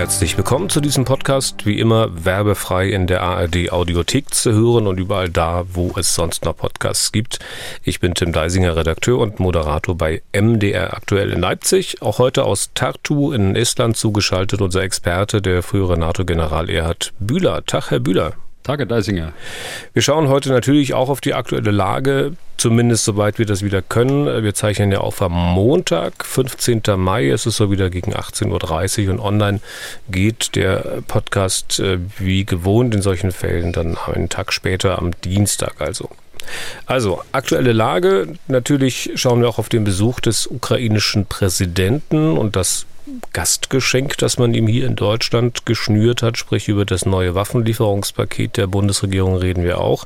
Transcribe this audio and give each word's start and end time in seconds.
Herzlich 0.00 0.38
willkommen 0.38 0.70
zu 0.70 0.80
diesem 0.80 1.04
Podcast, 1.04 1.66
wie 1.66 1.78
immer 1.78 2.24
werbefrei 2.24 2.88
in 2.88 3.06
der 3.06 3.20
ARD 3.20 3.70
Audiothek 3.70 4.32
zu 4.32 4.50
hören 4.50 4.86
und 4.86 4.98
überall 4.98 5.28
da, 5.28 5.66
wo 5.74 5.92
es 5.94 6.14
sonst 6.14 6.46
noch 6.46 6.56
Podcasts 6.56 7.12
gibt. 7.12 7.38
Ich 7.84 8.00
bin 8.00 8.14
Tim 8.14 8.32
Deisinger, 8.32 8.76
Redakteur 8.76 9.18
und 9.18 9.40
Moderator 9.40 9.94
bei 9.94 10.22
MDR 10.32 10.94
aktuell 10.94 11.30
in 11.32 11.40
Leipzig. 11.42 12.00
Auch 12.00 12.18
heute 12.18 12.44
aus 12.44 12.70
Tartu 12.74 13.32
in 13.32 13.54
Estland 13.54 13.98
zugeschaltet 13.98 14.62
unser 14.62 14.80
Experte, 14.80 15.42
der 15.42 15.62
frühere 15.62 15.98
NATO-General 15.98 16.70
Erhard 16.70 17.12
Bühler. 17.18 17.62
Tag, 17.66 17.90
Herr 17.90 18.00
Bühler. 18.00 18.32
Tage 18.62 18.86
Deisinger. 18.86 19.32
Wir 19.94 20.02
schauen 20.02 20.28
heute 20.28 20.50
natürlich 20.50 20.92
auch 20.92 21.08
auf 21.08 21.20
die 21.20 21.32
aktuelle 21.32 21.70
Lage, 21.70 22.32
zumindest 22.58 23.04
soweit 23.04 23.38
wir 23.38 23.46
das 23.46 23.62
wieder 23.62 23.80
können. 23.80 24.42
Wir 24.42 24.54
zeichnen 24.54 24.92
ja 24.92 24.98
auf 24.98 25.22
am 25.22 25.32
Montag, 25.32 26.24
15. 26.24 26.82
Mai. 26.96 27.28
Es 27.30 27.46
ist 27.46 27.56
so 27.56 27.70
wieder 27.70 27.88
gegen 27.88 28.14
18.30 28.14 29.06
Uhr 29.06 29.12
und 29.14 29.20
online 29.20 29.60
geht 30.10 30.56
der 30.56 31.02
Podcast 31.08 31.80
äh, 31.80 31.98
wie 32.18 32.44
gewohnt 32.44 32.94
in 32.94 33.00
solchen 33.00 33.32
Fällen 33.32 33.72
dann 33.72 33.96
einen 33.96 34.28
Tag 34.28 34.52
später 34.52 34.98
am 34.98 35.12
Dienstag 35.22 35.80
also. 35.80 36.10
Also, 36.86 37.22
aktuelle 37.32 37.72
Lage. 37.72 38.34
Natürlich 38.48 39.12
schauen 39.14 39.40
wir 39.40 39.48
auch 39.48 39.58
auf 39.58 39.68
den 39.68 39.84
Besuch 39.84 40.20
des 40.20 40.46
ukrainischen 40.46 41.26
Präsidenten 41.26 42.36
und 42.36 42.56
das 42.56 42.86
Gastgeschenk, 43.32 44.18
das 44.18 44.38
man 44.38 44.54
ihm 44.54 44.66
hier 44.66 44.86
in 44.86 44.96
Deutschland 44.96 45.66
geschnürt 45.66 46.22
hat, 46.22 46.38
sprich 46.38 46.68
über 46.68 46.84
das 46.84 47.06
neue 47.06 47.34
Waffenlieferungspaket 47.34 48.56
der 48.56 48.66
Bundesregierung 48.66 49.36
reden 49.36 49.64
wir 49.64 49.80
auch. 49.80 50.04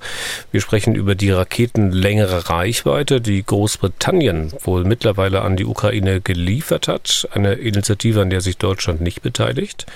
Wir 0.52 0.60
sprechen 0.60 0.94
über 0.94 1.14
die 1.14 1.30
raketenlängere 1.30 2.50
Reichweite, 2.50 3.20
die 3.20 3.42
Großbritannien 3.44 4.52
wohl 4.60 4.84
mittlerweile 4.84 5.42
an 5.42 5.56
die 5.56 5.64
Ukraine 5.64 6.20
geliefert 6.20 6.88
hat. 6.88 7.28
Eine 7.32 7.54
Initiative, 7.54 8.20
an 8.20 8.30
der 8.30 8.40
sich 8.40 8.58
Deutschland 8.58 9.00
nicht 9.00 9.22
beteiligt, 9.22 9.86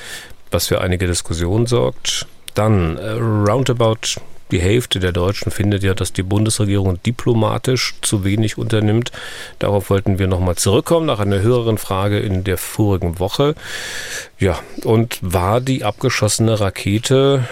was 0.51 0.67
für 0.67 0.81
einige 0.81 1.07
Diskussionen 1.07 1.67
sorgt. 1.67 2.27
Dann 2.55 2.97
äh, 2.97 3.11
roundabout 3.11 4.21
die 4.51 4.61
Hälfte 4.61 5.01
der 5.01 5.13
Deutschen 5.13 5.51
findet 5.51 5.83
ja, 5.83 5.95
dass 5.95 6.13
die 6.13 6.23
Bundesregierung 6.23 7.03
diplomatisch 7.03 7.95
zu 8.03 8.25
wenig 8.25 8.59
unternimmt. 8.59 9.13
Darauf 9.59 9.91
wollten 9.91 10.19
wir 10.19 10.27
nochmal 10.27 10.57
zurückkommen 10.57 11.07
nach 11.07 11.21
einer 11.21 11.41
höheren 11.41 11.79
Frage 11.79 12.19
in 12.19 12.45
der 12.45 12.59
vorigen 12.59 13.19
Woche. 13.19 13.55
Ja, 14.39 14.59
und 14.85 15.19
war 15.21 15.61
die 15.61 15.85
abgeschossene 15.85 16.61
Rakete 16.61 17.45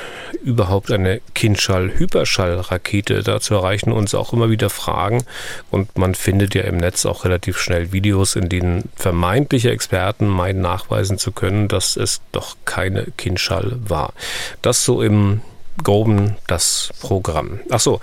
überhaupt 0.43 0.91
eine 0.91 1.21
Kindschall-Hyperschall-Rakete? 1.35 3.23
Dazu 3.23 3.55
erreichen 3.55 3.93
uns 3.93 4.15
auch 4.15 4.33
immer 4.33 4.51
wieder 4.51 4.71
Fragen 4.71 5.25
und 5.71 5.99
man 5.99 6.15
findet 6.15 6.55
ja 6.55 6.63
im 6.63 6.77
Netz 6.77 7.05
auch 7.07 7.25
relativ 7.25 7.59
schnell 7.59 7.93
Videos, 7.93 8.37
in 8.37 8.49
denen 8.49 8.89
vermeintliche 8.95 9.71
Experten 9.71 10.29
meinen 10.29 10.61
nachweisen 10.61 11.19
zu 11.19 11.33
können, 11.33 11.69
dass 11.69 11.97
es 11.97 12.21
doch 12.33 12.57
keine 12.65 13.07
Kindschall 13.17 13.77
war. 13.81 14.13
Das 14.63 14.85
so 14.85 15.03
im 15.03 15.41
groben 15.83 16.37
das 16.47 16.91
Programm. 17.01 17.61
Ach 17.71 17.81
so, 17.81 18.01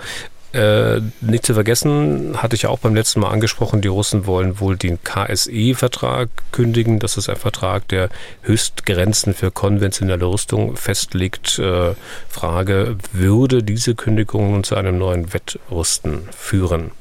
äh, 0.54 1.00
nicht 1.20 1.44
zu 1.44 1.54
vergessen, 1.54 2.40
hatte 2.40 2.54
ich 2.54 2.62
ja 2.62 2.68
auch 2.68 2.78
beim 2.78 2.94
letzten 2.94 3.18
Mal 3.18 3.30
angesprochen, 3.30 3.80
die 3.80 3.88
Russen 3.88 4.26
wollen 4.26 4.60
wohl 4.60 4.76
den 4.76 5.02
KSE-Vertrag 5.02 6.28
kündigen. 6.52 7.00
Das 7.00 7.16
ist 7.16 7.28
ein 7.28 7.34
Vertrag, 7.34 7.88
der 7.88 8.08
Höchstgrenzen 8.42 9.34
für 9.34 9.50
konventionelle 9.50 10.24
Rüstung 10.24 10.76
festlegt. 10.76 11.58
Äh, 11.58 11.94
Frage, 12.28 12.96
würde 13.12 13.64
diese 13.64 13.96
Kündigung 13.96 14.52
nun 14.52 14.62
zu 14.62 14.76
einem 14.76 14.96
neuen 14.96 15.34
Wettrüsten 15.34 16.28
führen 16.30 16.92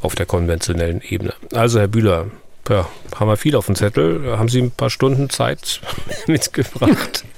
auf 0.00 0.16
der 0.16 0.26
konventionellen 0.26 1.00
Ebene? 1.00 1.34
Also, 1.52 1.78
Herr 1.78 1.86
Bühler, 1.88 2.26
ja, 2.68 2.88
haben 3.14 3.28
wir 3.28 3.36
viel 3.36 3.54
auf 3.54 3.66
dem 3.66 3.76
Zettel. 3.76 4.36
Haben 4.36 4.48
Sie 4.48 4.60
ein 4.60 4.72
paar 4.72 4.90
Stunden 4.90 5.30
Zeit 5.30 5.80
mitgebracht? 6.26 7.24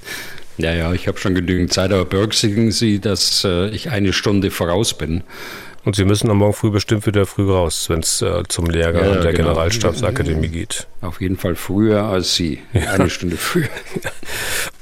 Ja, 0.59 0.73
ja, 0.75 0.93
ich 0.93 1.09
habe 1.09 1.19
schon 1.19 1.35
genügend 1.35 1.73
Zeit, 1.73 1.93
aber 1.93 2.05
berücksichtigen 2.05 2.71
Sie, 2.71 2.99
dass 2.99 3.45
äh, 3.45 3.69
ich 3.71 3.91
eine 3.91 4.13
Stunde 4.13 4.51
voraus 4.51 4.95
bin. 4.95 5.23
Und 5.83 5.97
Sie 5.97 6.05
müssen 6.05 6.31
am 6.31 6.39
Morgen 6.39 6.53
früh 6.53 6.71
bestimmt 6.71 7.07
wieder 7.07 7.25
früh 7.25 7.51
raus, 7.51 7.89
wenn 7.89 8.01
es 8.01 8.21
äh, 8.21 8.43
zum 8.49 8.67
Lehrgang 8.67 9.05
ja, 9.07 9.15
der 9.21 9.33
genau. 9.33 9.49
Generalstabsakademie 9.49 10.49
geht. 10.49 10.87
Auf 11.01 11.23
jeden 11.23 11.39
Fall 11.39 11.55
früher 11.55 12.03
als 12.03 12.35
Sie. 12.35 12.59
Ja. 12.75 12.93
Eine 12.93 13.09
Stunde 13.11 13.37
früher. 13.37 13.69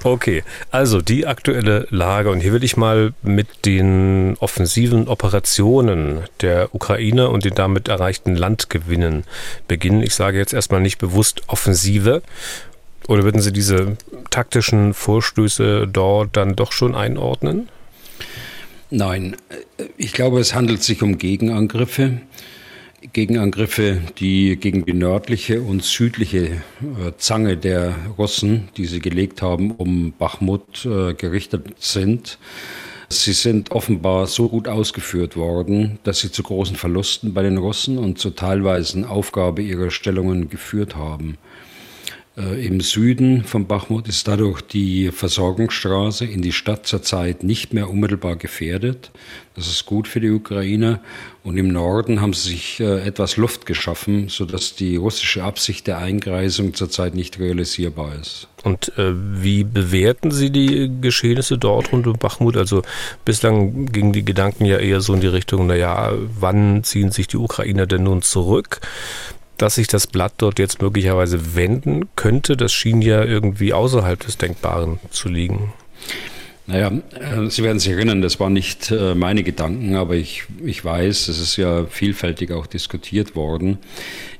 Okay, 0.04 0.44
also 0.70 1.02
die 1.02 1.26
aktuelle 1.26 1.88
Lage. 1.90 2.30
Und 2.30 2.38
hier 2.38 2.52
will 2.52 2.62
ich 2.62 2.76
mal 2.76 3.14
mit 3.22 3.66
den 3.66 4.36
offensiven 4.38 5.08
Operationen 5.08 6.20
der 6.40 6.72
Ukraine 6.72 7.30
und 7.30 7.44
den 7.44 7.56
damit 7.56 7.88
erreichten 7.88 8.36
Landgewinnen 8.36 9.24
beginnen. 9.66 10.02
Ich 10.02 10.14
sage 10.14 10.38
jetzt 10.38 10.52
erstmal 10.52 10.80
nicht 10.80 10.98
bewusst 10.98 11.42
Offensive, 11.48 12.22
oder 13.08 13.24
würden 13.24 13.40
Sie 13.40 13.52
diese 13.52 13.96
taktischen 14.30 14.94
Vorstöße 14.94 15.88
dort 15.90 16.36
dann 16.36 16.54
doch 16.54 16.70
schon 16.72 16.94
einordnen? 16.94 17.68
Nein, 18.90 19.36
ich 19.96 20.12
glaube, 20.12 20.38
es 20.38 20.54
handelt 20.54 20.82
sich 20.82 21.02
um 21.02 21.18
Gegenangriffe. 21.18 22.20
Gegenangriffe, 23.12 24.02
die 24.18 24.56
gegen 24.56 24.84
die 24.84 24.92
nördliche 24.92 25.62
und 25.62 25.84
südliche 25.84 26.46
äh, 26.46 27.12
Zange 27.16 27.56
der 27.56 27.94
Russen, 28.18 28.68
die 28.76 28.86
sie 28.86 28.98
gelegt 28.98 29.40
haben, 29.40 29.70
um 29.70 30.12
Bachmut 30.18 30.84
äh, 30.84 31.14
gerichtet 31.14 31.64
sind. 31.78 32.38
Sie 33.08 33.32
sind 33.32 33.70
offenbar 33.70 34.26
so 34.26 34.48
gut 34.48 34.68
ausgeführt 34.68 35.36
worden, 35.36 35.98
dass 36.02 36.20
sie 36.20 36.30
zu 36.30 36.42
großen 36.42 36.76
Verlusten 36.76 37.32
bei 37.32 37.42
den 37.42 37.56
Russen 37.56 37.98
und 37.98 38.18
zur 38.18 38.34
teilweisen 38.34 39.04
Aufgabe 39.04 39.62
ihrer 39.62 39.90
Stellungen 39.90 40.50
geführt 40.50 40.96
haben. 40.96 41.38
Äh, 42.38 42.64
Im 42.66 42.80
Süden 42.80 43.44
von 43.44 43.66
Bachmut 43.66 44.08
ist 44.08 44.28
dadurch 44.28 44.62
die 44.62 45.10
Versorgungsstraße 45.10 46.24
in 46.24 46.40
die 46.40 46.52
Stadt 46.52 46.86
zurzeit 46.86 47.42
nicht 47.42 47.72
mehr 47.72 47.90
unmittelbar 47.90 48.36
gefährdet. 48.36 49.10
Das 49.56 49.66
ist 49.66 49.86
gut 49.86 50.06
für 50.06 50.20
die 50.20 50.30
Ukrainer. 50.30 51.00
Und 51.42 51.56
im 51.56 51.68
Norden 51.68 52.20
haben 52.20 52.34
sie 52.34 52.50
sich 52.50 52.80
äh, 52.80 53.00
etwas 53.00 53.36
Luft 53.36 53.66
geschaffen, 53.66 54.28
sodass 54.28 54.76
die 54.76 54.96
russische 54.96 55.42
Absicht 55.42 55.86
der 55.86 55.98
Eingreisung 55.98 56.74
zurzeit 56.74 57.14
nicht 57.14 57.40
realisierbar 57.40 58.14
ist. 58.20 58.48
Und 58.62 58.96
äh, 58.98 59.12
wie 59.14 59.64
bewerten 59.64 60.30
Sie 60.30 60.50
die 60.50 60.90
Geschehnisse 61.00 61.58
dort 61.58 61.92
rund 61.92 62.06
um 62.06 62.18
Bachmut? 62.18 62.56
Also 62.56 62.82
bislang 63.24 63.86
gingen 63.86 64.12
die 64.12 64.24
Gedanken 64.24 64.64
ja 64.64 64.78
eher 64.78 65.00
so 65.00 65.14
in 65.14 65.20
die 65.20 65.28
Richtung, 65.28 65.66
naja, 65.66 66.12
wann 66.38 66.84
ziehen 66.84 67.10
sich 67.10 67.28
die 67.28 67.36
Ukrainer 67.36 67.86
denn 67.86 68.02
nun 68.02 68.22
zurück? 68.22 68.80
Dass 69.58 69.74
sich 69.74 69.88
das 69.88 70.06
Blatt 70.06 70.34
dort 70.38 70.58
jetzt 70.58 70.80
möglicherweise 70.80 71.54
wenden 71.54 72.08
könnte, 72.16 72.56
das 72.56 72.72
schien 72.72 73.02
ja 73.02 73.22
irgendwie 73.24 73.72
außerhalb 73.72 74.18
des 74.20 74.38
Denkbaren 74.38 74.98
zu 75.10 75.28
liegen. 75.28 75.72
Naja, 76.68 76.92
äh, 77.18 77.48
Sie 77.48 77.62
werden 77.62 77.78
sich 77.78 77.92
erinnern, 77.92 78.20
das 78.20 78.38
waren 78.40 78.52
nicht 78.52 78.90
äh, 78.90 79.14
meine 79.14 79.42
Gedanken, 79.42 79.96
aber 79.96 80.16
ich, 80.16 80.44
ich 80.62 80.84
weiß, 80.84 81.28
es 81.28 81.40
ist 81.40 81.56
ja 81.56 81.86
vielfältig 81.86 82.52
auch 82.52 82.66
diskutiert 82.66 83.34
worden. 83.34 83.78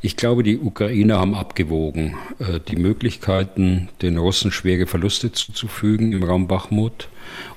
Ich 0.02 0.14
glaube, 0.14 0.42
die 0.42 0.58
Ukrainer 0.58 1.18
haben 1.18 1.34
abgewogen, 1.34 2.16
äh, 2.38 2.60
die 2.68 2.76
Möglichkeiten, 2.76 3.88
den 4.02 4.18
Russen 4.18 4.52
schwere 4.52 4.86
Verluste 4.86 5.32
zuzufügen 5.32 6.12
im 6.12 6.22
Raum 6.22 6.48
Bachmut 6.48 7.08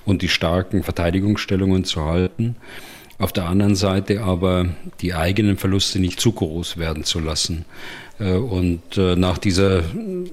und 0.06 0.22
die 0.22 0.30
starken 0.30 0.84
Verteidigungsstellungen 0.84 1.84
zu 1.84 2.06
halten. 2.06 2.56
Auf 3.22 3.32
der 3.32 3.46
anderen 3.46 3.76
Seite 3.76 4.24
aber 4.24 4.66
die 5.00 5.14
eigenen 5.14 5.56
Verluste 5.56 6.00
nicht 6.00 6.20
zu 6.20 6.32
groß 6.32 6.78
werden 6.78 7.04
zu 7.04 7.20
lassen. 7.20 7.66
Äh, 8.20 8.34
und 8.34 8.98
äh, 8.98 9.16
nach 9.16 9.38
dieser 9.38 9.84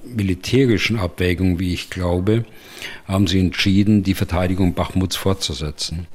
militärischen 0.03 0.97
Abwägung, 0.97 1.59
wie 1.59 1.71
ich 1.71 1.91
glaube, 1.91 2.45
haben 3.07 3.27
sie 3.27 3.39
entschieden, 3.39 4.01
die 4.01 4.15
Verteidigung 4.15 4.73
Bachmuts 4.73 5.17
fortzusetzen. 5.17 6.07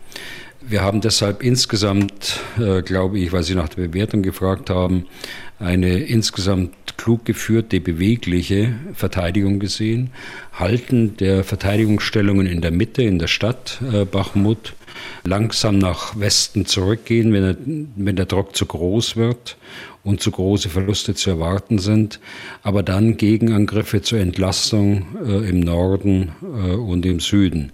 Wir 0.63 0.83
haben 0.83 1.01
deshalb 1.01 1.45
insgesamt, 1.45 2.41
äh, 2.59 2.83
glaube 2.83 3.21
ich, 3.21 3.31
weil 3.31 3.45
Sie 3.45 3.55
nach 3.55 3.69
der 3.69 3.87
Bewertung 3.87 4.23
gefragt 4.23 4.69
haben, 4.69 5.07
eine 5.61 5.99
insgesamt 5.99 6.75
klug 6.97 7.25
geführte, 7.25 7.81
bewegliche 7.81 8.75
Verteidigung 8.95 9.61
gesehen. 9.61 10.11
Halten 10.53 11.17
der 11.19 11.45
Verteidigungsstellungen 11.45 12.49
in 12.49 12.63
der 12.63 12.73
Mitte, 12.73 13.05
in 13.05 13.21
der 13.21 13.29
Stadt 13.29 13.81
Bachmut, 14.11 14.75
langsam 15.25 15.79
nach 15.79 16.19
Westen 16.19 16.67
zurückgehen, 16.67 17.33
wenn, 17.33 17.45
er, 17.45 17.57
wenn 17.97 18.17
der 18.17 18.27
Druck 18.27 18.57
zu 18.57 18.67
groß 18.67 19.17
wird 19.17 19.57
und 20.03 20.21
zu 20.21 20.31
große 20.31 20.69
Verluste 20.69 21.15
zu 21.15 21.31
erwarten 21.31 21.79
sind, 21.79 22.21
aber 22.63 22.83
dann 22.83 23.17
Gegenangriffe 23.17 24.03
zur 24.03 24.21
Entlastung 24.21 25.07
äh, 25.27 25.49
im 25.49 25.61
Norden 25.61 26.33
äh, 26.43 26.73
und 26.73 27.07
im 27.07 27.21
Süden. 27.21 27.73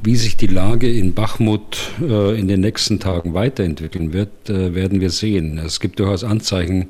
Wie 0.00 0.14
sich 0.14 0.36
die 0.36 0.46
Lage 0.46 0.88
in 0.90 1.14
Bachmut 1.14 1.78
äh, 2.00 2.38
in 2.38 2.46
den 2.46 2.60
nächsten 2.60 3.00
Tagen 3.00 3.34
weiterentwickeln 3.34 4.12
wird, 4.12 4.48
äh, 4.48 4.74
werden 4.74 5.00
wir 5.00 5.10
sehen. 5.10 5.58
Es 5.58 5.80
gibt 5.80 5.98
durchaus 5.98 6.22
Anzeichen, 6.22 6.86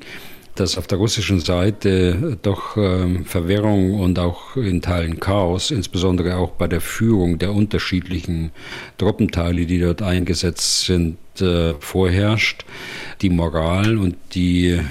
dass 0.59 0.77
auf 0.77 0.87
der 0.87 0.97
russischen 0.97 1.39
Seite 1.39 2.37
doch 2.41 2.75
ähm, 2.75 3.25
Verwirrung 3.25 3.99
und 3.99 4.19
auch 4.19 4.57
in 4.57 4.81
Teilen 4.81 5.19
Chaos, 5.19 5.71
insbesondere 5.71 6.35
auch 6.35 6.51
bei 6.51 6.67
der 6.67 6.81
Führung 6.81 7.39
der 7.39 7.53
unterschiedlichen 7.53 8.51
Truppenteile, 8.97 9.65
die 9.65 9.79
dort 9.79 10.01
eingesetzt 10.01 10.85
sind, 10.85 11.17
äh, 11.39 11.73
vorherrscht. 11.79 12.65
Die 13.21 13.29
Moral 13.29 13.97
und 13.97 14.17
die 14.33 14.71
äh, 14.71 14.81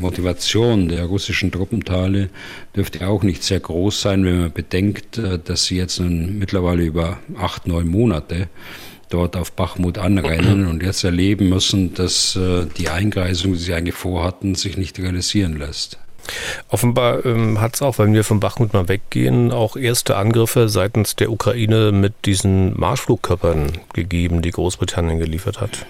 Motivation 0.00 0.88
der 0.88 1.04
russischen 1.04 1.52
Truppenteile 1.52 2.30
dürfte 2.74 3.06
auch 3.06 3.22
nicht 3.22 3.42
sehr 3.42 3.60
groß 3.60 4.00
sein, 4.00 4.24
wenn 4.24 4.40
man 4.40 4.52
bedenkt, 4.52 5.18
äh, 5.18 5.38
dass 5.38 5.66
sie 5.66 5.76
jetzt 5.76 6.00
nun 6.00 6.38
mittlerweile 6.38 6.84
über 6.84 7.18
acht, 7.36 7.66
neun 7.66 7.88
Monate 7.88 8.48
dort 9.08 9.36
auf 9.36 9.52
Bachmut 9.52 9.98
anrennen 9.98 10.66
und 10.66 10.82
jetzt 10.82 11.04
erleben 11.04 11.48
müssen, 11.48 11.94
dass 11.94 12.36
äh, 12.36 12.66
die 12.76 12.88
Eingreisung, 12.88 13.52
die 13.52 13.58
sie 13.58 13.74
eigentlich 13.74 13.94
vorhatten, 13.94 14.54
sich 14.54 14.76
nicht 14.76 14.98
realisieren 14.98 15.58
lässt. 15.58 15.98
Offenbar 16.68 17.24
ähm, 17.24 17.60
hat 17.60 17.74
es 17.74 17.82
auch, 17.82 17.98
wenn 17.98 18.12
wir 18.12 18.24
von 18.24 18.40
Bachmut 18.40 18.72
mal 18.72 18.88
weggehen, 18.88 19.50
auch 19.50 19.76
erste 19.76 20.16
Angriffe 20.16 20.68
seitens 20.68 21.16
der 21.16 21.30
Ukraine 21.30 21.92
mit 21.92 22.12
diesen 22.26 22.78
Marschflugkörpern 22.78 23.72
gegeben, 23.94 24.42
die 24.42 24.50
Großbritannien 24.50 25.18
geliefert 25.18 25.60
hat. 25.60 25.86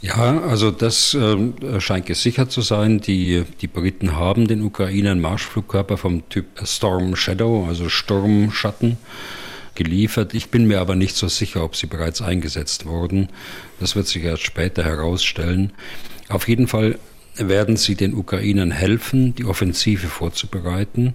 Ja, 0.00 0.40
also 0.42 0.70
das 0.70 1.14
äh, 1.14 1.80
scheint 1.80 2.06
gesichert 2.06 2.52
zu 2.52 2.60
sein. 2.60 3.00
Die, 3.00 3.44
die 3.60 3.66
Briten 3.66 4.14
haben 4.14 4.46
den 4.46 4.62
Ukrainern 4.62 5.20
Marschflugkörper 5.20 5.96
vom 5.96 6.28
Typ 6.28 6.46
Storm 6.62 7.16
Shadow, 7.16 7.66
also 7.68 7.88
Sturmschatten, 7.88 8.96
geliefert. 9.78 10.34
Ich 10.34 10.50
bin 10.50 10.66
mir 10.66 10.80
aber 10.80 10.94
nicht 10.94 11.16
so 11.16 11.28
sicher, 11.28 11.64
ob 11.64 11.74
sie 11.74 11.86
bereits 11.86 12.20
eingesetzt 12.20 12.84
wurden. 12.84 13.30
Das 13.80 13.96
wird 13.96 14.06
sich 14.06 14.22
erst 14.24 14.42
später 14.42 14.84
herausstellen. 14.84 15.72
Auf 16.28 16.46
jeden 16.46 16.66
Fall 16.66 16.98
werden 17.36 17.76
sie 17.76 17.94
den 17.94 18.12
Ukrainern 18.12 18.72
helfen, 18.72 19.34
die 19.34 19.46
Offensive 19.46 20.08
vorzubereiten 20.08 21.14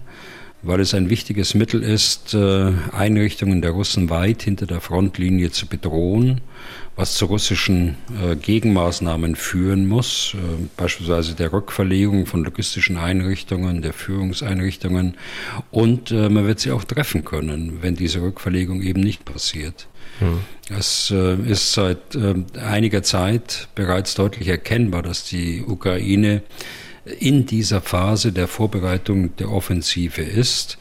weil 0.64 0.80
es 0.80 0.94
ein 0.94 1.10
wichtiges 1.10 1.54
Mittel 1.54 1.82
ist, 1.82 2.34
äh, 2.34 2.72
Einrichtungen 2.92 3.60
der 3.60 3.72
Russen 3.72 4.10
weit 4.10 4.42
hinter 4.42 4.66
der 4.66 4.80
Frontlinie 4.80 5.50
zu 5.50 5.66
bedrohen, 5.66 6.40
was 6.96 7.14
zu 7.14 7.26
russischen 7.26 7.96
äh, 8.22 8.36
Gegenmaßnahmen 8.36 9.34
führen 9.36 9.86
muss, 9.86 10.34
äh, 10.34 10.38
beispielsweise 10.76 11.34
der 11.34 11.52
Rückverlegung 11.52 12.26
von 12.26 12.44
logistischen 12.44 12.96
Einrichtungen, 12.96 13.82
der 13.82 13.92
Führungseinrichtungen. 13.92 15.16
Und 15.70 16.10
man 16.10 16.46
wird 16.46 16.60
sie 16.60 16.70
auch 16.70 16.84
treffen 16.84 17.24
können, 17.24 17.78
wenn 17.82 17.96
diese 17.96 18.22
Rückverlegung 18.22 18.82
eben 18.82 19.00
nicht 19.00 19.24
passiert. 19.24 19.88
Hm. 20.20 20.40
Es 20.70 21.10
ist 21.10 21.72
seit 21.72 22.16
einiger 22.56 23.02
Zeit 23.02 23.68
bereits 23.74 24.14
deutlich 24.14 24.48
erkennbar, 24.48 25.02
dass 25.02 25.24
die 25.24 25.62
Ukraine 25.62 26.42
in 27.04 27.46
dieser 27.46 27.80
Phase 27.80 28.32
der 28.32 28.48
Vorbereitung 28.48 29.36
der 29.36 29.50
Offensive 29.50 30.22
ist. 30.22 30.78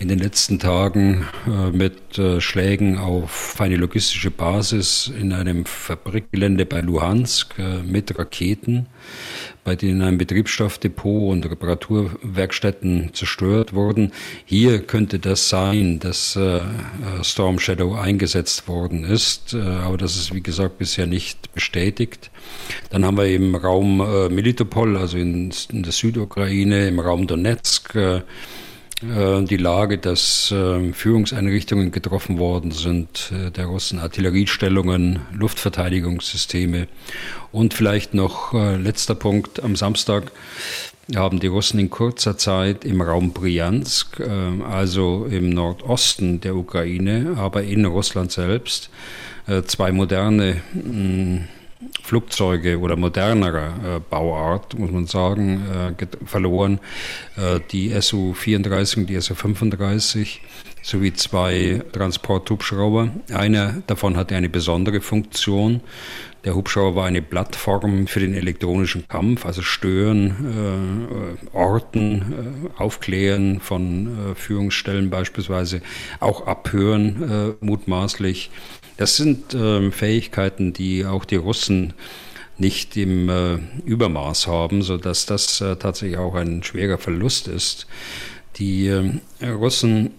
In 0.00 0.06
den 0.06 0.20
letzten 0.20 0.60
Tagen 0.60 1.26
äh, 1.48 1.76
mit 1.76 2.18
äh, 2.18 2.40
Schlägen 2.40 2.98
auf 2.98 3.56
eine 3.58 3.74
logistische 3.74 4.30
Basis 4.30 5.12
in 5.18 5.32
einem 5.32 5.64
Fabrikgelände 5.64 6.66
bei 6.66 6.82
Luhansk 6.82 7.58
äh, 7.58 7.82
mit 7.82 8.16
Raketen, 8.16 8.86
bei 9.64 9.74
denen 9.74 10.02
ein 10.02 10.16
Betriebsstoffdepot 10.16 11.32
und 11.32 11.50
Reparaturwerkstätten 11.50 13.10
zerstört 13.12 13.74
wurden. 13.74 14.12
Hier 14.44 14.78
könnte 14.78 15.18
das 15.18 15.48
sein, 15.48 15.98
dass 15.98 16.38
Storm 17.22 17.58
Shadow 17.58 17.94
eingesetzt 17.94 18.68
worden 18.68 19.04
ist, 19.04 19.54
aber 19.54 19.98
das 19.98 20.16
ist 20.16 20.34
wie 20.34 20.40
gesagt 20.40 20.78
bisher 20.78 21.06
nicht 21.06 21.52
bestätigt. 21.52 22.30
Dann 22.88 23.04
haben 23.04 23.18
wir 23.18 23.26
im 23.26 23.54
Raum 23.54 23.98
Militopol, 24.32 24.96
also 24.96 25.18
in, 25.18 25.52
in 25.70 25.82
der 25.82 25.92
Südukraine, 25.92 26.88
im 26.88 26.98
Raum 26.98 27.26
Donetsk, 27.26 27.94
die 29.00 29.56
Lage, 29.56 29.98
dass 29.98 30.50
äh, 30.50 30.92
Führungseinrichtungen 30.92 31.92
getroffen 31.92 32.38
worden 32.38 32.72
sind, 32.72 33.32
äh, 33.32 33.52
der 33.52 33.66
Russen 33.66 34.00
Artilleriestellungen, 34.00 35.20
Luftverteidigungssysteme. 35.32 36.88
Und 37.52 37.74
vielleicht 37.74 38.12
noch 38.12 38.52
letzter 38.52 39.14
Punkt. 39.14 39.62
Am 39.62 39.74
Samstag 39.74 40.32
haben 41.14 41.40
die 41.40 41.46
Russen 41.46 41.78
in 41.78 41.88
kurzer 41.88 42.36
Zeit 42.36 42.84
im 42.84 43.00
Raum 43.00 43.32
Bryansk, 43.32 44.20
also 44.68 45.26
im 45.30 45.48
Nordosten 45.48 46.42
der 46.42 46.54
Ukraine, 46.54 47.36
aber 47.38 47.62
in 47.62 47.86
Russland 47.86 48.30
selbst, 48.30 48.90
zwei 49.64 49.92
moderne 49.92 50.60
Flugzeuge 52.02 52.78
oder 52.78 52.96
modernerer 52.96 53.96
äh, 53.96 54.00
Bauart, 54.00 54.78
muss 54.78 54.90
man 54.90 55.06
sagen, 55.06 55.96
äh, 55.98 56.06
verloren. 56.26 56.80
Äh, 57.36 57.60
die 57.70 57.90
Su-34 58.00 58.98
und 58.98 59.06
die 59.06 59.20
Su-35 59.20 60.38
sowie 60.82 61.12
zwei 61.12 61.82
Transporthubschrauber. 61.92 63.10
Einer 63.32 63.82
davon 63.86 64.16
hatte 64.16 64.36
eine 64.36 64.48
besondere 64.48 65.00
Funktion. 65.00 65.82
Der 66.44 66.54
Hubschrauber 66.54 66.96
war 66.96 67.06
eine 67.06 67.20
Plattform 67.20 68.06
für 68.06 68.20
den 68.20 68.32
elektronischen 68.32 69.06
Kampf, 69.08 69.44
also 69.44 69.60
Stören, 69.60 71.36
äh, 71.52 71.56
Orten, 71.56 72.70
äh, 72.76 72.80
Aufklären 72.80 73.60
von 73.60 74.06
äh, 74.06 74.34
Führungsstellen 74.34 75.10
beispielsweise, 75.10 75.82
auch 76.20 76.46
Abhören 76.46 77.56
äh, 77.60 77.64
mutmaßlich. 77.64 78.50
Das 78.98 79.16
sind 79.16 79.54
äh, 79.54 79.90
Fähigkeiten, 79.90 80.74
die 80.74 81.06
auch 81.06 81.24
die 81.24 81.36
Russen 81.36 81.94
nicht 82.58 82.96
im 82.96 83.28
äh, 83.28 83.58
Übermaß 83.86 84.48
haben, 84.48 84.82
sodass 84.82 85.24
das 85.24 85.60
äh, 85.60 85.76
tatsächlich 85.76 86.18
auch 86.18 86.34
ein 86.34 86.62
schwerer 86.64 86.98
Verlust 86.98 87.46
ist. 87.46 87.86
Die 88.56 88.88
äh, 88.88 89.20
Russen 89.46 90.10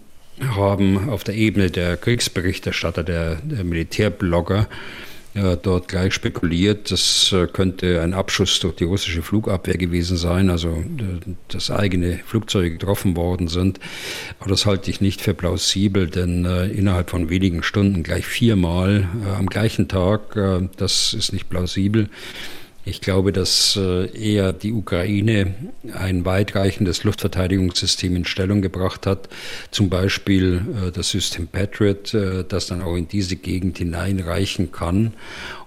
haben 0.56 1.10
auf 1.10 1.26
der 1.26 1.36
Ebene 1.36 1.70
der 1.70 1.98
Kriegsberichterstatter, 1.98 3.04
der, 3.04 3.36
der 3.44 3.66
Militärblogger, 3.66 4.70
dort 5.62 5.88
gleich 5.88 6.14
spekuliert, 6.14 6.92
das 6.92 7.32
äh, 7.32 7.48
könnte 7.48 8.02
ein 8.02 8.14
Abschuss 8.14 8.60
durch 8.60 8.76
die 8.76 8.84
russische 8.84 9.22
Flugabwehr 9.22 9.78
gewesen 9.78 10.18
sein, 10.18 10.50
also 10.50 10.70
äh, 10.70 11.34
dass 11.48 11.72
eigene 11.72 12.20
Flugzeuge 12.26 12.72
getroffen 12.72 13.16
worden 13.16 13.48
sind. 13.48 13.80
Aber 14.40 14.50
das 14.50 14.66
halte 14.66 14.90
ich 14.92 15.02
nicht 15.02 15.22
für 15.22 15.34
plausibel, 15.34 16.08
denn 16.08 16.46
innerhalb 16.46 17.10
von 17.10 17.30
wenigen 17.30 17.64
Stunden 17.64 18.04
gleich 18.04 18.26
viermal 18.26 19.08
am 19.38 19.48
gleichen 19.48 19.88
Tag, 19.88 20.38
das 20.78 21.14
ist 21.14 21.34
nicht 21.34 21.50
plausibel. 21.50 22.10
Ich 22.90 23.02
glaube, 23.02 23.32
dass 23.32 23.78
äh, 23.80 24.10
eher 24.18 24.52
die 24.52 24.74
Ukraine 24.74 25.54
ein 25.94 26.26
weitreichendes 26.26 27.04
Luftverteidigungssystem 27.04 28.16
in 28.16 28.26
Stellung 28.26 28.62
gebracht 28.62 29.06
hat, 29.06 29.30
zum 29.70 29.90
Beispiel 29.90 30.62
äh, 30.88 30.92
das 30.92 31.10
System 31.10 31.48
Patriot, 31.48 32.14
äh, 32.16 32.44
das 32.48 32.66
dann 32.66 32.82
auch 32.82 32.96
in 32.96 33.08
diese 33.08 33.36
Gegend 33.36 33.78
hineinreichen 33.78 34.72
kann 34.72 35.14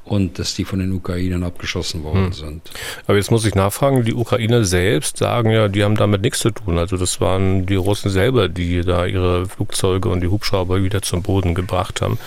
und 0.05 0.41
dass 0.41 0.55
die 0.55 0.65
von 0.65 0.81
den 0.81 0.93
Ukrainern 0.93 1.45
abgeschossen 1.45 2.03
worden 2.03 2.27
hm. 2.27 2.33
sind. 2.33 2.71
Aber 3.07 3.17
jetzt 3.17 3.31
muss 3.31 3.45
ich 3.45 3.55
nachfragen, 3.55 4.05
die 4.05 4.15
Ukrainer 4.15 4.65
selbst 4.65 5.19
sagen 5.19 5.51
ja, 5.51 5.69
die 5.69 5.85
haben 5.85 5.95
damit 5.95 6.23
nichts 6.23 6.41
zu 6.41 6.51
tun. 6.51 6.79
Also 6.79 6.97
das 6.97 7.21
waren 7.21 7.67
die 7.67 7.77
Russen 7.77 8.11
selber, 8.11 8.49
die 8.49 8.81
da 8.81 9.07
ihre 9.07 9.47
Flugzeuge 9.47 10.09
und 10.09 10.21
die 10.21 10.29
Hubschrauber 10.29 10.83
wieder 10.83 11.03
zum 11.03 11.23
Boden 11.23 11.55
gebracht 11.55 12.03
haben. 12.03 12.19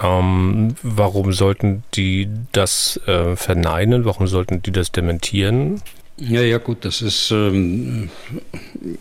Ähm, 0.00 0.74
warum 0.82 1.32
sollten 1.32 1.82
die 1.94 2.28
das 2.52 3.00
äh, 3.06 3.36
verneinen? 3.36 4.04
Warum 4.04 4.26
sollten 4.26 4.62
die 4.62 4.72
das 4.72 4.92
dementieren? 4.92 5.82
Ja, 6.18 6.40
ja, 6.40 6.56
gut, 6.56 6.86
das 6.86 7.02
ist, 7.02 7.30
ähm, 7.30 8.08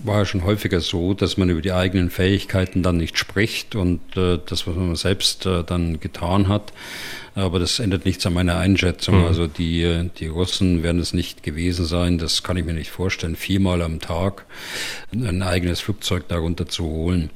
war 0.03 0.19
ja 0.19 0.25
schon 0.25 0.43
häufiger 0.43 0.81
so, 0.81 1.13
dass 1.13 1.37
man 1.37 1.49
über 1.49 1.61
die 1.61 1.71
eigenen 1.71 2.09
Fähigkeiten 2.09 2.83
dann 2.83 2.97
nicht 2.97 3.17
spricht 3.17 3.75
und 3.75 4.01
äh, 4.17 4.37
das, 4.45 4.67
was 4.67 4.75
man 4.75 4.97
selbst 4.97 5.45
äh, 5.45 5.63
dann 5.63 6.01
getan 6.01 6.49
hat. 6.49 6.73
Aber 7.33 7.59
das 7.59 7.79
ändert 7.79 8.05
nichts 8.05 8.25
an 8.25 8.33
meiner 8.33 8.57
Einschätzung. 8.57 9.19
Mhm. 9.19 9.25
Also 9.25 9.47
die, 9.47 9.83
äh, 9.83 10.09
die 10.19 10.27
Russen 10.27 10.83
werden 10.83 10.99
es 10.99 11.13
nicht 11.13 11.41
gewesen 11.41 11.85
sein, 11.85 12.17
das 12.17 12.43
kann 12.43 12.57
ich 12.57 12.65
mir 12.65 12.73
nicht 12.73 12.91
vorstellen, 12.91 13.37
viermal 13.37 13.81
am 13.81 14.01
Tag 14.01 14.45
ein 15.13 15.41
eigenes 15.41 15.79
Flugzeug 15.79 16.27
darunter 16.27 16.67
zu 16.67 16.83
holen. 16.83 17.29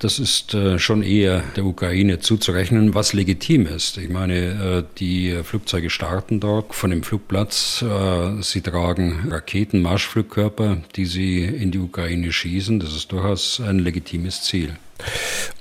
Das 0.00 0.18
ist 0.18 0.54
äh, 0.54 0.78
schon 0.78 1.02
eher 1.02 1.42
der 1.56 1.66
Ukraine 1.66 2.20
zuzurechnen, 2.20 2.94
was 2.94 3.12
legitim 3.12 3.66
ist. 3.66 3.98
Ich 3.98 4.08
meine, 4.08 4.34
äh, 4.34 4.84
die 4.98 5.38
Flugzeuge 5.44 5.90
starten 5.90 6.40
dort 6.40 6.74
von 6.74 6.88
dem 6.88 7.02
Flugplatz. 7.02 7.82
Äh, 7.82 8.42
sie 8.42 8.62
tragen 8.62 9.28
Raketen, 9.30 9.82
Marschflugkörper, 9.82 10.78
die 10.96 11.04
sie 11.04 11.44
in 11.44 11.70
die 11.70 11.78
Ukraine 11.78 12.32
schießen. 12.32 12.80
Das 12.80 12.96
ist 12.96 13.12
durchaus 13.12 13.60
ein 13.60 13.78
legitimes 13.78 14.42
Ziel. 14.42 14.78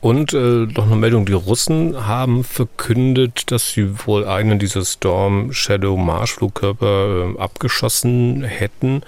Und 0.01 0.34
äh, 0.34 0.65
noch 0.65 0.86
eine 0.86 0.96
Meldung, 0.96 1.25
die 1.25 1.34
Russen 1.34 2.08
haben 2.08 2.43
verkündet, 2.43 3.51
dass 3.51 3.69
sie 3.69 4.08
wohl 4.08 4.25
einen 4.25 4.60
dieser 4.60 4.86
Storm 4.86 5.51
Shadow 5.51 5.98
Marschflugkörper 5.98 7.36
äh, 7.36 7.39
abgeschossen 7.39 8.43
hätten. 8.43 9.01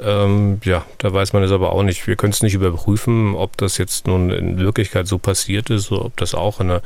Ähm, 0.00 0.60
ja, 0.64 0.84
da 0.98 1.12
weiß 1.12 1.32
man 1.32 1.42
es 1.42 1.52
aber 1.52 1.72
auch 1.72 1.82
nicht. 1.82 2.06
Wir 2.06 2.16
können 2.16 2.32
es 2.32 2.42
nicht 2.42 2.54
überprüfen, 2.54 3.34
ob 3.34 3.56
das 3.58 3.78
jetzt 3.78 4.06
nun 4.06 4.30
in 4.30 4.58
Wirklichkeit 4.58 5.06
so 5.06 5.18
passiert 5.18 5.70
ist 5.70 5.92
oder 5.92 6.06
ob 6.06 6.16
das 6.16 6.34
auch 6.34 6.60
eine 6.60 6.82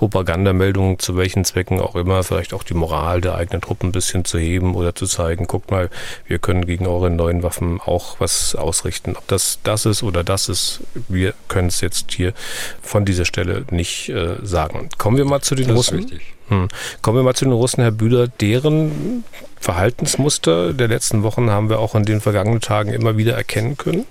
Propagandameldung 0.00 0.98
zu 0.98 1.18
welchen 1.18 1.44
Zwecken 1.44 1.78
auch 1.78 1.94
immer, 1.94 2.22
vielleicht 2.24 2.54
auch 2.54 2.62
die 2.62 2.72
Moral 2.72 3.20
der 3.20 3.34
eigenen 3.34 3.60
Truppen 3.60 3.90
ein 3.90 3.92
bisschen 3.92 4.24
zu 4.24 4.38
heben 4.38 4.74
oder 4.74 4.94
zu 4.94 5.04
zeigen, 5.04 5.46
guck 5.46 5.70
mal, 5.70 5.90
wir 6.26 6.38
können 6.38 6.64
gegen 6.64 6.86
eure 6.86 7.10
neuen 7.10 7.42
Waffen 7.42 7.82
auch 7.82 8.18
was 8.18 8.54
ausrichten. 8.54 9.14
Ob 9.14 9.28
das 9.28 9.58
das 9.62 9.84
ist 9.84 10.02
oder 10.02 10.24
das 10.24 10.48
ist, 10.48 10.80
wir 11.10 11.34
können 11.48 11.68
es 11.68 11.82
jetzt 11.82 12.12
hier 12.12 12.32
von 12.80 13.04
dieser 13.04 13.26
Stelle 13.26 13.66
nicht 13.70 14.08
äh, 14.08 14.36
sagen. 14.42 14.88
Kommen 14.96 15.18
wir 15.18 15.26
mal 15.26 15.42
zu 15.42 15.54
den 15.54 15.68
das 15.68 15.76
Russen. 15.76 16.10
Hm. 16.48 16.68
Kommen 17.02 17.18
wir 17.18 17.22
mal 17.22 17.34
zu 17.34 17.44
den 17.44 17.52
Russen, 17.52 17.82
Herr 17.82 17.90
Bühler. 17.90 18.26
Deren 18.26 19.22
Verhaltensmuster 19.60 20.72
der 20.72 20.88
letzten 20.88 21.22
Wochen 21.24 21.50
haben 21.50 21.68
wir 21.68 21.78
auch 21.78 21.94
in 21.94 22.06
den 22.06 22.22
vergangenen 22.22 22.62
Tagen 22.62 22.94
immer 22.94 23.18
wieder 23.18 23.34
erkennen 23.34 23.76
können. 23.76 24.06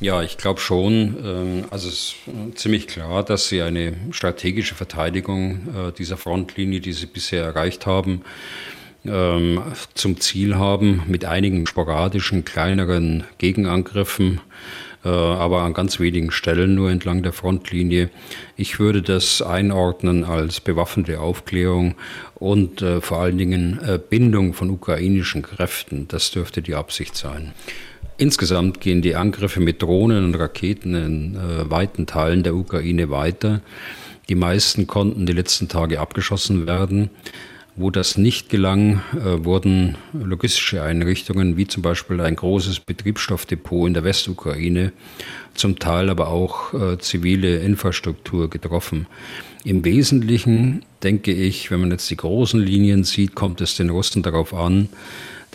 Ja, 0.00 0.22
ich 0.22 0.36
glaube 0.36 0.60
schon. 0.60 1.16
Ähm, 1.24 1.64
also 1.70 1.88
es 1.88 2.14
ist 2.26 2.58
ziemlich 2.58 2.86
klar, 2.88 3.22
dass 3.24 3.48
sie 3.48 3.62
eine 3.62 3.94
strategische 4.10 4.74
Verteidigung 4.74 5.68
äh, 5.74 5.92
dieser 5.92 6.16
Frontlinie, 6.16 6.80
die 6.80 6.92
sie 6.92 7.06
bisher 7.06 7.44
erreicht 7.44 7.86
haben, 7.86 8.22
ähm, 9.06 9.62
zum 9.94 10.20
Ziel 10.20 10.56
haben, 10.56 11.02
mit 11.06 11.24
einigen 11.24 11.66
sporadischen, 11.66 12.44
kleineren 12.44 13.24
Gegenangriffen, 13.38 14.40
aber 15.08 15.62
an 15.62 15.74
ganz 15.74 16.00
wenigen 16.00 16.30
Stellen 16.30 16.74
nur 16.74 16.90
entlang 16.90 17.22
der 17.22 17.32
Frontlinie. 17.32 18.10
Ich 18.56 18.78
würde 18.78 19.02
das 19.02 19.42
einordnen 19.42 20.24
als 20.24 20.60
bewaffnete 20.60 21.20
Aufklärung 21.20 21.94
und 22.34 22.82
äh, 22.82 23.00
vor 23.00 23.18
allen 23.18 23.38
Dingen 23.38 23.80
Bindung 24.08 24.54
von 24.54 24.70
ukrainischen 24.70 25.42
Kräften. 25.42 26.08
Das 26.08 26.30
dürfte 26.30 26.62
die 26.62 26.74
Absicht 26.74 27.16
sein. 27.16 27.52
Insgesamt 28.16 28.80
gehen 28.80 29.02
die 29.02 29.16
Angriffe 29.16 29.60
mit 29.60 29.82
Drohnen 29.82 30.24
und 30.24 30.36
Raketen 30.36 30.94
in 30.94 31.34
äh, 31.34 31.68
weiten 31.68 32.06
Teilen 32.06 32.44
der 32.44 32.54
Ukraine 32.54 33.10
weiter. 33.10 33.60
Die 34.28 34.36
meisten 34.36 34.86
konnten 34.86 35.26
die 35.26 35.32
letzten 35.32 35.68
Tage 35.68 35.98
abgeschossen 35.98 36.66
werden. 36.66 37.10
Wo 37.76 37.90
das 37.90 38.16
nicht 38.16 38.50
gelang, 38.50 39.02
äh, 39.14 39.44
wurden 39.44 39.96
logistische 40.12 40.82
Einrichtungen 40.82 41.56
wie 41.56 41.66
zum 41.66 41.82
Beispiel 41.82 42.20
ein 42.20 42.36
großes 42.36 42.80
Betriebsstoffdepot 42.80 43.88
in 43.88 43.94
der 43.94 44.04
Westukraine, 44.04 44.92
zum 45.54 45.80
Teil 45.80 46.08
aber 46.08 46.28
auch 46.28 46.72
äh, 46.72 46.98
zivile 46.98 47.58
Infrastruktur 47.58 48.48
getroffen. 48.48 49.08
Im 49.64 49.84
Wesentlichen 49.84 50.84
denke 51.02 51.32
ich, 51.32 51.72
wenn 51.72 51.80
man 51.80 51.90
jetzt 51.90 52.08
die 52.10 52.16
großen 52.16 52.60
Linien 52.60 53.02
sieht, 53.02 53.34
kommt 53.34 53.60
es 53.60 53.76
den 53.76 53.90
Russen 53.90 54.22
darauf 54.22 54.54
an, 54.54 54.88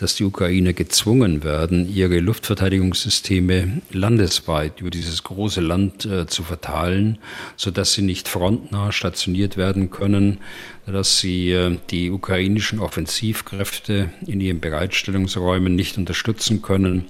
dass 0.00 0.14
die 0.14 0.24
Ukrainer 0.24 0.72
gezwungen 0.72 1.44
werden, 1.44 1.86
ihre 1.86 2.20
Luftverteidigungssysteme 2.20 3.82
landesweit 3.90 4.80
über 4.80 4.88
dieses 4.88 5.22
große 5.24 5.60
Land 5.60 6.06
äh, 6.06 6.26
zu 6.26 6.42
verteilen, 6.42 7.18
sodass 7.56 7.92
sie 7.92 8.00
nicht 8.00 8.26
frontnah 8.26 8.92
stationiert 8.92 9.58
werden 9.58 9.90
können, 9.90 10.38
dass 10.86 11.18
sie 11.18 11.50
äh, 11.50 11.76
die 11.90 12.10
ukrainischen 12.10 12.78
Offensivkräfte 12.78 14.10
in 14.26 14.40
ihren 14.40 14.60
Bereitstellungsräumen 14.60 15.74
nicht 15.74 15.98
unterstützen 15.98 16.62
können. 16.62 17.04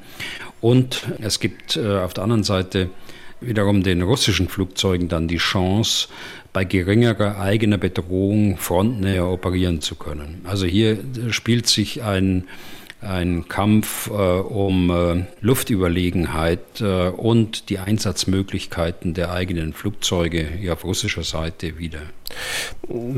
Und 0.61 1.07
es 1.21 1.39
gibt 1.39 1.77
äh, 1.77 1.99
auf 1.99 2.13
der 2.13 2.25
anderen 2.25 2.43
Seite 2.43 2.91
wiederum 3.41 3.85
den 3.85 4.03
russischen 4.03 4.49
Flugzeugen 4.49 5.09
dann 5.09 5.29
die 5.29 5.37
Chance, 5.37 6.09
bei 6.53 6.65
geringerer 6.65 7.41
eigener 7.41 7.79
Bedrohung 7.79 8.57
frontnäher 8.57 9.29
operieren 9.29 9.81
zu 9.81 9.95
können. 9.95 10.41
Also 10.43 10.67
hier 10.67 10.99
spielt 11.31 11.69
sich 11.69 12.03
ein 12.03 12.49
ein 13.01 13.49
Kampf 13.49 14.09
äh, 14.09 14.13
um 14.13 14.91
äh, 14.91 15.25
Luftüberlegenheit 15.41 16.81
äh, 16.81 17.09
und 17.09 17.71
die 17.71 17.79
Einsatzmöglichkeiten 17.79 19.15
der 19.15 19.33
eigenen 19.33 19.73
Flugzeuge 19.73 20.47
hier 20.47 20.75
auf 20.75 20.85
russischer 20.85 21.23
Seite 21.23 21.79
wieder. 21.79 22.03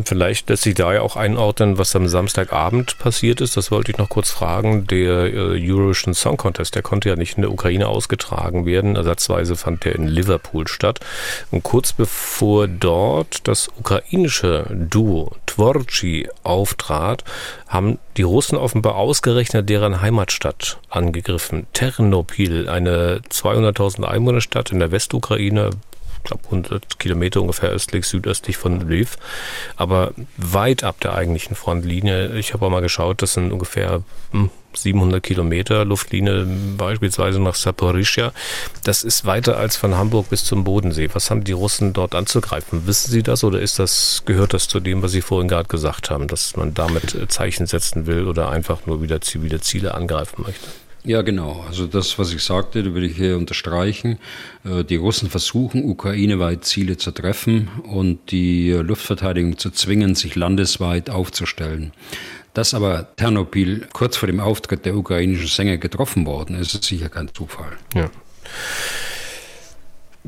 Vielleicht 0.05 0.51
lässt 0.51 0.65
sich 0.65 0.75
da 0.75 0.93
ja 0.93 1.01
auch 1.01 1.17
einordnen, 1.17 1.79
was 1.79 1.97
am 1.97 2.07
Samstagabend 2.07 2.99
passiert 2.99 3.41
ist. 3.41 3.57
Das 3.57 3.71
wollte 3.71 3.91
ich 3.93 3.99
noch 3.99 4.09
kurz 4.09 4.31
fragen. 4.31 4.87
Der 4.87 5.33
äh, 5.33 5.71
Eurovision 5.71 6.15
Song 6.15 6.37
Contest, 6.37 6.75
der 6.75 6.83
konnte 6.83 7.09
ja 7.09 7.17
nicht 7.17 7.37
in 7.37 7.43
der 7.43 7.51
Ukraine 7.51 7.89
ausgetragen 7.89 8.67
werden. 8.67 8.97
Ersatzweise 8.97 9.57
fand 9.57 9.85
der 9.85 9.95
in 9.95 10.07
Liverpool 10.07 10.69
statt. 10.69 11.01
Und 11.51 11.63
kurz 11.63 11.93
bevor 11.93 12.69
dort 12.69 13.49
das 13.49 13.69
ukrainische 13.79 14.67
Duo 14.71 15.37
Tvorchi 15.47 16.29
auftrat, 16.43 17.25
haben 17.69 17.99
die 18.17 18.23
Russen 18.23 18.59
offenbar 18.59 18.97
ausgerechnet 18.97 19.69
deren 19.69 20.03
Heimatstadt 20.03 20.79
angegriffen. 20.91 21.67
Ternopil, 21.73 22.69
eine 22.69 23.21
200.000 23.31 24.05
Einwohnerstadt 24.05 24.71
in 24.71 24.79
der 24.79 24.91
Westukraine, 24.91 25.71
glaube 26.23 26.45
100 26.45 26.99
Kilometer 26.99 27.41
ungefähr 27.41 27.71
östlich, 27.71 28.07
südöstlich 28.07 28.57
von 28.57 28.81
Lviv, 28.81 29.19
aber 29.77 30.13
weit 30.37 30.85
ab 30.85 31.01
der 31.01 31.15
eigentlichen 31.15 31.57
Frontlinie. 31.57 32.37
Ich 32.37 32.53
habe 32.53 32.67
auch 32.67 32.71
mal 32.71 32.81
geschaut, 32.81 33.23
das 33.23 33.35
sind 33.35 33.53
ungefähr 33.53 34.03
700 34.75 35.17
hm, 35.17 35.23
Kilometer 35.23 35.85
Luftlinie 35.85 36.47
beispielsweise 36.77 37.41
nach 37.41 37.55
Saporischia. 37.55 38.33
Das 38.85 39.05
ist 39.05 39.25
weiter 39.25 39.57
als 39.57 39.77
von 39.77 39.97
Hamburg 39.97 40.31
bis 40.31 40.45
zum 40.45 40.65
Bodensee. 40.65 41.09
Was 41.13 41.31
haben 41.31 41.45
die 41.45 41.53
Russen 41.53 41.93
dort 41.93 42.15
anzugreifen? 42.15 42.87
Wissen 42.87 43.11
Sie 43.11 43.23
das 43.23 43.45
oder 43.45 43.61
ist 43.61 43.79
das, 43.79 44.23
gehört 44.25 44.55
das 44.55 44.69
zu 44.69 44.81
dem, 44.81 45.03
was 45.03 45.13
Sie 45.13 45.23
vorhin 45.23 45.49
gerade 45.49 45.69
gesagt 45.69 46.11
haben, 46.11 46.29
dass 46.29 46.57
man 46.57 46.75
damit 46.75 47.31
Zeichen 47.31 47.67
setzen 47.67 48.07
will 48.07 48.27
oder 48.27 48.51
einfach 48.51 48.87
nur 48.87 49.03
wieder 49.03 49.21
zivile 49.21 49.61
Ziele 49.61 49.95
angreifen 49.95 50.43
möchte? 50.43 50.69
Ja, 51.05 51.23
genau. 51.23 51.65
Also 51.67 51.87
das, 51.87 52.19
was 52.19 52.33
ich 52.33 52.43
sagte, 52.43 52.83
da 52.83 52.95
würde 52.95 53.07
ich 53.07 53.17
hier 53.17 53.37
unterstreichen. 53.37 54.19
Äh, 54.65 54.85
die 54.85 54.97
Russen 54.97 55.29
versuchen, 55.31 55.85
ukraineweit 55.85 56.65
Ziele 56.65 56.97
zu 56.97 57.11
treffen 57.11 57.69
und 57.85 58.31
die 58.31 58.71
Luftverteidigung 58.71 59.59
zu 59.59 59.71
zwingen, 59.71 60.15
sich 60.15 60.37
landesweit 60.37 61.11
aufzustellen. 61.11 61.93
Dass 62.55 62.75
aber 62.75 63.17
Ternopil 63.17 63.89
kurz 63.93 64.17
vor 64.17 64.27
dem 64.27 64.39
Auftritt 64.39 64.85
der 64.85 64.97
ukrainischen 64.97 65.49
Sänger 65.49 65.79
getroffen 65.79 66.27
worden 66.27 66.55
ist, 66.55 66.75
ist 66.75 66.85
sicher 66.85 67.09
kein 67.09 67.31
Zufall. 67.35 67.73
Ja. 67.95 68.11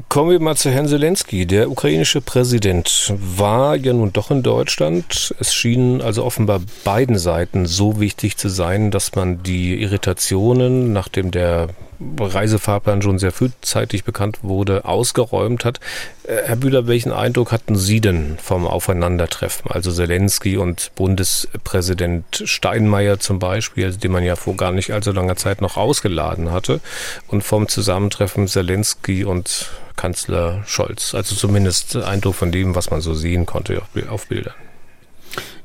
Kommen 0.09 0.31
wir 0.31 0.41
mal 0.41 0.57
zu 0.57 0.71
Herrn 0.71 0.89
Zelensky. 0.89 1.47
Der 1.47 1.71
ukrainische 1.71 2.21
Präsident 2.21 3.15
war 3.17 3.77
ja 3.77 3.93
nun 3.93 4.13
doch 4.13 4.33
in 4.33 4.43
Deutschland. 4.43 5.33
Es 5.39 5.55
schien 5.55 6.03
also 6.03 6.25
offenbar 6.25 6.61
beiden 6.83 7.17
Seiten 7.17 7.67
so 7.67 8.01
wichtig 8.01 8.37
zu 8.37 8.49
sein, 8.49 8.91
dass 8.91 9.15
man 9.15 9.45
die 9.45 9.81
Irritationen, 9.81 10.93
nachdem 10.93 11.31
der 11.31 11.69
Reisefahrplan 12.19 13.03
schon 13.03 13.19
sehr 13.19 13.33
frühzeitig 13.33 14.05
bekannt 14.05 14.39
wurde, 14.43 14.85
ausgeräumt 14.85 15.65
hat. 15.65 15.81
Äh, 16.25 16.37
Herr 16.45 16.57
Bühler, 16.57 16.87
welchen 16.87 17.13
Eindruck 17.13 17.53
hatten 17.53 17.77
Sie 17.77 18.01
denn 18.01 18.37
vom 18.43 18.67
Aufeinandertreffen? 18.67 19.71
Also 19.71 19.93
Zelensky 19.93 20.57
und 20.57 20.93
Bundespräsident 20.95 22.43
Steinmeier 22.45 23.19
zum 23.21 23.39
Beispiel, 23.39 23.93
den 23.93 24.13
man 24.13 24.25
ja 24.25 24.37
vor 24.37 24.57
gar 24.57 24.73
nicht 24.73 24.93
allzu 24.93 25.13
langer 25.13 25.37
Zeit 25.37 25.61
noch 25.61 25.77
ausgeladen 25.77 26.53
hatte, 26.53 26.81
und 27.29 27.43
vom 27.43 27.69
Zusammentreffen 27.69 28.49
Zelensky 28.49 29.25
und 29.25 29.71
Kanzler 29.97 30.63
Scholz. 30.67 31.15
Also 31.15 31.35
zumindest 31.35 31.97
Eindruck 31.97 32.35
von 32.35 32.53
dem, 32.53 32.75
was 32.75 32.91
man 32.91 33.01
so 33.01 33.15
sehen 33.15 33.47
konnte 33.47 33.83
auf 34.09 34.27
Bildern. 34.27 34.55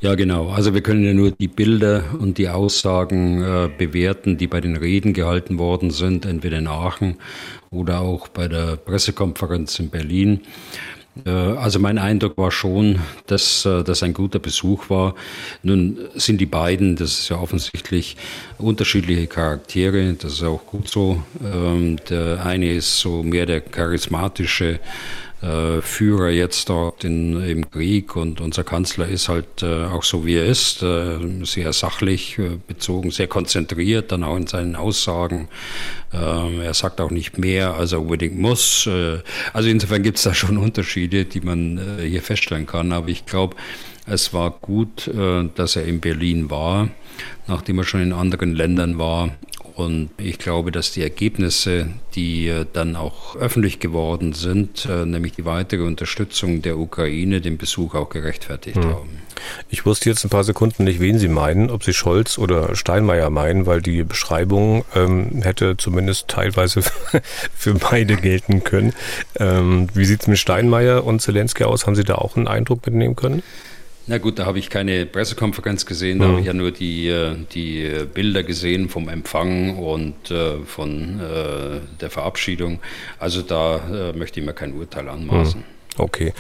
Ja, 0.02 0.16
genau. 0.16 0.50
Also 0.50 0.74
wir 0.74 0.82
können 0.82 1.04
ja 1.04 1.14
nur 1.14 1.32
die 1.32 1.50
Bilder 1.50 2.04
und 2.20 2.38
die 2.38 2.48
Aussagen 2.48 3.44
äh, 3.44 3.70
bewerten, 3.78 4.38
die 4.38 4.48
bei 4.48 4.62
den 4.62 4.78
Reden 4.78 5.14
gehalten 5.14 5.58
worden 5.58 5.92
sind, 5.92 6.26
entweder 6.26 6.58
in 6.58 6.68
Aachen 6.68 7.18
oder 7.70 8.00
auch 8.00 8.30
bei 8.30 8.48
der 8.48 8.78
Pressekonferenz 8.78 9.78
in 9.80 9.90
Berlin. 9.90 10.42
Äh, 11.26 11.30
also 11.30 11.80
mein 11.80 11.98
Eindruck 11.98 12.38
war 12.38 12.52
schon, 12.52 13.00
dass 13.28 13.66
äh, 13.66 13.84
das 13.84 14.04
ein 14.04 14.14
guter 14.14 14.40
Besuch 14.40 14.90
war. 14.90 15.16
Nun 15.64 15.98
sind 16.16 16.40
die 16.40 16.46
beiden, 16.46 16.96
das 16.96 17.20
ist 17.20 17.30
ja 17.30 17.38
offensichtlich, 17.38 18.16
unterschiedliche 18.58 19.28
Charaktere. 19.28 20.14
Das 20.14 20.34
ist 20.34 20.44
auch 20.44 20.66
gut 20.66 20.90
so. 20.90 21.22
Ähm, 21.44 21.98
der 22.10 22.46
eine 22.46 22.74
ist 22.74 23.00
so 23.00 23.24
mehr 23.24 23.46
der 23.46 23.62
charismatische 23.62 24.80
äh, 25.42 25.82
Führer 25.82 26.30
jetzt 26.30 26.70
dort 26.70 27.04
in, 27.04 27.42
im 27.42 27.72
Krieg 27.72 28.16
und 28.16 28.42
unser 28.42 28.64
Kanzler 28.64 29.08
ist 29.08 29.30
halt 29.30 29.64
äh, 29.64 29.86
auch 29.86 30.04
so, 30.04 30.26
wie 30.26 30.36
er 30.36 30.46
ist, 30.46 30.84
äh, 30.84 31.18
sehr 31.44 31.72
sachlich 31.72 32.38
äh, 32.38 32.58
bezogen, 32.68 33.12
sehr 33.12 33.28
konzentriert, 33.28 34.12
dann 34.12 34.24
auch 34.24 34.36
in 34.36 34.48
seinen 34.48 34.76
Aussagen. 34.76 35.48
Ähm, 36.14 36.60
er 36.62 36.74
sagt 36.74 37.00
auch 37.00 37.12
nicht 37.12 37.38
mehr, 37.38 37.76
als 37.76 37.94
er 37.94 38.02
unbedingt 38.02 38.38
muss. 38.38 38.86
Äh, 38.88 39.20
also 39.54 39.70
insofern 39.70 40.04
gibt 40.04 40.18
es 40.18 40.24
da 40.24 40.34
schon 40.34 40.58
Unterschiede, 40.58 41.26
die 41.26 41.42
man 41.42 41.78
äh, 42.00 42.06
hier 42.06 42.22
feststellen 42.22 42.66
kann. 42.66 42.92
Aber 42.92 43.08
ich 43.08 43.26
glaube, 43.26 43.56
es 44.06 44.34
war 44.34 44.50
gut, 44.50 45.08
dass 45.54 45.76
er 45.76 45.86
in 45.86 46.00
Berlin 46.00 46.50
war, 46.50 46.90
nachdem 47.46 47.78
er 47.78 47.84
schon 47.84 48.02
in 48.02 48.12
anderen 48.12 48.56
Ländern 48.56 48.98
war 48.98 49.30
Und 49.80 50.10
ich 50.18 50.40
glaube, 50.40 50.74
dass 50.74 50.92
die 50.92 51.02
Ergebnisse, 51.02 51.88
die 52.14 52.50
äh, 52.50 52.66
dann 52.74 52.98
auch 52.98 53.38
öffentlich 53.38 53.80
geworden 53.80 54.34
sind, 54.34 54.86
äh, 54.86 55.06
nämlich 55.06 55.32
die 55.32 55.46
weitere 55.46 55.84
Unterstützung 55.84 56.62
der 56.62 56.78
Ukraine, 56.78 57.40
den 57.40 57.58
Besuch 57.58 57.96
auch 57.96 58.10
gerechtfertigt 58.10 58.76
hm. 58.76 58.84
haben. 58.84 59.10
Ich 59.70 59.86
wusste 59.86 60.10
jetzt 60.10 60.26
ein 60.26 60.30
paar 60.30 60.44
Sekunden 60.44 60.84
nicht, 60.84 61.00
wen 61.00 61.18
Sie 61.18 61.30
meinen, 61.30 61.70
ob 61.70 61.86
Sie 61.86 61.94
Scholz 61.94 62.38
oder 62.38 62.76
Steinmeier 62.76 63.30
meinen, 63.30 63.68
weil 63.68 63.82
die 63.82 64.04
Beschreibung 64.04 64.84
ähm, 64.96 65.44
hätte 65.44 65.78
zumindest 65.78 66.28
teilweise 66.28 66.82
für 67.56 67.76
beide 67.76 68.18
gelten 68.18 68.66
können. 68.66 68.92
Ähm, 69.38 69.88
wie 69.94 70.04
sieht 70.04 70.24
es 70.24 70.28
mit 70.28 70.40
Steinmeier 70.40 71.06
und 71.06 71.22
Zelensky 71.22 71.64
aus? 71.64 71.88
Haben 71.88 71.96
Sie 71.96 72.04
da 72.04 72.16
auch 72.16 72.36
einen 72.36 72.50
Eindruck 72.50 72.86
mitnehmen 72.86 73.16
können? 73.16 73.44
Na 74.10 74.18
gut, 74.18 74.40
da 74.40 74.48
habe 74.48 74.58
ich 74.58 74.72
keine 74.72 75.06
Pressekonferenz 75.06 75.86
gesehen, 75.86 76.18
da 76.18 76.26
mhm. 76.26 76.32
habe 76.32 76.40
ich 76.42 76.48
ja 76.48 76.54
nur 76.54 76.72
die, 76.72 77.08
äh, 77.10 77.36
die 77.54 77.88
Bilder 78.12 78.42
gesehen 78.42 78.90
vom 78.90 79.08
Empfang 79.08 79.78
und 79.78 80.32
äh, 80.32 80.58
von 80.66 81.20
äh, 81.20 81.80
der 82.02 82.10
Verabschiedung. 82.10 82.80
Also 83.20 83.44
da 83.44 84.14
möchte 84.16 84.40
ich 84.40 84.46
mir 84.46 84.54
kein 84.54 84.74
Urteil 84.74 85.08
anmaßen. 85.10 85.60
Mhm. 85.60 86.02
Okay. 86.02 86.34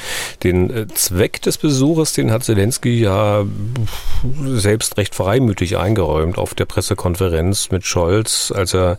Den 0.43 0.87
Zweck 0.93 1.41
des 1.41 1.57
Besuches, 1.57 2.13
den 2.13 2.31
hat 2.31 2.43
Zelensky 2.43 3.01
ja 3.01 3.45
selbst 4.45 4.97
recht 4.97 5.15
freimütig 5.15 5.77
eingeräumt 5.77 6.37
auf 6.37 6.55
der 6.55 6.65
Pressekonferenz 6.65 7.69
mit 7.69 7.85
Scholz, 7.85 8.53
als 8.55 8.73
er 8.73 8.97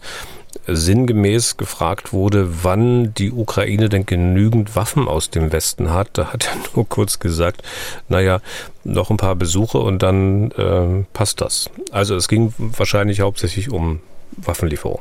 sinngemäß 0.67 1.57
gefragt 1.57 2.13
wurde, 2.13 2.65
wann 2.65 3.15
die 3.15 3.33
Ukraine 3.33 3.89
denn 3.89 4.07
genügend 4.07 4.77
Waffen 4.77 5.09
aus 5.09 5.31
dem 5.31 5.53
Westen 5.53 5.91
hat. 5.93 6.11
Da 6.13 6.33
hat 6.33 6.47
er 6.47 6.57
nur 6.77 6.89
kurz 6.89 7.19
gesagt, 7.19 7.63
naja, 8.09 8.41
noch 8.85 9.11
ein 9.11 9.17
paar 9.17 9.37
Besuche 9.37 9.79
und 9.79 10.03
dann 10.03 10.51
äh, 10.53 11.05
passt 11.13 11.41
das. 11.41 11.71
Also 11.91 12.17
es 12.17 12.29
ging 12.29 12.53
wahrscheinlich 12.59 13.21
hauptsächlich 13.21 13.71
um 13.71 14.01
Waffenlieferung. 14.37 15.01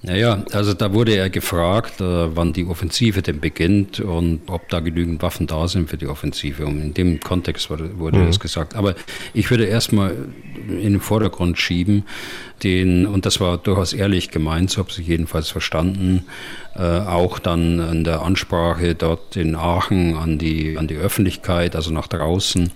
Naja, 0.00 0.44
also 0.52 0.74
da 0.74 0.94
wurde 0.94 1.16
er 1.16 1.28
gefragt, 1.28 2.00
äh, 2.00 2.36
wann 2.36 2.52
die 2.52 2.66
Offensive 2.66 3.20
denn 3.20 3.40
beginnt 3.40 3.98
und 3.98 4.42
ob 4.46 4.68
da 4.68 4.78
genügend 4.78 5.22
Waffen 5.22 5.48
da 5.48 5.66
sind 5.66 5.90
für 5.90 5.96
die 5.96 6.06
Offensive. 6.06 6.64
Und 6.66 6.80
in 6.80 6.94
dem 6.94 7.20
Kontext 7.20 7.68
wurde, 7.68 7.98
wurde 7.98 8.18
mhm. 8.18 8.26
das 8.26 8.38
gesagt. 8.38 8.76
Aber 8.76 8.94
ich 9.34 9.50
würde 9.50 9.64
erstmal 9.64 10.14
in 10.68 10.92
den 10.92 11.00
Vordergrund 11.00 11.58
schieben, 11.58 12.04
den, 12.62 13.06
und 13.06 13.24
das 13.24 13.40
war 13.40 13.58
durchaus 13.58 13.92
ehrlich 13.92 14.30
gemeint, 14.30 14.70
so 14.70 14.78
habe 14.78 14.90
ich 14.90 15.06
jedenfalls 15.06 15.48
verstanden, 15.48 16.24
äh, 16.74 16.82
auch 16.82 17.38
dann 17.38 17.78
in 17.78 18.04
der 18.04 18.22
Ansprache 18.22 18.94
dort 18.94 19.36
in 19.36 19.54
Aachen 19.54 20.16
an 20.16 20.38
die, 20.38 20.76
an 20.76 20.88
die 20.88 20.96
Öffentlichkeit, 20.96 21.76
also 21.76 21.92
nach 21.92 22.08
draußen, 22.08 22.70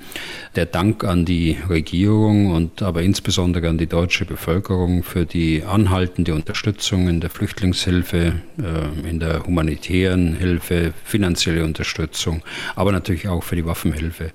der 0.55 0.67
Dank 0.67 1.05
an 1.05 1.25
die 1.25 1.57
Regierung 1.69 2.53
und 2.53 2.83
aber 2.83 3.03
insbesondere 3.03 3.69
an 3.69 3.79
die 3.79 3.87
deutsche 3.87 4.25
Bevölkerung 4.25 5.03
für 5.03 5.27
die 5.27 5.65
anhaltende 5.65 6.35
Unterstützung 6.35 7.09
in 7.09 7.21
der 7.21 7.31
Flüchtlingshilfe, 7.31 8.35
äh, 8.59 9.09
in 9.09 9.19
der 9.19 9.45
humanitären 9.47 10.37
Hilfe, 10.37 10.93
finanzielle 11.05 11.65
Unterstützung, 11.65 12.43
aber 12.77 12.93
natürlich 12.93 13.29
auch 13.29 13.43
für 13.43 13.57
die 13.57 13.67
Waffenhilfe. 13.67 14.31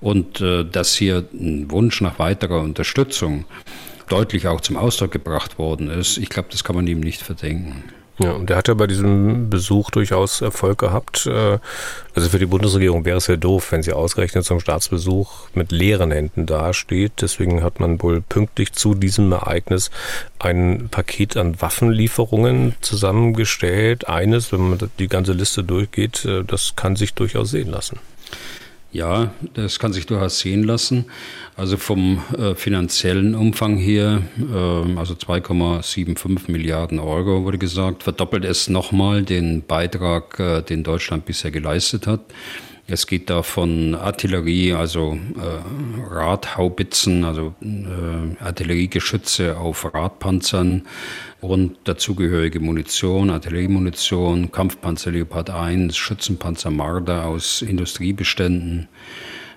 Und 0.00 0.40
äh, 0.40 0.64
dass 0.64 0.94
hier 0.94 1.24
ein 1.32 1.70
Wunsch 1.70 2.00
nach 2.00 2.18
weiterer 2.18 2.60
Unterstützung 2.60 2.93
deutlich 4.08 4.48
auch 4.48 4.60
zum 4.60 4.76
Ausdruck 4.76 5.12
gebracht 5.12 5.58
worden 5.58 5.90
ist. 5.90 6.18
Ich 6.18 6.28
glaube, 6.28 6.48
das 6.50 6.64
kann 6.64 6.76
man 6.76 6.86
ihm 6.86 7.00
nicht 7.00 7.22
verdenken. 7.22 7.84
Ja, 8.18 8.30
und 8.30 8.48
der 8.48 8.56
hat 8.56 8.68
ja 8.68 8.74
bei 8.74 8.86
diesem 8.86 9.50
Besuch 9.50 9.90
durchaus 9.90 10.40
Erfolg 10.40 10.78
gehabt. 10.78 11.26
Äh, 11.26 11.58
also 12.14 12.28
für 12.28 12.38
die 12.38 12.46
Bundesregierung 12.46 13.04
wäre 13.04 13.16
es 13.16 13.26
ja 13.26 13.34
doof, 13.34 13.72
wenn 13.72 13.82
sie 13.82 13.92
ausgerechnet 13.92 14.44
zum 14.44 14.60
Staatsbesuch 14.60 15.48
mit 15.54 15.72
leeren 15.72 16.12
Händen 16.12 16.46
dasteht. 16.46 17.14
Deswegen 17.22 17.64
hat 17.64 17.80
man 17.80 18.00
wohl 18.02 18.20
pünktlich 18.20 18.72
zu 18.72 18.94
diesem 18.94 19.32
Ereignis 19.32 19.90
ein 20.38 20.88
Paket 20.92 21.36
an 21.36 21.60
Waffenlieferungen 21.60 22.76
zusammengestellt. 22.82 24.06
Eines, 24.06 24.52
wenn 24.52 24.70
man 24.70 24.90
die 25.00 25.08
ganze 25.08 25.32
Liste 25.32 25.64
durchgeht, 25.64 26.24
äh, 26.24 26.44
das 26.44 26.76
kann 26.76 26.94
sich 26.94 27.14
durchaus 27.14 27.50
sehen 27.50 27.70
lassen. 27.70 27.98
Ja, 28.94 29.32
das 29.54 29.80
kann 29.80 29.92
sich 29.92 30.06
durchaus 30.06 30.38
sehen 30.38 30.62
lassen. 30.62 31.06
Also 31.56 31.76
vom 31.76 32.22
äh, 32.38 32.54
finanziellen 32.54 33.34
Umfang 33.34 33.76
her, 33.76 34.22
äh, 34.38 34.96
also 34.96 35.14
2,75 35.14 36.48
Milliarden 36.48 37.00
Euro 37.00 37.42
wurde 37.42 37.58
gesagt, 37.58 38.04
verdoppelt 38.04 38.44
es 38.44 38.68
nochmal 38.68 39.24
den 39.24 39.66
Beitrag, 39.66 40.38
äh, 40.38 40.62
den 40.62 40.84
Deutschland 40.84 41.24
bisher 41.24 41.50
geleistet 41.50 42.06
hat. 42.06 42.20
Es 42.86 43.06
geht 43.06 43.30
da 43.30 43.42
von 43.42 43.94
Artillerie, 43.94 44.74
also 44.74 45.18
äh, 45.36 46.14
Radhaubitzen, 46.14 47.24
also 47.24 47.54
äh, 47.62 48.44
Artilleriegeschütze 48.44 49.56
auf 49.56 49.94
Radpanzern 49.94 50.82
und 51.40 51.76
dazugehörige 51.84 52.60
Munition, 52.60 53.30
Artilleriemunition, 53.30 54.52
Kampfpanzer 54.52 55.12
Leopard 55.12 55.48
1, 55.48 55.96
Schützenpanzer 55.96 56.70
Marder 56.70 57.24
aus 57.24 57.62
Industriebeständen, 57.62 58.88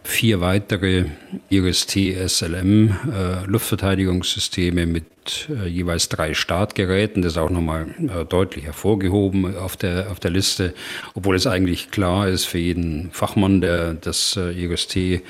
vier 0.07 0.39
weitere 0.39 1.05
IRIS-T-SLM 1.49 2.89
äh, 2.89 3.45
Luftverteidigungssysteme 3.45 4.86
mit 4.86 5.49
äh, 5.49 5.67
jeweils 5.67 6.08
drei 6.08 6.34
Startgeräten. 6.34 7.21
Das 7.21 7.34
ist 7.34 7.38
auch 7.38 7.49
nochmal 7.49 7.88
äh, 7.99 8.23
deutlich 8.23 8.63
hervorgehoben 8.63 9.58
auf 9.58 9.75
der, 9.75 10.10
auf 10.10 10.21
der 10.21 10.32
Liste, 10.32 10.73
obwohl 11.13 11.36
es 11.36 11.45
eigentlich 11.45 11.91
klar 11.91 12.29
ist 12.29 12.45
für 12.45 12.58
jeden 12.58 13.12
Fachmann, 13.12 13.60
der 13.60 13.95
das 13.95 14.38
äh, 14.38 14.51
IRIS-T 14.51 15.21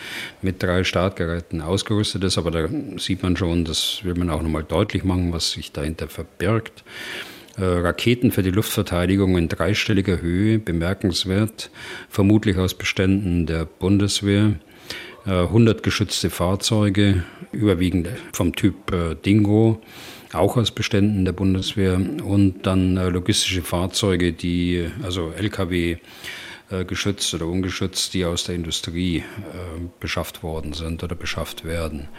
mit 0.43 0.61
drei 0.61 0.83
Startgeräten 0.83 1.61
ausgerüstet 1.61 2.23
ist. 2.23 2.37
Aber 2.37 2.51
da 2.51 2.69
sieht 2.97 3.23
man 3.23 3.35
schon, 3.35 3.65
das 3.65 4.01
will 4.03 4.13
man 4.13 4.29
auch 4.29 4.43
nochmal 4.43 4.63
deutlich 4.63 5.03
machen, 5.03 5.33
was 5.33 5.51
sich 5.51 5.71
dahinter 5.71 6.07
verbirgt. 6.07 6.83
Äh, 7.57 7.63
Raketen 7.63 8.31
für 8.31 8.43
die 8.43 8.51
Luftverteidigung 8.51 9.37
in 9.37 9.49
dreistelliger 9.49 10.21
Höhe, 10.21 10.59
bemerkenswert, 10.59 11.71
vermutlich 12.09 12.57
aus 12.57 12.75
Beständen 12.75 13.47
der 13.47 13.65
Bundeswehr. 13.65 14.53
100 15.27 15.79
äh, 15.79 15.81
geschützte 15.81 16.29
Fahrzeuge, 16.29 17.23
überwiegend 17.51 18.07
vom 18.31 18.55
Typ 18.55 18.93
äh, 18.93 19.15
Dingo, 19.15 19.81
auch 20.31 20.55
aus 20.55 20.71
Beständen 20.71 21.25
der 21.25 21.33
Bundeswehr 21.33 21.95
und 21.95 22.65
dann 22.65 22.95
äh, 22.95 23.09
logistische 23.09 23.61
Fahrzeuge, 23.61 24.31
die, 24.33 24.87
also 25.03 25.31
Lkw, 25.37 25.97
geschützt 26.85 27.33
oder 27.33 27.47
ungeschützt, 27.47 28.13
die 28.13 28.25
aus 28.25 28.43
der 28.43 28.55
Industrie 28.55 29.23
beschafft 30.01 30.43
worden 30.43 30.73
sind 30.73 31.01
oder 31.01 31.15
beschafft 31.15 31.63
werden. 31.63 32.09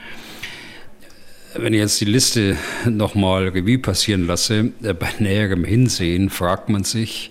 Wenn 1.55 1.75
ich 1.75 1.81
jetzt 1.81 2.01
die 2.01 2.07
Liste 2.07 2.57
nochmal 2.89 3.49
Revue 3.49 3.79
passieren 3.79 4.27
lasse, 4.27 4.73
bei 4.81 5.11
näherem 5.19 5.65
Hinsehen 5.65 6.31
fragt 6.31 6.71
man 6.71 6.83
sich, 6.83 7.31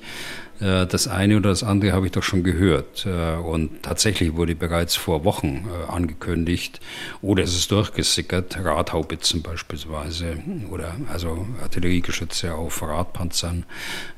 das 0.59 1.07
eine 1.07 1.37
oder 1.37 1.49
das 1.49 1.63
andere 1.63 1.93
habe 1.93 2.07
ich 2.07 2.11
doch 2.11 2.23
schon 2.23 2.43
gehört. 2.43 3.05
Äh, 3.05 3.35
und 3.37 3.83
tatsächlich 3.83 4.35
wurde 4.35 4.55
bereits 4.55 4.95
vor 4.95 5.23
Wochen 5.23 5.67
äh, 5.67 5.91
angekündigt, 5.91 6.79
oder 7.21 7.43
es 7.43 7.55
ist 7.55 7.71
durchgesickert, 7.71 8.57
Radhaubitzen 8.63 9.41
beispielsweise, 9.41 10.37
oder 10.71 10.95
also 11.11 11.47
Artilleriegeschütze 11.61 12.55
auf 12.55 12.81
Radpanzern. 12.81 13.65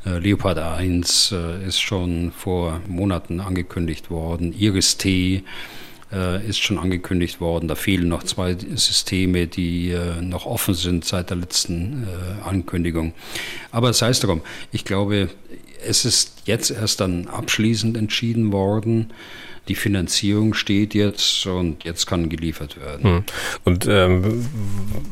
Leopard 0.06 0.60
1 0.60 1.34
ist 1.68 1.80
schon 1.80 2.32
vor 2.32 2.82
Monaten 2.88 3.40
angekündigt 3.40 4.10
worden, 4.10 4.54
Iris-T 4.54 5.44
ist 6.48 6.60
schon 6.60 6.80
angekündigt 6.80 7.40
worden. 7.40 7.68
Da 7.68 7.76
fehlen 7.76 8.08
noch 8.08 8.24
zwei 8.24 8.56
Systeme, 8.56 9.46
die 9.46 9.96
noch 10.22 10.46
offen 10.46 10.74
sind 10.74 11.06
seit 11.06 11.30
der 11.30 11.38
letzten 11.38 12.08
Ankündigung. 12.44 13.14
Aber 13.72 13.94
sei 13.94 14.10
es 14.10 14.20
darum, 14.20 14.42
ich 14.72 14.86
glaube, 14.86 15.30
es 15.86 16.06
ist 16.06 16.34
jetzt 16.46 16.72
erst 16.72 17.00
dann 17.00 17.28
abschließend 17.28 17.98
entschieden 17.98 18.52
worden. 18.52 19.12
Die 19.68 19.76
Finanzierung 19.76 20.56
steht 20.56 20.96
jetzt 20.96 21.46
und 21.46 21.84
jetzt 21.84 22.08
kann 22.08 22.30
geliefert 22.30 22.80
werden. 22.80 23.04
Hm. 23.04 23.24
Und 23.66 23.86
ähm, 23.88 24.48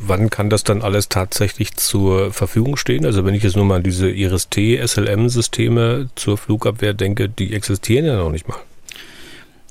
wann 0.01 0.31
kann 0.31 0.49
das 0.49 0.63
dann 0.63 0.81
alles 0.81 1.09
tatsächlich 1.09 1.75
zur 1.75 2.33
Verfügung 2.33 2.75
stehen? 2.75 3.05
Also 3.05 3.23
wenn 3.23 3.35
ich 3.35 3.43
jetzt 3.43 3.55
nur 3.55 3.65
mal 3.65 3.83
diese 3.83 4.09
Iris-T, 4.09 4.81
SLM-Systeme 4.85 6.09
zur 6.15 6.37
Flugabwehr 6.37 6.95
denke, 6.95 7.29
die 7.29 7.53
existieren 7.53 8.05
ja 8.05 8.17
noch 8.17 8.31
nicht 8.31 8.47
mal. 8.47 8.57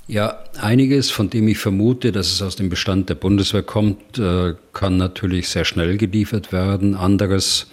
Ja, 0.08 0.38
einiges, 0.60 1.10
von 1.10 1.30
dem 1.30 1.48
ich 1.48 1.58
vermute, 1.58 2.12
dass 2.12 2.30
es 2.32 2.40
aus 2.40 2.54
dem 2.54 2.68
Bestand 2.68 3.08
der 3.08 3.16
Bundeswehr 3.16 3.64
kommt, 3.64 4.18
äh, 4.18 4.54
kann 4.72 4.98
natürlich 4.98 5.48
sehr 5.48 5.64
schnell 5.64 5.96
geliefert 5.96 6.52
werden. 6.52 6.94
Anderes 6.94 7.66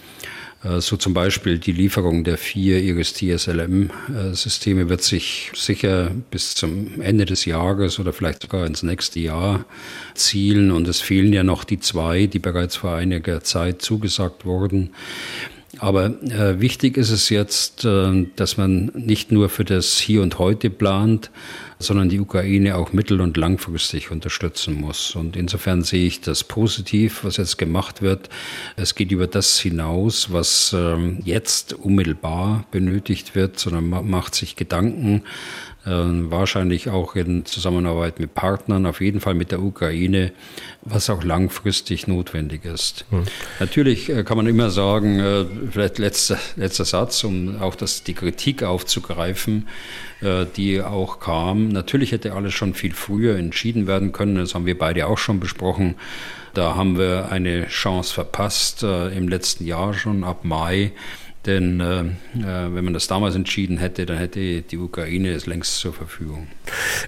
so 0.80 0.96
zum 0.96 1.14
Beispiel 1.14 1.60
die 1.60 1.74
Lieferung 1.74 2.24
der 2.24 2.38
vier 2.38 2.82
IRIS-TSLM-Systeme 2.82 4.88
wird 4.88 5.04
sich 5.04 5.52
sicher 5.54 6.12
bis 6.32 6.56
zum 6.56 7.02
Ende 7.02 7.26
des 7.26 7.44
Jahres 7.44 8.00
oder 8.00 8.14
vielleicht 8.14 8.44
sogar 8.44 8.66
ins 8.66 8.82
nächste 8.82 9.20
Jahr 9.20 9.66
zielen. 10.14 10.72
Und 10.72 10.88
es 10.88 11.02
fehlen 11.02 11.34
ja 11.34 11.44
noch 11.44 11.66
die 11.66 11.82
zwei, 11.82 12.28
die 12.28 12.40
bereits 12.40 12.78
vor 12.78 12.96
einiger 12.96 13.44
Zeit 13.44 13.82
zugesagt 13.82 14.46
wurden. 14.46 14.92
Aber 15.80 16.06
äh, 16.06 16.60
wichtig 16.60 16.98
ist 16.98 17.10
es 17.10 17.30
jetzt, 17.30 17.84
äh, 17.84 18.28
dass 18.36 18.58
man 18.58 18.92
nicht 18.94 19.32
nur 19.32 19.50
für 19.50 19.66
das 19.66 19.98
Hier 20.00 20.22
und 20.22 20.38
Heute 20.38 20.70
plant, 20.70 21.32
sondern 21.80 22.10
die 22.10 22.20
Ukraine 22.20 22.76
auch 22.76 22.94
mittel- 22.94 23.22
und 23.22 23.38
langfristig 23.38 24.12
unterstützen 24.12 24.80
muss. 24.80 25.16
Und 25.16 25.36
insofern 25.36 25.82
sehe 25.82 26.06
ich 26.06 26.22
das 26.22 26.44
positiv, 26.44 27.24
was 27.24 27.38
jetzt 27.38 27.58
gemacht 27.58 28.02
wird. 28.02 28.30
Es 28.76 28.94
geht 28.96 29.12
über 29.12 29.28
das 29.28 29.60
hinaus, 29.60 30.32
was 30.32 30.76
ähm, 30.78 31.20
jetzt 31.26 31.74
unmittelbar 31.74 32.66
benötigt 32.72 33.36
wird, 33.36 33.60
sondern 33.60 33.90
man 33.90 34.10
macht 34.10 34.36
sich 34.36 34.56
Gedanken, 34.56 35.18
äh, 35.18 35.73
wahrscheinlich 35.86 36.90
auch 36.90 37.16
in 37.16 37.46
Zusammenarbeit 37.46 38.20
mit 38.20 38.34
Partnern, 38.34 38.86
auf 38.86 39.02
jeden 39.02 39.20
Fall 39.20 39.34
mit 39.34 39.52
der 39.52 39.62
Ukraine, 39.62 40.32
was 40.82 41.10
auch 41.10 41.24
langfristig 41.24 42.08
notwendig 42.08 42.64
ist. 42.64 43.06
Hm. 43.10 43.24
Natürlich 43.60 44.10
äh, 44.10 44.24
kann 44.24 44.38
man 44.38 44.48
immer 44.48 44.70
sagen, 44.70 45.20
äh, 45.20 45.46
vielleicht 45.72 45.98
letzter, 45.98 46.38
letzter 46.56 46.86
Satz, 46.86 47.24
um 47.24 47.62
auch 47.62 47.76
das, 47.76 48.04
die 48.04 48.14
Kritik 48.14 48.64
aufzugreifen, 48.64 49.68
die 50.56 50.82
auch 50.82 51.20
kam. 51.20 51.68
Natürlich 51.68 52.14
hätte 52.14 52.32
alles 52.32 52.54
schon 52.54 52.74
viel 52.74 52.94
früher 52.94 53.36
entschieden 53.36 53.88
werden 53.88 54.14
können, 54.14 54.36
das 54.36 54.56
haben 54.56 54.66
wir 54.66 54.78
beide 54.78 55.08
auch 55.08 55.18
schon 55.18 55.42
besprochen. 55.42 55.96
Da 56.54 56.76
haben 56.76 56.98
wir 56.98 57.30
eine 57.30 57.68
Chance 57.68 58.14
verpasst, 58.14 58.84
im 58.84 59.28
letzten 59.28 59.66
Jahr 59.66 59.94
schon 59.94 60.24
ab 60.24 60.46
Mai 60.46 60.94
denn 61.46 61.80
äh, 61.80 62.02
äh, 62.02 62.74
wenn 62.74 62.86
man 62.86 62.94
das 62.94 63.08
damals 63.08 63.36
entschieden 63.36 63.78
hätte, 63.78 64.06
dann 64.06 64.18
hätte 64.18 64.62
die 64.62 64.78
Ukraine 64.78 65.32
es 65.32 65.46
längst 65.46 65.78
zur 65.78 65.94
Verfügung. 65.94 66.48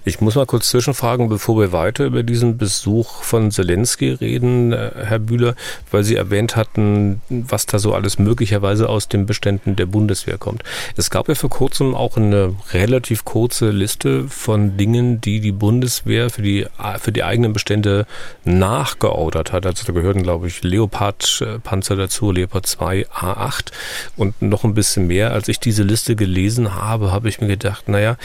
Ich 0.04 0.20
muss 0.20 0.34
mal 0.34 0.46
kurz 0.46 0.68
zwischenfragen, 0.68 1.28
bevor 1.28 1.58
wir 1.58 1.72
weiter 1.72 2.04
über 2.04 2.22
diesen 2.22 2.58
Besuch 2.58 3.22
von 3.22 3.50
Zelensky 3.50 4.10
reden, 4.10 4.72
äh, 4.72 4.90
Herr 5.04 5.18
Bühler, 5.18 5.54
weil 5.90 6.04
Sie 6.04 6.16
erwähnt 6.16 6.56
hatten, 6.56 7.22
was 7.28 7.66
da 7.66 7.78
so 7.78 7.94
alles 7.94 8.18
möglicherweise 8.18 8.88
aus 8.88 9.08
den 9.08 9.26
Beständen 9.26 9.76
der 9.76 9.86
Bundeswehr 9.86 10.38
kommt. 10.38 10.62
Es 10.96 11.10
gab 11.10 11.28
ja 11.28 11.34
vor 11.34 11.50
kurzem 11.50 11.94
auch 11.94 12.16
eine 12.16 12.54
relativ 12.72 13.24
kurze 13.24 13.70
Liste 13.70 14.28
von 14.28 14.76
Dingen, 14.76 15.20
die 15.20 15.40
die 15.40 15.52
Bundeswehr 15.52 16.28
für 16.30 16.42
die, 16.42 16.66
für 16.98 17.12
die 17.12 17.24
eigenen 17.24 17.52
Bestände 17.52 18.06
nachgeordert 18.44 19.52
hat. 19.52 19.64
Also 19.64 19.86
da 19.86 19.92
gehörten, 19.92 20.22
glaube 20.22 20.46
ich, 20.46 20.62
Leopard-Panzer 20.62 21.96
dazu, 21.96 22.30
Leopard 22.32 22.66
2 22.66 23.06
A8 23.08 23.72
und 24.16 24.25
und 24.26 24.42
noch 24.42 24.64
ein 24.64 24.74
bisschen 24.74 25.06
mehr. 25.06 25.32
Als 25.32 25.48
ich 25.48 25.60
diese 25.60 25.82
Liste 25.82 26.16
gelesen 26.16 26.74
habe, 26.74 27.12
habe 27.12 27.28
ich 27.28 27.40
mir 27.40 27.46
gedacht, 27.46 27.88
naja, 27.88 28.16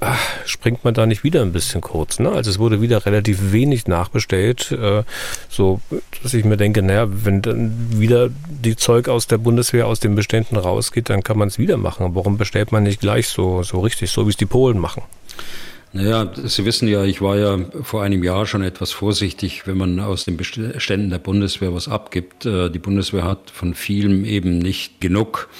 ach, 0.00 0.18
springt 0.44 0.84
man 0.84 0.94
da 0.94 1.06
nicht 1.06 1.24
wieder 1.24 1.42
ein 1.42 1.52
bisschen 1.52 1.80
kurz. 1.80 2.18
Ne? 2.18 2.30
Also 2.30 2.50
es 2.50 2.58
wurde 2.58 2.80
wieder 2.80 3.06
relativ 3.06 3.52
wenig 3.52 3.86
nachbestellt, 3.86 4.72
äh, 4.72 5.02
so 5.48 5.80
dass 6.22 6.34
ich 6.34 6.44
mir 6.44 6.56
denke, 6.56 6.82
naja, 6.82 7.06
wenn 7.08 7.42
dann 7.42 8.00
wieder 8.00 8.30
die 8.48 8.76
Zeug 8.76 9.08
aus 9.08 9.26
der 9.26 9.38
Bundeswehr 9.38 9.86
aus 9.86 10.00
den 10.00 10.14
Beständen 10.14 10.56
rausgeht, 10.56 11.10
dann 11.10 11.22
kann 11.22 11.38
man 11.38 11.48
es 11.48 11.58
wieder 11.58 11.76
machen. 11.76 12.14
Warum 12.14 12.36
bestellt 12.38 12.72
man 12.72 12.82
nicht 12.82 13.00
gleich 13.00 13.28
so, 13.28 13.62
so 13.62 13.80
richtig, 13.80 14.10
so 14.10 14.26
wie 14.26 14.30
es 14.30 14.36
die 14.36 14.46
Polen 14.46 14.78
machen? 14.78 15.02
Naja, 15.94 16.32
Sie 16.34 16.64
wissen 16.64 16.88
ja, 16.88 17.04
ich 17.04 17.20
war 17.20 17.36
ja 17.36 17.58
vor 17.82 18.02
einem 18.02 18.24
Jahr 18.24 18.46
schon 18.46 18.62
etwas 18.62 18.92
vorsichtig, 18.92 19.66
wenn 19.66 19.76
man 19.76 20.00
aus 20.00 20.24
den 20.24 20.38
Beständen 20.38 21.10
der 21.10 21.18
Bundeswehr 21.18 21.74
was 21.74 21.86
abgibt. 21.86 22.46
Äh, 22.46 22.70
die 22.70 22.78
Bundeswehr 22.78 23.24
hat 23.24 23.50
von 23.50 23.74
vielem 23.74 24.24
eben 24.24 24.58
nicht 24.58 25.02
genug. 25.02 25.50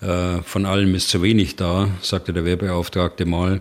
Äh, 0.00 0.40
von 0.42 0.64
allem 0.64 0.94
ist 0.94 1.10
zu 1.10 1.22
wenig 1.22 1.56
da, 1.56 1.88
sagte 2.00 2.32
der 2.32 2.46
Wehrbeauftragte 2.46 3.26
mal. 3.26 3.60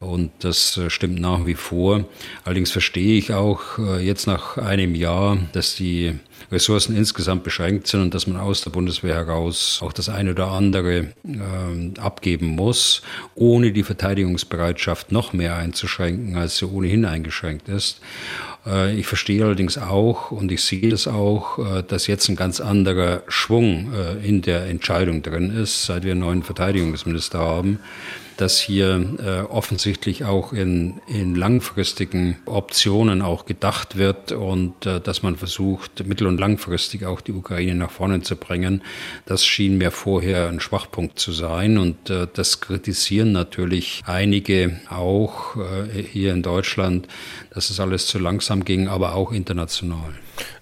Und 0.00 0.32
das 0.40 0.76
äh, 0.76 0.90
stimmt 0.90 1.20
nach 1.20 1.46
wie 1.46 1.54
vor. 1.54 2.04
Allerdings 2.44 2.72
verstehe 2.72 3.16
ich 3.18 3.32
auch 3.32 3.78
jetzt 4.00 4.26
nach 4.26 4.56
einem 4.56 4.94
Jahr, 4.94 5.38
dass 5.52 5.76
die 5.76 6.18
Ressourcen 6.50 6.96
insgesamt 6.96 7.44
beschränkt 7.44 7.86
sind 7.86 8.02
und 8.02 8.14
dass 8.14 8.26
man 8.26 8.36
aus 8.36 8.62
der 8.62 8.70
Bundeswehr 8.70 9.14
heraus 9.14 9.80
auch 9.82 9.92
das 9.92 10.08
eine 10.08 10.32
oder 10.32 10.48
andere 10.48 11.08
äh, 11.24 12.00
abgeben 12.00 12.46
muss, 12.46 13.02
ohne 13.34 13.72
die 13.72 13.84
Verteidigungsbereitschaft 13.84 15.12
noch 15.12 15.32
mehr 15.32 15.56
einzuschränken, 15.56 16.36
als 16.36 16.58
sie 16.58 16.66
ohnehin 16.66 17.04
eingeschränkt 17.04 17.68
ist. 17.68 18.00
Äh, 18.66 18.98
ich 18.98 19.06
verstehe 19.06 19.44
allerdings 19.44 19.78
auch 19.78 20.30
und 20.30 20.50
ich 20.50 20.62
sehe 20.62 20.92
es 20.92 21.06
auch, 21.06 21.58
äh, 21.58 21.82
dass 21.86 22.06
jetzt 22.06 22.28
ein 22.28 22.36
ganz 22.36 22.60
anderer 22.60 23.22
Schwung 23.28 23.92
äh, 23.92 24.26
in 24.26 24.42
der 24.42 24.66
Entscheidung 24.66 25.22
drin 25.22 25.50
ist, 25.56 25.86
seit 25.86 26.04
wir 26.04 26.12
einen 26.12 26.20
neuen 26.20 26.42
Verteidigungsminister 26.42 27.38
haben 27.38 27.78
dass 28.40 28.58
hier 28.58 29.18
äh, 29.18 29.40
offensichtlich 29.42 30.24
auch 30.24 30.52
in, 30.52 31.00
in 31.06 31.34
langfristigen 31.34 32.38
Optionen 32.46 33.20
auch 33.20 33.44
gedacht 33.44 33.98
wird 33.98 34.32
und 34.32 34.86
äh, 34.86 35.00
dass 35.00 35.22
man 35.22 35.36
versucht, 35.36 36.06
mittel- 36.06 36.26
und 36.26 36.40
langfristig 36.40 37.04
auch 37.04 37.20
die 37.20 37.32
Ukraine 37.32 37.74
nach 37.74 37.90
vorne 37.90 38.22
zu 38.22 38.36
bringen. 38.36 38.82
Das 39.26 39.44
schien 39.44 39.76
mir 39.76 39.90
vorher 39.90 40.48
ein 40.48 40.60
Schwachpunkt 40.60 41.18
zu 41.18 41.32
sein 41.32 41.76
und 41.76 42.08
äh, 42.08 42.26
das 42.32 42.62
kritisieren 42.62 43.32
natürlich 43.32 44.00
einige 44.06 44.80
auch 44.88 45.56
äh, 45.56 46.02
hier 46.02 46.32
in 46.32 46.42
Deutschland, 46.42 47.08
dass 47.52 47.68
es 47.68 47.78
alles 47.78 48.06
zu 48.06 48.18
langsam 48.18 48.64
ging, 48.64 48.88
aber 48.88 49.14
auch 49.14 49.32
international. 49.32 50.14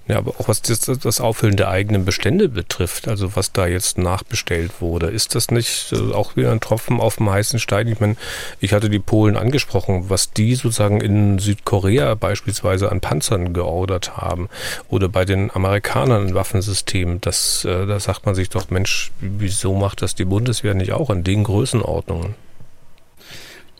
Ja, 0.08 0.16
aber 0.16 0.30
auch 0.38 0.48
was 0.48 0.62
das, 0.62 0.80
das 0.80 1.20
Auffüllen 1.20 1.56
der 1.56 1.68
eigenen 1.68 2.06
Bestände 2.06 2.48
betrifft, 2.48 3.08
also 3.08 3.36
was 3.36 3.52
da 3.52 3.66
jetzt 3.66 3.98
nachbestellt 3.98 4.80
wurde, 4.80 5.08
ist 5.08 5.34
das 5.34 5.50
nicht 5.50 5.92
äh, 5.92 6.14
auch 6.14 6.34
wieder 6.34 6.50
ein 6.50 6.60
Tropfen 6.60 6.98
auf 6.98 7.16
dem 7.16 7.28
heißen 7.28 7.58
Stein? 7.58 7.88
Ich 7.88 8.00
meine, 8.00 8.16
ich 8.58 8.72
hatte 8.72 8.88
die 8.88 9.00
Polen 9.00 9.36
angesprochen, 9.36 10.08
was 10.08 10.32
die 10.32 10.54
sozusagen 10.54 11.02
in 11.02 11.38
Südkorea 11.38 12.14
beispielsweise 12.14 12.90
an 12.90 13.02
Panzern 13.02 13.52
geordert 13.52 14.16
haben 14.16 14.48
oder 14.88 15.10
bei 15.10 15.26
den 15.26 15.54
Amerikanern 15.54 16.28
ein 16.28 16.34
Waffensystem, 16.34 17.20
das, 17.20 17.66
äh, 17.66 17.86
da 17.86 18.00
sagt 18.00 18.24
man 18.24 18.34
sich 18.34 18.48
doch, 18.48 18.70
Mensch, 18.70 19.12
wieso 19.20 19.74
macht 19.74 20.00
das 20.00 20.14
die 20.14 20.24
Bundeswehr 20.24 20.72
nicht 20.72 20.92
auch 20.92 21.10
in 21.10 21.22
den 21.22 21.44
Größenordnungen? 21.44 22.34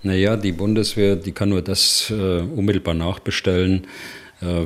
Naja, 0.03 0.37
die 0.37 0.53
Bundeswehr, 0.53 1.17
die 1.17 1.33
kann 1.33 1.49
nur 1.49 1.63
das 1.63 2.11
äh, 2.11 2.41
unmittelbar 2.41 2.95
nachbestellen, 2.95 3.87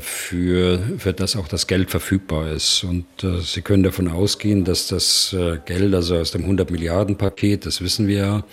für, 0.01 0.81
für 0.99 1.13
das 1.15 1.35
auch 1.35 1.49
das 1.49 1.67
Geld 1.67 1.91
verfügbar 1.91 2.51
ist. 2.51 2.85
Und 2.85 3.07
äh, 3.23 3.41
Sie 3.41 3.63
können 3.63 3.83
davon 3.83 4.09
ausgehen, 4.09 4.65
dass 4.65 4.89
das 4.89 5.33
äh, 5.33 5.59
Geld, 5.65 5.95
also 5.95 6.19
aus 6.19 6.33
dem 6.33 6.43
100 6.43 6.71
Milliarden 6.71 7.17
Paket, 7.17 7.65
das 7.65 7.81
wissen 7.81 8.07
wir 8.07 8.19
ja, 8.19 8.45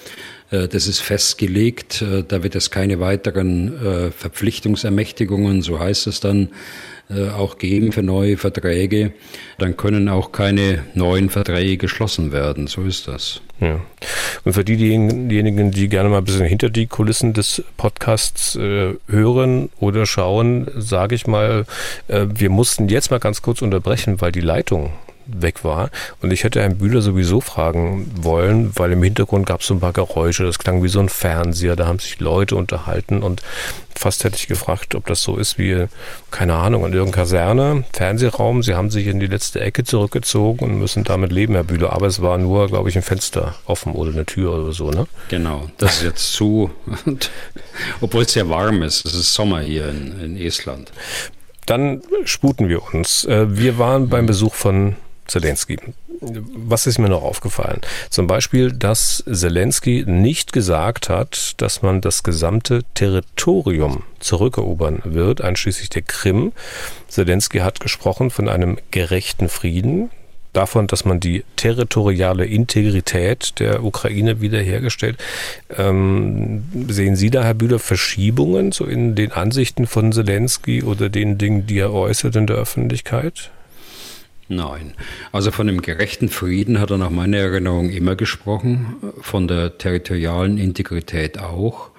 äh, 0.51 0.67
das 0.67 0.88
ist 0.88 0.99
festgelegt. 0.99 2.01
Äh, 2.01 2.23
da 2.27 2.43
wird 2.43 2.55
es 2.55 2.71
keine 2.71 2.99
weiteren 2.99 3.86
äh, 3.86 4.12
Verpflichtungsermächtigungen, 4.12 5.62
so 5.62 5.79
heißt 5.79 6.08
es 6.08 6.19
dann, 6.19 6.49
auch 7.36 7.58
geben 7.58 7.91
für 7.91 8.04
neue 8.04 8.38
Verträge. 8.38 9.13
Dann 9.58 9.76
können 9.78 10.10
auch 10.10 10.32
keine 10.32 10.84
neuen 10.93 11.30
Verträge 11.30 11.78
geschlossen 11.78 12.32
werden. 12.32 12.67
So 12.67 12.84
ist 12.84 13.08
das. 13.08 13.41
Ja. 13.60 13.82
Und 14.45 14.54
für 14.54 14.63
diejenigen, 14.63 15.72
die 15.72 15.89
gerne 15.89 16.10
mal 16.10 16.19
ein 16.19 16.24
bisschen 16.24 16.45
hinter 16.45 16.69
die 16.69 16.88
Kulissen 16.88 17.34
des 17.34 17.63
Podcasts 17.78 18.56
äh, 18.56 18.93
hören 19.08 19.69
oder 19.80 20.06
schauen, 20.06 20.67
sage 20.76 21.15
ich 21.15 21.28
mal, 21.28 21.65
äh, 22.08 22.26
wir 22.34 22.50
mussten 22.50 22.88
jetzt 22.88 23.12
mal 23.12 23.19
ganz 23.19 23.41
kurz 23.41 23.62
unterbrechen, 23.62 24.22
weil 24.22 24.32
die 24.32 24.39
Leitung 24.39 24.91
weg 25.32 25.63
war. 25.63 25.89
Und 26.22 26.32
ich 26.32 26.44
hätte 26.44 26.62
Herrn 26.62 26.78
Bühler 26.78 27.02
sowieso 27.02 27.42
fragen 27.42 28.12
wollen, 28.15 28.72
weil 28.76 28.92
im 28.92 29.04
Hintergrund 29.04 29.46
gab 29.46 29.62
es 29.62 29.68
so 29.68 29.74
ein 29.74 29.80
paar 29.80 29.94
Geräusche. 29.94 30.44
Das 30.46 30.60
klang 30.60 30.84
wie 30.84 30.88
so 30.88 31.00
ein 31.00 31.10
Fernseher. 31.10 31.76
Da 31.76 31.88
haben 31.88 32.00
sich 32.00 32.20
Leute 32.20 32.56
unterhalten 32.56 33.22
und 33.22 33.42
fast 33.96 34.24
hätte 34.24 34.38
ich 34.38 34.48
gefragt, 34.48 34.96
ob 34.96 35.06
das 35.08 35.22
so 35.22 35.38
ist 35.38 35.58
wie, 35.58 35.88
keine 36.32 36.56
Ahnung, 36.56 36.86
in 36.86 36.94
irgendeiner 36.94 37.24
Kaserne, 37.24 37.84
Fernsehraum. 37.94 38.63
Sie 38.63 38.76
haben 38.76 38.89
sich 38.89 39.08
in 39.08 39.20
die 39.20 39.28
letzte 39.28 39.60
Ecke 39.60 39.84
zurückgezogen 39.84 40.63
und 40.63 40.80
müssen 40.80 41.04
damit 41.04 41.32
leben, 41.32 41.54
Herr 41.54 41.65
Bühler. 41.65 41.94
Aber 41.94 42.08
es 42.08 42.22
war 42.22 42.38
nur, 42.38 42.68
glaube 42.68 42.89
ich, 42.89 42.96
ein 42.96 43.02
Fenster 43.02 43.56
offen 43.65 43.94
oder 43.94 44.12
eine 44.12 44.26
Tür 44.26 44.54
oder 44.54 44.72
so, 44.72 44.89
ne? 44.89 45.06
Genau, 45.30 45.70
das 45.78 45.98
ist 45.98 46.04
jetzt 46.04 46.34
zu. 46.34 46.72
Obwohl 48.02 48.24
es 48.24 48.34
sehr 48.34 48.50
warm 48.50 48.84
ist. 48.84 49.06
Es 49.06 49.13
ist 49.13 49.34
Sommer 49.34 49.60
hier 49.60 49.89
in, 49.89 50.20
in 50.22 50.38
Estland. 50.38 50.92
Dann 51.65 52.02
sputen 52.24 52.68
wir 52.68 52.94
uns. 52.94 53.26
Äh, 53.26 53.58
wir 53.58 53.78
waren 53.78 54.10
beim 54.10 54.26
Besuch 54.26 54.56
von 54.56 54.96
Zelensky. 55.30 55.78
Was 56.22 56.88
ist 56.88 56.98
mir 56.98 57.10
noch 57.10 57.24
aufgefallen? 57.24 57.82
Zum 58.10 58.28
Beispiel, 58.28 58.72
dass 58.72 59.24
Zelensky 59.32 60.04
nicht 60.06 60.52
gesagt 60.52 61.10
hat, 61.10 61.54
dass 61.58 61.82
man 61.82 62.02
das 62.02 62.24
gesamte 62.24 62.84
Territorium 62.94 64.04
zurückerobern 64.20 65.02
wird, 65.06 65.42
einschließlich 65.42 65.89
der 65.89 66.02
Krim. 66.02 66.52
Zelensky 67.08 67.60
hat 67.60 67.80
gesprochen 67.80 68.32
von 68.32 68.50
einem 68.50 68.78
gerechten 68.92 69.50
Frieden, 69.50 70.10
davon, 70.54 70.88
dass 70.88 71.06
man 71.06 71.20
die 71.20 71.44
territoriale 71.56 72.46
Integrität 72.46 73.60
der 73.60 73.84
Ukraine 73.84 74.42
wiederhergestellt. 74.42 75.18
Ähm, 75.78 76.63
sehen 76.88 77.15
Sie 77.15 77.30
da, 77.30 77.44
Herr 77.44 77.54
Bühler, 77.54 77.80
Verschiebungen 77.80 78.72
so 78.72 78.86
in 78.86 79.15
den 79.15 79.32
Ansichten 79.32 79.88
von 79.88 80.12
Zelensky 80.12 80.84
oder 80.84 81.10
den 81.10 81.38
Dingen, 81.38 81.68
die 81.68 81.80
er 81.80 81.94
äußert 81.94 82.36
in 82.36 82.48
der 82.48 82.58
Öffentlichkeit? 82.58 83.52
Nein. 84.49 84.95
Also 85.31 85.51
von 85.51 85.67
dem 85.67 85.81
gerechten 85.81 86.27
Frieden 86.27 86.79
hat 86.79 86.89
er 86.89 86.97
nach 86.97 87.12
meiner 87.12 87.38
Erinnerung 87.38 87.89
immer 87.91 88.15
gesprochen, 88.15 88.95
von 89.21 89.47
der 89.47 89.77
territorialen 89.77 90.57
Integrität 90.57 91.38
auch. 91.38 91.91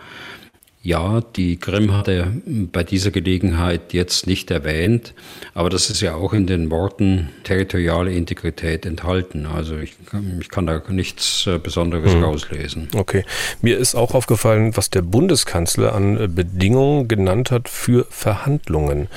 Ja, 0.82 1.20
die 1.36 1.58
Krim 1.58 1.92
hat 1.94 2.08
er 2.08 2.32
bei 2.72 2.82
dieser 2.82 3.10
Gelegenheit 3.10 3.92
jetzt 3.92 4.26
nicht 4.26 4.50
erwähnt, 4.50 5.12
aber 5.52 5.68
das 5.68 5.90
ist 5.90 6.00
ja 6.00 6.14
auch 6.14 6.32
in 6.32 6.46
den 6.46 6.70
Worten 6.70 7.28
territoriale 7.44 8.12
Integrität 8.12 8.86
enthalten. 8.86 9.44
Also 9.44 9.76
ich, 9.76 9.94
ich 10.40 10.48
kann 10.48 10.66
da 10.66 10.80
nichts 10.88 11.46
äh, 11.46 11.58
Besonderes 11.58 12.14
hm. 12.14 12.24
rauslesen. 12.24 12.88
Okay. 12.96 13.24
Mir 13.60 13.76
ist 13.76 13.94
auch 13.94 14.14
aufgefallen, 14.14 14.74
was 14.74 14.88
der 14.88 15.02
Bundeskanzler 15.02 15.94
an 15.94 16.16
äh, 16.16 16.28
Bedingungen 16.28 17.08
genannt 17.08 17.50
hat 17.50 17.68
für 17.68 18.06
Verhandlungen. 18.08 19.08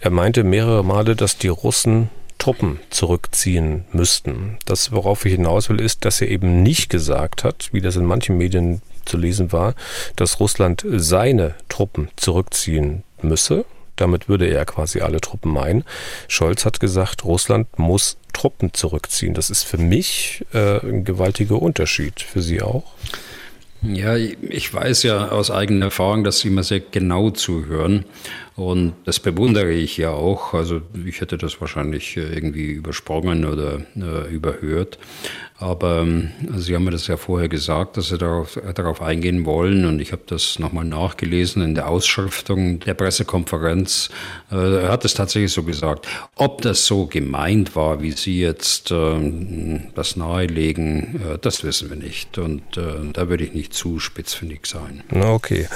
Er 0.00 0.10
meinte 0.10 0.42
mehrere 0.42 0.84
Male, 0.84 1.14
dass 1.14 1.38
die 1.38 1.48
Russen 1.48 2.10
Truppen 2.42 2.80
zurückziehen 2.90 3.84
müssten. 3.92 4.58
Das, 4.64 4.90
worauf 4.90 5.24
ich 5.24 5.34
hinaus 5.34 5.68
will, 5.68 5.80
ist, 5.80 6.04
dass 6.04 6.20
er 6.20 6.28
eben 6.28 6.64
nicht 6.64 6.90
gesagt 6.90 7.44
hat, 7.44 7.68
wie 7.70 7.80
das 7.80 7.94
in 7.94 8.04
manchen 8.04 8.36
Medien 8.36 8.82
zu 9.04 9.16
lesen 9.16 9.52
war, 9.52 9.76
dass 10.16 10.40
Russland 10.40 10.84
seine 10.90 11.54
Truppen 11.68 12.08
zurückziehen 12.16 13.04
müsse. 13.22 13.64
Damit 13.94 14.28
würde 14.28 14.48
er 14.48 14.64
quasi 14.64 15.02
alle 15.02 15.20
Truppen 15.20 15.52
meinen. 15.52 15.84
Scholz 16.26 16.64
hat 16.64 16.80
gesagt, 16.80 17.24
Russland 17.24 17.78
muss 17.78 18.16
Truppen 18.32 18.74
zurückziehen. 18.74 19.34
Das 19.34 19.48
ist 19.48 19.62
für 19.62 19.78
mich 19.78 20.44
äh, 20.52 20.84
ein 20.84 21.04
gewaltiger 21.04 21.62
Unterschied. 21.62 22.22
Für 22.22 22.42
Sie 22.42 22.60
auch? 22.60 22.92
Ja, 23.82 24.16
ich 24.16 24.74
weiß 24.74 25.04
ja 25.04 25.28
aus 25.28 25.52
eigener 25.52 25.86
Erfahrung, 25.86 26.24
dass 26.24 26.40
Sie 26.40 26.48
immer 26.48 26.64
sehr 26.64 26.80
genau 26.80 27.30
zuhören. 27.30 28.04
Und 28.54 28.92
das 29.04 29.18
bewundere 29.18 29.72
ich 29.72 29.96
ja 29.96 30.10
auch. 30.10 30.52
Also 30.52 30.82
ich 31.06 31.20
hätte 31.20 31.38
das 31.38 31.60
wahrscheinlich 31.60 32.16
äh, 32.16 32.34
irgendwie 32.34 32.70
übersprungen 32.70 33.46
oder 33.46 33.80
äh, 33.96 34.32
überhört. 34.32 34.98
Aber 35.56 36.00
ähm, 36.00 36.32
also 36.48 36.60
Sie 36.60 36.74
haben 36.74 36.84
mir 36.84 36.90
das 36.90 37.06
ja 37.06 37.16
vorher 37.16 37.48
gesagt, 37.48 37.96
dass 37.96 38.08
Sie 38.08 38.18
darauf, 38.18 38.60
darauf 38.74 39.00
eingehen 39.00 39.46
wollen. 39.46 39.86
Und 39.86 40.00
ich 40.00 40.12
habe 40.12 40.22
das 40.26 40.58
nochmal 40.58 40.84
nachgelesen 40.84 41.62
in 41.62 41.74
der 41.74 41.88
Ausschriftung 41.88 42.80
der 42.80 42.94
Pressekonferenz. 42.94 44.10
Äh, 44.50 44.82
er 44.82 44.88
hat 44.90 45.04
es 45.04 45.14
tatsächlich 45.14 45.52
so 45.52 45.62
gesagt. 45.62 46.06
Ob 46.34 46.60
das 46.60 46.84
so 46.86 47.06
gemeint 47.06 47.74
war, 47.74 48.02
wie 48.02 48.10
Sie 48.10 48.40
jetzt 48.40 48.90
äh, 48.90 49.80
das 49.94 50.16
nahelegen, 50.16 51.20
äh, 51.22 51.38
das 51.40 51.64
wissen 51.64 51.88
wir 51.88 51.96
nicht. 51.96 52.36
Und 52.36 52.76
äh, 52.76 52.82
da 53.12 53.30
würde 53.30 53.44
ich 53.44 53.54
nicht 53.54 53.72
zu 53.72 53.98
spitzfindig 53.98 54.66
sein. 54.66 55.04
Okay. 55.10 55.68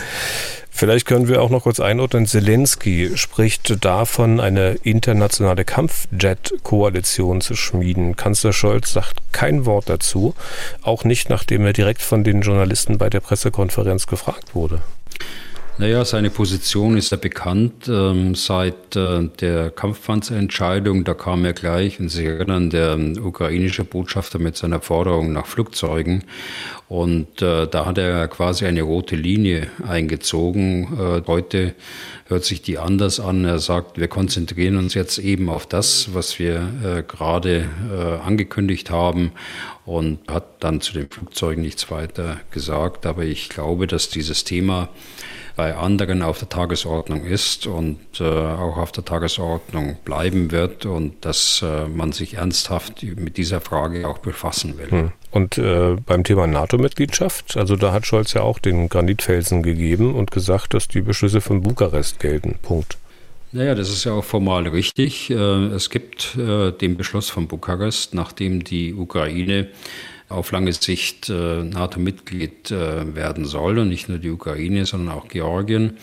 Vielleicht 0.78 1.06
können 1.06 1.26
wir 1.26 1.40
auch 1.40 1.48
noch 1.48 1.62
kurz 1.62 1.80
einordnen. 1.80 2.26
Zelensky 2.26 3.16
spricht 3.16 3.82
davon, 3.82 4.40
eine 4.40 4.72
internationale 4.82 5.64
Kampfjet-Koalition 5.64 7.40
zu 7.40 7.56
schmieden. 7.56 8.14
Kanzler 8.14 8.52
Scholz 8.52 8.92
sagt 8.92 9.22
kein 9.32 9.64
Wort 9.64 9.88
dazu, 9.88 10.34
auch 10.82 11.04
nicht 11.04 11.30
nachdem 11.30 11.64
er 11.64 11.72
direkt 11.72 12.02
von 12.02 12.24
den 12.24 12.42
Journalisten 12.42 12.98
bei 12.98 13.08
der 13.08 13.20
Pressekonferenz 13.20 14.06
gefragt 14.06 14.54
wurde. 14.54 14.82
Naja, 15.78 16.06
seine 16.06 16.30
Position 16.30 16.96
ist 16.96 17.10
ja 17.10 17.18
bekannt. 17.18 17.86
Ähm, 17.86 18.34
seit 18.34 18.96
äh, 18.96 19.28
der 19.40 19.68
Kampfpanzerentscheidung, 19.70 21.04
da 21.04 21.12
kam 21.12 21.44
er 21.44 21.52
gleich, 21.52 22.00
wenn 22.00 22.08
Sie 22.08 22.24
erinnern, 22.24 22.70
der 22.70 22.94
ähm, 22.94 23.22
ukrainische 23.22 23.84
Botschafter 23.84 24.38
mit 24.38 24.56
seiner 24.56 24.80
Forderung 24.80 25.34
nach 25.34 25.44
Flugzeugen. 25.44 26.24
Und 26.88 27.42
äh, 27.42 27.66
da 27.66 27.84
hat 27.84 27.98
er 27.98 28.26
quasi 28.28 28.64
eine 28.64 28.80
rote 28.80 29.16
Linie 29.16 29.66
eingezogen. 29.86 30.96
Äh, 30.98 31.22
heute 31.26 31.74
hört 32.24 32.46
sich 32.46 32.62
die 32.62 32.78
anders 32.78 33.20
an. 33.20 33.44
Er 33.44 33.58
sagt, 33.58 33.98
wir 33.98 34.08
konzentrieren 34.08 34.78
uns 34.78 34.94
jetzt 34.94 35.18
eben 35.18 35.50
auf 35.50 35.66
das, 35.66 36.14
was 36.14 36.38
wir 36.38 37.04
gerade 37.06 37.68
angekündigt 38.24 38.90
haben 38.90 39.30
und 39.84 40.18
hat 40.26 40.64
dann 40.64 40.80
zu 40.80 40.92
den 40.92 41.08
Flugzeugen 41.08 41.62
nichts 41.62 41.88
weiter 41.88 42.40
gesagt. 42.50 43.06
Aber 43.06 43.22
ich 43.22 43.48
glaube, 43.48 43.86
dass 43.86 44.08
dieses 44.08 44.42
Thema 44.42 44.88
bei 45.56 45.74
anderen 45.74 46.22
auf 46.22 46.38
der 46.38 46.50
Tagesordnung 46.50 47.24
ist 47.24 47.66
und 47.66 47.98
äh, 48.20 48.24
auch 48.24 48.76
auf 48.76 48.92
der 48.92 49.04
Tagesordnung 49.04 49.96
bleiben 50.04 50.52
wird 50.52 50.84
und 50.84 51.24
dass 51.24 51.64
äh, 51.66 51.88
man 51.88 52.12
sich 52.12 52.34
ernsthaft 52.34 53.02
mit 53.02 53.38
dieser 53.38 53.62
Frage 53.62 54.06
auch 54.06 54.18
befassen 54.18 54.78
will. 54.78 54.90
Hm. 54.90 55.12
Und 55.30 55.58
äh, 55.58 55.96
beim 56.04 56.24
Thema 56.24 56.46
NATO-Mitgliedschaft, 56.46 57.56
also 57.56 57.76
da 57.76 57.92
hat 57.92 58.06
Scholz 58.06 58.34
ja 58.34 58.42
auch 58.42 58.58
den 58.58 58.88
Granitfelsen 58.88 59.62
gegeben 59.62 60.14
und 60.14 60.30
gesagt, 60.30 60.74
dass 60.74 60.88
die 60.88 61.00
Beschlüsse 61.00 61.40
von 61.40 61.62
Bukarest 61.62 62.20
gelten. 62.20 62.56
Punkt. 62.60 62.98
Naja, 63.52 63.74
das 63.74 63.88
ist 63.88 64.04
ja 64.04 64.12
auch 64.12 64.24
formal 64.24 64.68
richtig. 64.68 65.30
Äh, 65.30 65.34
es 65.34 65.88
gibt 65.88 66.36
äh, 66.36 66.72
den 66.72 66.98
Beschluss 66.98 67.30
von 67.30 67.48
Bukarest, 67.48 68.12
nachdem 68.12 68.62
die 68.62 68.92
Ukraine 68.92 69.68
auf 70.28 70.50
lange 70.50 70.72
Sicht 70.72 71.30
äh, 71.30 71.62
NATO-Mitglied 71.62 72.70
äh, 72.72 73.14
werden 73.14 73.44
soll 73.44 73.78
und 73.78 73.88
nicht 73.88 74.08
nur 74.08 74.18
die 74.18 74.30
Ukraine, 74.30 74.84
sondern 74.84 75.14
auch 75.14 75.28
Georgien. 75.28 75.98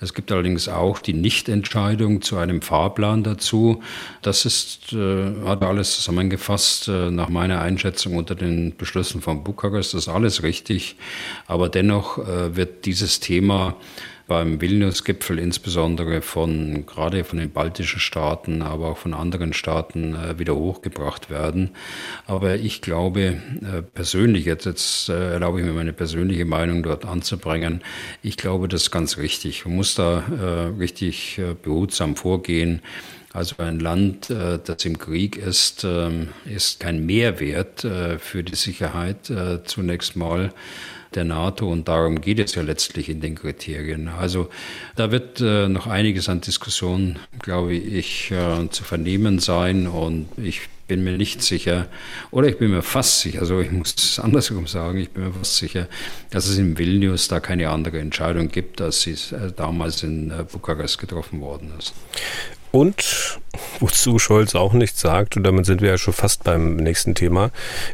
Es 0.00 0.14
gibt 0.14 0.32
allerdings 0.32 0.68
auch 0.68 0.98
die 0.98 1.14
Nichtentscheidung 1.14 2.20
zu 2.20 2.38
einem 2.38 2.60
Fahrplan 2.60 3.22
dazu. 3.22 3.82
Das 4.22 4.44
ist, 4.44 4.92
äh, 4.92 5.44
hat 5.44 5.62
alles 5.62 5.94
zusammengefasst 5.96 6.88
äh, 6.88 7.10
nach 7.10 7.28
meiner 7.28 7.60
Einschätzung 7.60 8.16
unter 8.16 8.34
den 8.34 8.76
Beschlüssen 8.76 9.20
von 9.20 9.44
Bukarest. 9.44 9.94
Das 9.94 10.02
ist 10.02 10.08
alles 10.08 10.42
richtig, 10.42 10.96
aber 11.46 11.68
dennoch 11.68 12.18
äh, 12.18 12.56
wird 12.56 12.84
dieses 12.84 13.20
Thema 13.20 13.76
beim 14.28 14.60
Vilnius-Gipfel 14.60 15.38
insbesondere 15.38 16.20
von 16.20 16.84
gerade 16.86 17.24
von 17.24 17.38
den 17.38 17.50
baltischen 17.50 17.98
Staaten, 17.98 18.60
aber 18.62 18.88
auch 18.88 18.98
von 18.98 19.14
anderen 19.14 19.54
Staaten 19.54 20.14
äh, 20.14 20.38
wieder 20.38 20.54
hochgebracht 20.54 21.30
werden. 21.30 21.70
Aber 22.26 22.56
ich 22.56 22.82
glaube 22.82 23.22
äh, 23.22 23.82
persönlich, 23.94 24.44
jetzt, 24.44 24.66
jetzt 24.66 25.08
äh, 25.08 25.32
erlaube 25.32 25.60
ich 25.60 25.66
mir 25.66 25.72
meine 25.72 25.94
persönliche 25.94 26.44
Meinung 26.44 26.82
dort 26.82 27.06
anzubringen, 27.06 27.82
ich 28.22 28.36
glaube, 28.36 28.68
das 28.68 28.82
ist 28.82 28.90
ganz 28.90 29.16
richtig. 29.16 29.64
Man 29.64 29.76
muss 29.76 29.94
da 29.94 30.18
richtig 30.78 31.40
behutsam 31.62 32.14
vorgehen. 32.14 32.82
Also 33.32 33.56
ein 33.58 33.80
Land, 33.80 34.28
das 34.30 34.84
im 34.84 34.98
Krieg 34.98 35.36
ist, 35.36 35.84
ähm, 35.84 36.28
ist 36.44 36.80
kein 36.80 37.06
Mehrwert 37.06 37.86
für 38.18 38.42
die 38.42 38.56
Sicherheit 38.56 39.32
zunächst 39.64 40.16
mal 40.16 40.52
der 41.14 41.24
NATO 41.24 41.70
und 41.70 41.88
darum 41.88 42.20
geht 42.20 42.38
es 42.38 42.54
ja 42.54 42.62
letztlich 42.62 43.08
in 43.08 43.20
den 43.20 43.34
Kriterien. 43.34 44.08
Also 44.08 44.48
da 44.96 45.10
wird 45.10 45.40
äh, 45.40 45.68
noch 45.68 45.86
einiges 45.86 46.28
an 46.28 46.40
Diskussion, 46.40 47.18
glaube 47.40 47.74
ich, 47.74 48.30
äh, 48.30 48.68
zu 48.70 48.84
vernehmen 48.84 49.38
sein 49.38 49.86
und 49.86 50.28
ich 50.36 50.68
bin 50.88 51.04
mir 51.04 51.16
nicht 51.18 51.42
sicher, 51.42 51.86
oder 52.30 52.48
ich 52.48 52.58
bin 52.58 52.70
mir 52.70 52.82
fast 52.82 53.20
sicher, 53.20 53.40
also 53.40 53.60
ich 53.60 53.70
muss 53.70 53.94
es 53.96 54.18
andersrum 54.18 54.66
sagen, 54.66 54.98
ich 54.98 55.10
bin 55.10 55.24
mir 55.24 55.32
fast 55.32 55.56
sicher, 55.58 55.86
dass 56.30 56.46
es 56.46 56.58
in 56.58 56.78
Vilnius 56.78 57.28
da 57.28 57.40
keine 57.40 57.68
andere 57.68 58.00
Entscheidung 58.00 58.48
gibt, 58.48 58.80
als 58.80 59.02
sie 59.02 59.12
äh, 59.12 59.52
damals 59.54 60.02
in 60.02 60.30
äh, 60.30 60.44
Bukarest 60.50 60.98
getroffen 60.98 61.40
worden 61.40 61.72
ist. 61.78 61.92
Und 62.70 63.38
wozu 63.80 64.18
Scholz 64.18 64.54
auch 64.54 64.72
nichts 64.72 65.00
sagt, 65.00 65.36
und 65.36 65.44
damit 65.44 65.66
sind 65.66 65.80
wir 65.80 65.90
ja 65.90 65.98
schon 65.98 66.14
fast 66.14 66.44
beim 66.44 66.76
nächsten 66.76 67.14
Thema, 67.14 67.50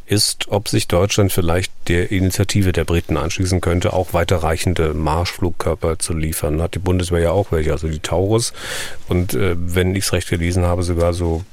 ist, 0.07 0.47
ob 0.49 0.69
sich 0.69 0.89
Deutschland 0.89 1.33
vielleicht 1.33 1.73
der 1.89 2.11
Initiative 2.11 2.73
der 2.73 2.85
Briten 2.85 3.17
anschließen 3.17 3.61
könnte, 3.61 3.93
auch 3.93 4.13
weiterreichende 4.13 4.95
Marschflugkörper 4.95 5.99
zu 5.99 6.15
liefern. 6.15 6.61
Hat 6.61 6.75
die 6.75 6.81
Bundeswehr 6.81 7.21
ja 7.21 7.31
auch 7.31 7.53
welche, 7.53 7.73
also 7.73 7.89
die 7.89 8.01
Taurus. 8.01 8.53
Und 9.09 9.35
äh, 9.35 9.55
wenn 9.57 9.95
ich 9.95 10.05
es 10.05 10.13
recht 10.13 10.29
gelesen 10.29 10.65
habe, 10.65 10.83
sogar 10.83 11.13
so 11.13 11.45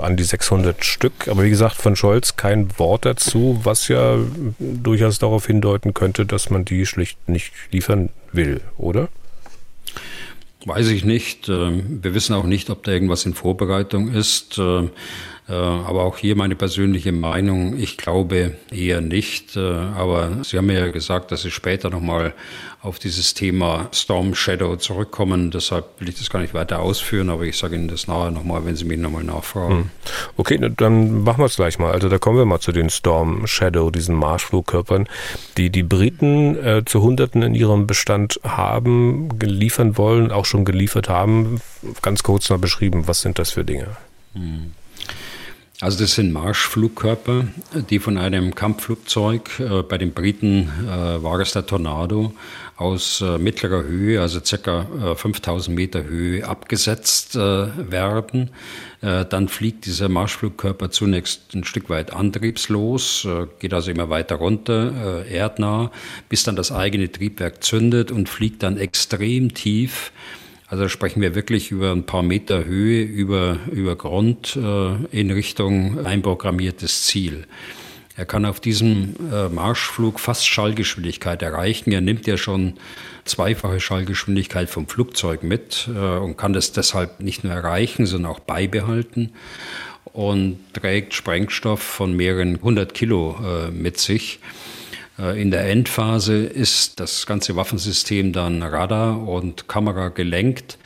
an 0.00 0.16
die 0.16 0.24
600 0.24 0.84
Stück. 0.84 1.28
Aber 1.28 1.42
wie 1.42 1.50
gesagt, 1.50 1.76
von 1.76 1.96
Scholz 1.96 2.36
kein 2.36 2.78
Wort 2.78 3.04
dazu, 3.04 3.60
was 3.64 3.88
ja 3.88 4.18
durchaus 4.58 5.18
darauf 5.18 5.46
hindeuten 5.46 5.94
könnte, 5.94 6.26
dass 6.26 6.50
man 6.50 6.64
die 6.64 6.86
schlicht 6.86 7.28
nicht 7.28 7.52
liefern 7.70 8.10
will, 8.32 8.60
oder? 8.78 9.08
Weiß 10.66 10.88
ich 10.88 11.04
nicht. 11.04 11.48
Ähm, 11.48 12.00
wir 12.02 12.12
wissen 12.12 12.34
auch 12.34 12.44
nicht, 12.44 12.70
ob 12.70 12.82
da 12.82 12.90
irgendwas 12.90 13.24
in 13.24 13.34
Vorbereitung 13.34 14.12
ist. 14.12 14.60
Äh, 15.48 15.52
aber 15.52 16.02
auch 16.02 16.18
hier 16.18 16.34
meine 16.34 16.56
persönliche 16.56 17.12
Meinung, 17.12 17.78
ich 17.78 17.96
glaube 17.96 18.56
eher 18.70 19.00
nicht. 19.00 19.56
Äh, 19.56 19.60
aber 19.60 20.38
Sie 20.42 20.58
haben 20.58 20.68
ja 20.70 20.88
gesagt, 20.88 21.30
dass 21.30 21.42
Sie 21.42 21.52
später 21.52 21.88
nochmal 21.88 22.34
auf 22.82 22.98
dieses 22.98 23.34
Thema 23.34 23.88
Storm 23.92 24.34
Shadow 24.34 24.76
zurückkommen. 24.76 25.52
Deshalb 25.52 26.00
will 26.00 26.08
ich 26.08 26.18
das 26.18 26.30
gar 26.30 26.40
nicht 26.40 26.52
weiter 26.54 26.80
ausführen, 26.80 27.30
aber 27.30 27.44
ich 27.44 27.56
sage 27.58 27.76
Ihnen 27.76 27.86
das 27.86 28.08
nachher 28.08 28.32
nochmal, 28.32 28.64
wenn 28.64 28.74
Sie 28.74 28.84
mich 28.84 28.98
nochmal 28.98 29.22
nachfragen. 29.22 29.76
Hm. 29.76 29.90
Okay, 30.36 30.58
dann 30.76 31.22
machen 31.22 31.40
wir 31.40 31.46
es 31.46 31.56
gleich 31.56 31.78
mal. 31.78 31.92
Also 31.92 32.08
da 32.08 32.18
kommen 32.18 32.38
wir 32.38 32.44
mal 32.44 32.60
zu 32.60 32.72
den 32.72 32.90
Storm 32.90 33.46
Shadow, 33.46 33.90
diesen 33.90 34.16
Marschflugkörpern, 34.16 35.08
die 35.56 35.70
die 35.70 35.84
Briten 35.84 36.56
äh, 36.56 36.82
zu 36.84 37.02
Hunderten 37.02 37.42
in 37.42 37.54
ihrem 37.54 37.86
Bestand 37.86 38.40
haben, 38.42 39.28
liefern 39.40 39.96
wollen, 39.96 40.32
auch 40.32 40.44
schon 40.44 40.64
geliefert 40.64 41.08
haben. 41.08 41.60
Ganz 42.02 42.24
kurz 42.24 42.50
mal 42.50 42.58
beschrieben, 42.58 43.06
was 43.06 43.20
sind 43.20 43.38
das 43.38 43.52
für 43.52 43.64
Dinge? 43.64 43.96
Hm. 44.34 44.72
Also 45.82 45.98
das 45.98 46.14
sind 46.14 46.32
Marschflugkörper, 46.32 47.48
die 47.90 47.98
von 47.98 48.16
einem 48.16 48.54
Kampfflugzeug, 48.54 49.60
äh, 49.60 49.82
bei 49.82 49.98
den 49.98 50.12
Briten 50.14 50.70
äh, 50.86 51.22
war 51.22 51.38
es 51.40 51.52
der 51.52 51.66
Tornado, 51.66 52.32
aus 52.78 53.20
äh, 53.20 53.36
mittlerer 53.36 53.84
Höhe, 53.84 54.22
also 54.22 54.40
circa 54.42 54.86
äh, 55.12 55.14
5000 55.14 55.76
Meter 55.76 56.04
Höhe, 56.04 56.48
abgesetzt 56.48 57.36
äh, 57.36 57.68
werden. 57.90 58.52
Äh, 59.02 59.26
dann 59.26 59.48
fliegt 59.48 59.84
dieser 59.84 60.08
Marschflugkörper 60.08 60.90
zunächst 60.90 61.54
ein 61.54 61.64
Stück 61.64 61.90
weit 61.90 62.10
antriebslos, 62.14 63.28
geht 63.58 63.74
also 63.74 63.90
immer 63.90 64.08
weiter 64.08 64.36
runter, 64.36 65.26
erdnah, 65.26 65.90
bis 66.30 66.42
dann 66.42 66.56
das 66.56 66.72
eigene 66.72 67.12
Triebwerk 67.12 67.62
zündet 67.62 68.10
und 68.10 68.30
fliegt 68.30 68.62
dann 68.62 68.78
extrem 68.78 69.52
tief 69.52 70.10
also 70.68 70.88
sprechen 70.88 71.22
wir 71.22 71.34
wirklich 71.34 71.70
über 71.70 71.92
ein 71.92 72.04
paar 72.04 72.22
Meter 72.22 72.64
Höhe 72.64 73.02
über, 73.02 73.58
über 73.70 73.96
Grund 73.96 74.56
äh, 74.56 74.94
in 75.10 75.30
Richtung 75.30 76.04
einprogrammiertes 76.04 77.04
Ziel. 77.04 77.46
Er 78.16 78.24
kann 78.24 78.46
auf 78.46 78.60
diesem 78.60 79.14
äh, 79.30 79.48
Marschflug 79.50 80.18
fast 80.18 80.46
Schallgeschwindigkeit 80.46 81.42
erreichen. 81.42 81.92
Er 81.92 82.00
nimmt 82.00 82.26
ja 82.26 82.38
schon 82.38 82.74
zweifache 83.26 83.78
Schallgeschwindigkeit 83.78 84.70
vom 84.70 84.88
Flugzeug 84.88 85.42
mit 85.42 85.88
äh, 85.94 86.16
und 86.16 86.36
kann 86.36 86.54
das 86.54 86.72
deshalb 86.72 87.20
nicht 87.20 87.44
nur 87.44 87.52
erreichen, 87.52 88.06
sondern 88.06 88.32
auch 88.32 88.40
beibehalten 88.40 89.32
und 90.14 90.58
trägt 90.72 91.12
Sprengstoff 91.12 91.82
von 91.82 92.16
mehreren 92.16 92.58
hundert 92.62 92.94
Kilo 92.94 93.36
äh, 93.44 93.70
mit 93.70 93.98
sich. 93.98 94.40
Äh, 95.18 95.40
in 95.40 95.50
der 95.50 95.68
Endphase 95.68 96.44
ist 96.44 97.00
das 97.00 97.26
ganze 97.26 97.56
Waffensystem 97.56 98.32
dann 98.32 98.62
Radar 98.62 99.26
und 99.26 99.68
Kamera 99.68 100.08
gelenkt. 100.08 100.78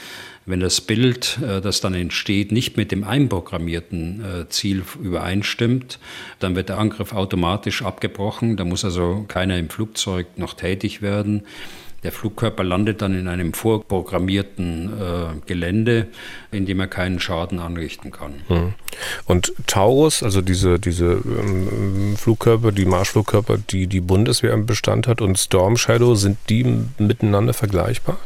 Wenn 0.46 0.60
das 0.60 0.80
Bild, 0.80 1.38
äh, 1.42 1.60
das 1.60 1.80
dann 1.80 1.94
entsteht, 1.94 2.50
nicht 2.50 2.76
mit 2.76 2.92
dem 2.92 3.04
einprogrammierten 3.04 4.24
äh, 4.24 4.48
Ziel 4.48 4.82
übereinstimmt, 5.00 5.98
dann 6.38 6.56
wird 6.56 6.68
der 6.68 6.78
Angriff 6.78 7.12
automatisch 7.12 7.82
abgebrochen. 7.82 8.56
Da 8.56 8.64
muss 8.64 8.84
also 8.84 9.24
keiner 9.28 9.58
im 9.58 9.68
Flugzeug 9.68 10.26
noch 10.36 10.54
tätig 10.54 11.02
werden. 11.02 11.42
Der 12.02 12.12
Flugkörper 12.12 12.64
landet 12.64 13.02
dann 13.02 13.18
in 13.18 13.28
einem 13.28 13.52
vorprogrammierten 13.52 14.90
äh, 14.98 15.46
Gelände, 15.46 16.06
in 16.50 16.64
dem 16.64 16.80
er 16.80 16.86
keinen 16.86 17.20
Schaden 17.20 17.58
anrichten 17.58 18.10
kann. 18.10 18.34
Hm. 18.48 18.72
Und 19.26 19.52
Taurus, 19.66 20.22
also 20.22 20.40
diese, 20.40 20.78
diese 20.78 21.20
ähm, 21.24 22.16
Flugkörper, 22.16 22.72
die 22.72 22.86
Marschflugkörper, 22.86 23.58
die 23.58 23.86
die 23.86 24.00
Bundeswehr 24.00 24.54
im 24.54 24.64
Bestand 24.64 25.06
hat, 25.06 25.20
und 25.20 25.38
Storm 25.38 25.76
Shadow, 25.76 26.14
sind 26.14 26.38
die 26.48 26.64
miteinander 26.98 27.52
vergleichbar? 27.52 28.18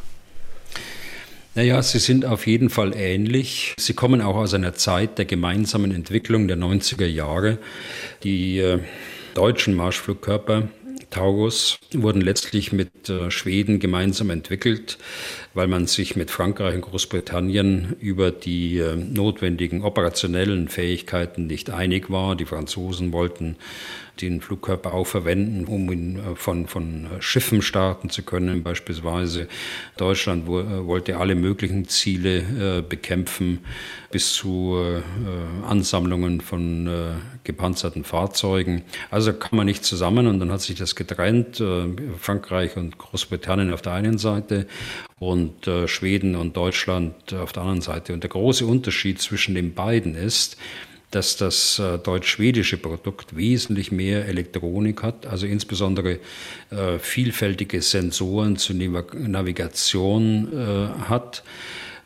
Naja, 1.56 1.82
sie 1.82 2.00
sind 2.00 2.24
auf 2.24 2.46
jeden 2.46 2.68
Fall 2.68 2.94
ähnlich. 2.96 3.74
Sie 3.78 3.94
kommen 3.94 4.20
auch 4.20 4.34
aus 4.34 4.54
einer 4.54 4.74
Zeit 4.74 5.18
der 5.18 5.24
gemeinsamen 5.24 5.92
Entwicklung 5.92 6.48
der 6.48 6.56
90er 6.56 7.06
Jahre. 7.06 7.58
Die 8.24 8.58
äh, 8.58 8.80
deutschen 9.34 9.74
Marschflugkörper 9.74 10.68
Taurus 11.14 11.78
wurden 11.92 12.20
letztlich 12.20 12.72
mit 12.72 13.08
äh, 13.08 13.30
Schweden 13.30 13.78
gemeinsam 13.78 14.30
entwickelt, 14.30 14.98
weil 15.54 15.68
man 15.68 15.86
sich 15.86 16.16
mit 16.16 16.30
Frankreich 16.30 16.74
und 16.74 16.82
Großbritannien 16.82 17.96
über 18.00 18.32
die 18.32 18.78
äh, 18.78 18.96
notwendigen 18.96 19.82
operationellen 19.82 20.68
Fähigkeiten 20.68 21.46
nicht 21.46 21.70
einig 21.70 22.10
war. 22.10 22.34
Die 22.34 22.44
Franzosen 22.44 23.12
wollten 23.12 23.56
den 24.20 24.40
Flugkörper 24.40 24.94
auch 24.94 25.06
verwenden, 25.06 25.64
um 25.64 25.90
ihn 25.90 26.18
äh, 26.18 26.34
von, 26.34 26.66
von 26.66 27.06
Schiffen 27.20 27.62
starten 27.62 28.10
zu 28.10 28.22
können, 28.22 28.64
beispielsweise. 28.64 29.46
Deutschland 29.96 30.46
wollte 30.46 31.18
alle 31.18 31.36
möglichen 31.36 31.86
Ziele 31.88 32.82
bekämpfen, 32.82 33.60
bis 34.10 34.32
zu 34.32 34.78
Ansammlungen 35.66 36.40
von 36.40 36.88
gepanzerten 37.44 38.04
Fahrzeugen. 38.04 38.82
Also 39.10 39.32
kam 39.32 39.58
man 39.58 39.66
nicht 39.66 39.84
zusammen 39.84 40.26
und 40.26 40.40
dann 40.40 40.50
hat 40.50 40.60
sich 40.60 40.76
das 40.76 40.96
getrennt. 40.96 41.62
Frankreich 42.18 42.76
und 42.76 42.98
Großbritannien 42.98 43.72
auf 43.72 43.82
der 43.82 43.92
einen 43.92 44.18
Seite 44.18 44.66
und 45.18 45.70
Schweden 45.86 46.34
und 46.34 46.56
Deutschland 46.56 47.32
auf 47.32 47.52
der 47.52 47.62
anderen 47.62 47.80
Seite. 47.80 48.12
Und 48.12 48.22
der 48.22 48.30
große 48.30 48.66
Unterschied 48.66 49.20
zwischen 49.20 49.54
den 49.54 49.72
beiden 49.72 50.14
ist, 50.14 50.56
dass 51.14 51.36
das 51.36 51.78
äh, 51.78 51.98
deutsch-schwedische 51.98 52.76
Produkt 52.76 53.36
wesentlich 53.36 53.92
mehr 53.92 54.26
Elektronik 54.26 55.02
hat, 55.02 55.26
also 55.26 55.46
insbesondere 55.46 56.18
äh, 56.70 56.98
vielfältige 56.98 57.82
Sensoren 57.82 58.56
zur 58.56 58.76
Navigation 58.76 60.48
äh, 60.52 61.08
hat 61.08 61.44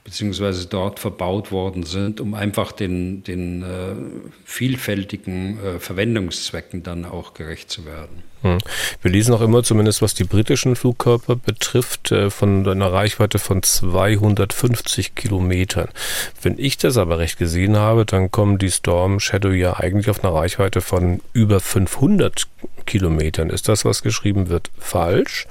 beziehungsweise 0.08 0.66
dort 0.66 1.00
verbaut 1.00 1.52
worden 1.52 1.82
sind, 1.82 2.18
um 2.18 2.32
einfach 2.32 2.72
den, 2.72 3.22
den 3.24 3.62
äh, 3.62 3.66
vielfältigen 4.46 5.62
äh, 5.62 5.78
Verwendungszwecken 5.78 6.82
dann 6.82 7.04
auch 7.04 7.34
gerecht 7.34 7.70
zu 7.70 7.84
werden. 7.84 8.22
Hm. 8.40 8.56
Wir 9.02 9.10
lesen 9.10 9.34
auch 9.34 9.42
immer, 9.42 9.62
zumindest 9.62 10.00
was 10.00 10.14
die 10.14 10.24
britischen 10.24 10.76
Flugkörper 10.76 11.36
betrifft, 11.36 12.10
äh, 12.10 12.30
von 12.30 12.66
einer 12.66 12.90
Reichweite 12.90 13.38
von 13.38 13.62
250 13.62 15.14
Kilometern. 15.14 15.88
Wenn 16.40 16.58
ich 16.58 16.78
das 16.78 16.96
aber 16.96 17.18
recht 17.18 17.38
gesehen 17.38 17.76
habe, 17.76 18.06
dann 18.06 18.30
kommen 18.30 18.56
die 18.56 18.70
Storm 18.70 19.20
Shadow 19.20 19.50
ja 19.50 19.78
eigentlich 19.78 20.08
auf 20.08 20.24
eine 20.24 20.32
Reichweite 20.32 20.80
von 20.80 21.20
über 21.34 21.60
500 21.60 22.46
Kilometern. 22.86 23.50
Ist 23.50 23.68
das, 23.68 23.84
was 23.84 24.00
geschrieben 24.00 24.48
wird, 24.48 24.70
falsch? 24.78 25.46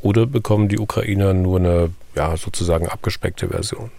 Oder 0.00 0.26
bekommen 0.26 0.68
die 0.68 0.80
Ukrainer 0.80 1.32
nur 1.32 1.60
eine 1.60 1.90
ja, 2.16 2.36
sozusagen 2.36 2.88
abgespeckte 2.88 3.46
Version? 3.46 3.92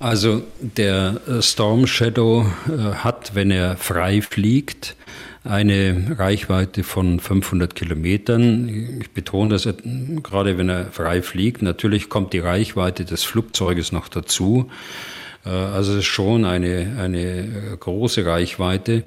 Also 0.00 0.42
der 0.60 1.20
äh, 1.28 1.42
Storm 1.42 1.86
Shadow 1.86 2.46
äh, 2.66 2.94
hat, 2.94 3.34
wenn 3.34 3.50
er 3.50 3.76
frei 3.76 4.22
fliegt, 4.22 4.96
eine 5.44 6.16
Reichweite 6.18 6.84
von 6.84 7.20
500 7.20 7.74
Kilometern. 7.74 8.98
Ich 9.02 9.10
betone 9.10 9.50
das 9.50 9.68
gerade, 10.22 10.56
wenn 10.56 10.70
er 10.70 10.86
frei 10.86 11.20
fliegt. 11.20 11.60
Natürlich 11.60 12.08
kommt 12.08 12.32
die 12.32 12.38
Reichweite 12.38 13.04
des 13.04 13.24
Flugzeuges 13.24 13.92
noch 13.92 14.08
dazu. 14.08 14.70
Äh, 15.44 15.50
also 15.50 15.92
es 15.92 15.98
ist 15.98 16.06
schon 16.06 16.46
eine, 16.46 16.96
eine 16.98 17.76
große 17.78 18.24
Reichweite. 18.24 19.04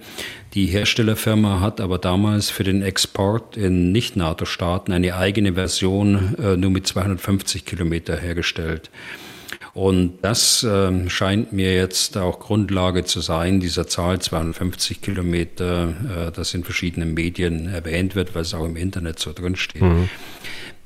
Die 0.53 0.67
Herstellerfirma 0.67 1.59
hat 1.59 1.81
aber 1.81 1.97
damals 1.97 2.51
für 2.51 2.63
den 2.63 2.83
Export 2.83 3.57
in 3.57 3.91
Nicht-NATO-Staaten 3.91 4.91
eine 4.91 5.15
eigene 5.15 5.53
Version 5.53 6.35
nur 6.37 6.69
mit 6.69 6.85
250 6.85 7.65
Kilometer 7.65 8.15
hergestellt. 8.15 8.91
Und 9.73 10.19
das 10.21 10.63
äh, 10.63 11.09
scheint 11.09 11.51
mir 11.51 11.73
jetzt 11.73 12.15
auch 12.17 12.39
Grundlage 12.39 13.05
zu 13.05 13.21
sein, 13.21 13.59
dieser 13.59 13.87
Zahl 13.87 14.19
250 14.21 15.01
Kilometer, 15.01 16.27
äh, 16.27 16.31
das 16.31 16.53
in 16.53 16.63
verschiedenen 16.63 17.15
Medien 17.15 17.69
erwähnt 17.69 18.13
wird, 18.15 18.35
weil 18.35 18.43
es 18.43 18.53
auch 18.53 18.65
im 18.65 18.75
Internet 18.75 19.17
so 19.17 19.33
drinsteht. 19.33 19.81
Mhm. 19.81 20.09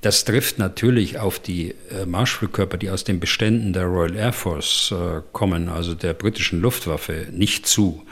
Das 0.02 0.26
trifft 0.26 0.60
natürlich 0.60 1.20
auf 1.20 1.40
die 1.40 1.74
äh, 1.90 2.06
Marschflugkörper, 2.06 2.78
die 2.78 2.90
aus 2.90 3.04
den 3.04 3.20
Beständen 3.20 3.74
der 3.74 3.86
Royal 3.86 4.16
Air 4.16 4.34
Force 4.34 4.92
äh, 4.92 5.22
kommen, 5.34 5.70
also 5.70 5.96
der 5.96 6.14
britischen 6.14 6.62
Luftwaffe, 6.62 7.28
nicht 7.32 7.66
zu 7.66 8.04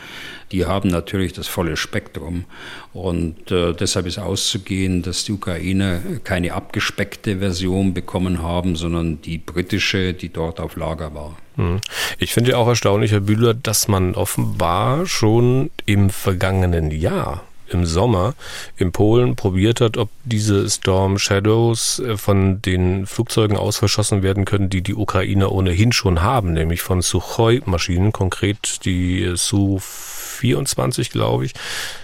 die 0.52 0.66
haben 0.66 0.90
natürlich 0.90 1.34
das 1.34 1.48
volle 1.48 1.76
Spektrum. 1.76 2.46
Und 2.94 3.52
äh, 3.52 3.74
deshalb 3.74 4.06
ist 4.06 4.20
auszugehen, 4.20 5.02
dass 5.02 5.24
die 5.24 5.34
Ukrainer 5.34 6.00
keine 6.24 6.54
abgespeckte 6.54 7.40
Version 7.40 7.94
bekommen 7.94 8.42
haben, 8.42 8.76
sondern 8.76 9.22
die 9.22 9.38
britische, 9.38 10.14
die 10.14 10.30
dort 10.30 10.60
auf 10.60 10.76
Lager 10.76 11.14
war. 11.14 11.38
Hm. 11.56 11.80
Ich 12.20 12.34
finde 12.34 12.52
ja 12.52 12.58
auch 12.58 12.68
erstaunlich, 12.68 13.12
Herr 13.12 13.22
Bühler, 13.22 13.54
dass 13.54 13.88
man 13.88 14.16
offenbar 14.16 15.06
schon 15.06 15.72
im 15.86 16.10
vergangenen 16.10 16.92
Jahr 16.92 17.44
im 17.70 17.86
Sommer 17.86 18.36
in 18.78 18.92
Polen 18.92 19.36
probiert 19.36 19.82
hat, 19.82 19.98
ob 19.98 20.10
diese 20.24 20.70
Storm 20.70 21.18
Shadows 21.18 22.00
äh, 22.00 22.18
von 22.18 22.62
den 22.62 23.06
Flugzeugen 23.06 23.58
aus 23.58 23.78
verschossen 23.78 24.24
werden 24.24 24.46
können, 24.46 24.70
die 24.70 24.82
die 24.82 24.96
Ukrainer 24.96 25.52
ohnehin 25.52 25.92
schon 25.92 26.22
haben, 26.22 26.54
nämlich 26.54 26.82
von 26.82 27.02
Sukhoi-Maschinen, 27.02 28.12
konkret 28.12 28.86
die 28.86 29.34
Su 29.36 29.80
24, 29.80 31.10
glaube 31.10 31.46
ich. 31.46 31.54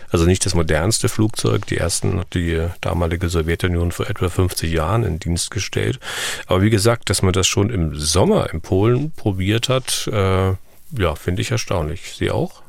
Also 0.10 0.26
nicht 0.26 0.46
das 0.46 0.56
modernste 0.56 1.08
Flugzeug. 1.08 1.66
Die 1.68 1.78
ersten 1.78 2.20
hat 2.20 2.34
die 2.34 2.68
damalige 2.82 3.30
Sowjetunion 3.30 3.92
vor 3.92 4.10
etwa 4.10 4.30
50 4.30 4.72
Jahren 4.72 5.04
in 5.04 5.20
Dienst 5.20 5.52
gestellt. 5.52 6.00
Aber 6.48 6.62
wie 6.62 6.70
gesagt, 6.70 7.10
dass 7.10 7.22
man 7.22 7.34
das 7.34 7.48
schon 7.48 7.70
im 7.70 7.96
Sommer 7.96 8.52
in 8.54 8.62
Polen 8.62 9.12
probiert 9.12 9.70
hat, 9.70 10.10
äh, 10.12 10.50
ja, 10.98 11.16
finde 11.16 11.42
ich 11.42 11.52
erstaunlich. 11.52 12.14
Sie 12.18 12.30
auch? 12.30 12.62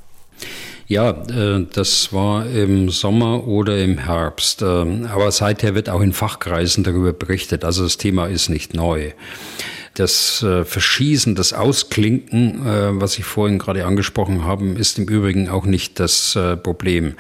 Ja, 0.87 1.11
äh, 1.11 1.67
das 1.73 2.13
war 2.13 2.47
im 2.47 2.91
Sommer 2.91 3.47
oder 3.47 3.83
im 3.83 3.99
Herbst. 3.99 4.63
Ähm, 4.63 5.09
aber 5.11 5.31
seither 5.31 5.75
wird 5.75 5.89
auch 5.89 6.01
in 6.01 6.13
Fachkreisen 6.13 6.85
darüber 6.85 7.13
berichtet. 7.13 7.65
Also 7.65 7.85
das 7.85 7.99
Thema 7.99 8.27
ist 8.27 8.49
nicht 8.49 8.75
neu. 8.75 9.13
Das 9.95 10.43
äh, 10.43 10.65
Verschießen, 10.65 11.35
das 11.35 11.53
Ausklinken, 11.53 12.67
äh, 12.67 13.01
was 13.01 13.19
ich 13.19 13.25
vorhin 13.25 13.59
gerade 13.59 13.85
angesprochen 13.85 14.45
habe, 14.45 14.67
ist 14.71 14.99
im 14.99 15.07
Übrigen 15.07 15.49
auch 15.49 15.67
nicht 15.67 16.01
das 16.01 16.39
Problem. 16.63 17.15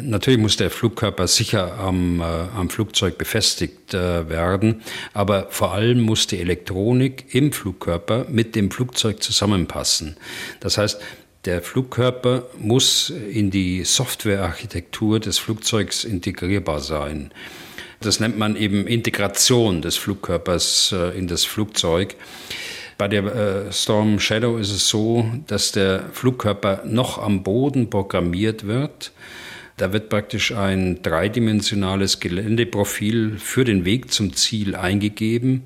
Natürlich 0.00 0.40
muss 0.40 0.56
der 0.56 0.70
Flugkörper 0.70 1.26
sicher 1.26 1.78
am, 1.78 2.20
äh, 2.20 2.24
am 2.24 2.70
Flugzeug 2.70 3.18
befestigt 3.18 3.92
äh, 3.92 4.28
werden, 4.28 4.82
aber 5.12 5.48
vor 5.50 5.72
allem 5.72 6.00
muss 6.00 6.26
die 6.26 6.38
Elektronik 6.38 7.34
im 7.34 7.52
Flugkörper 7.52 8.26
mit 8.30 8.54
dem 8.54 8.70
Flugzeug 8.70 9.22
zusammenpassen. 9.22 10.16
Das 10.60 10.78
heißt, 10.78 11.00
Der 11.44 11.60
Flugkörper 11.60 12.44
muss 12.56 13.10
in 13.10 13.50
die 13.50 13.82
Softwarearchitektur 13.82 15.18
des 15.18 15.40
Flugzeugs 15.40 16.04
integrierbar 16.04 16.78
sein. 16.78 17.32
Das 18.00 18.20
nennt 18.20 18.38
man 18.38 18.54
eben 18.54 18.86
Integration 18.86 19.82
des 19.82 19.96
Flugkörpers 19.96 20.94
äh, 20.96 21.18
in 21.18 21.26
das 21.26 21.44
Flugzeug. 21.44 22.14
Bei 22.96 23.08
der 23.08 23.24
äh, 23.24 23.72
Storm 23.72 24.20
Shadow 24.20 24.56
ist 24.56 24.70
es 24.70 24.88
so, 24.88 25.32
dass 25.48 25.72
der 25.72 26.04
Flugkörper 26.12 26.82
noch 26.84 27.18
am 27.18 27.42
Boden 27.42 27.90
programmiert 27.90 28.68
wird 28.68 29.10
da 29.82 29.92
wird 29.92 30.10
praktisch 30.10 30.52
ein 30.52 31.02
dreidimensionales 31.02 32.20
Geländeprofil 32.20 33.36
für 33.38 33.64
den 33.64 33.84
Weg 33.84 34.12
zum 34.12 34.32
Ziel 34.32 34.76
eingegeben 34.76 35.64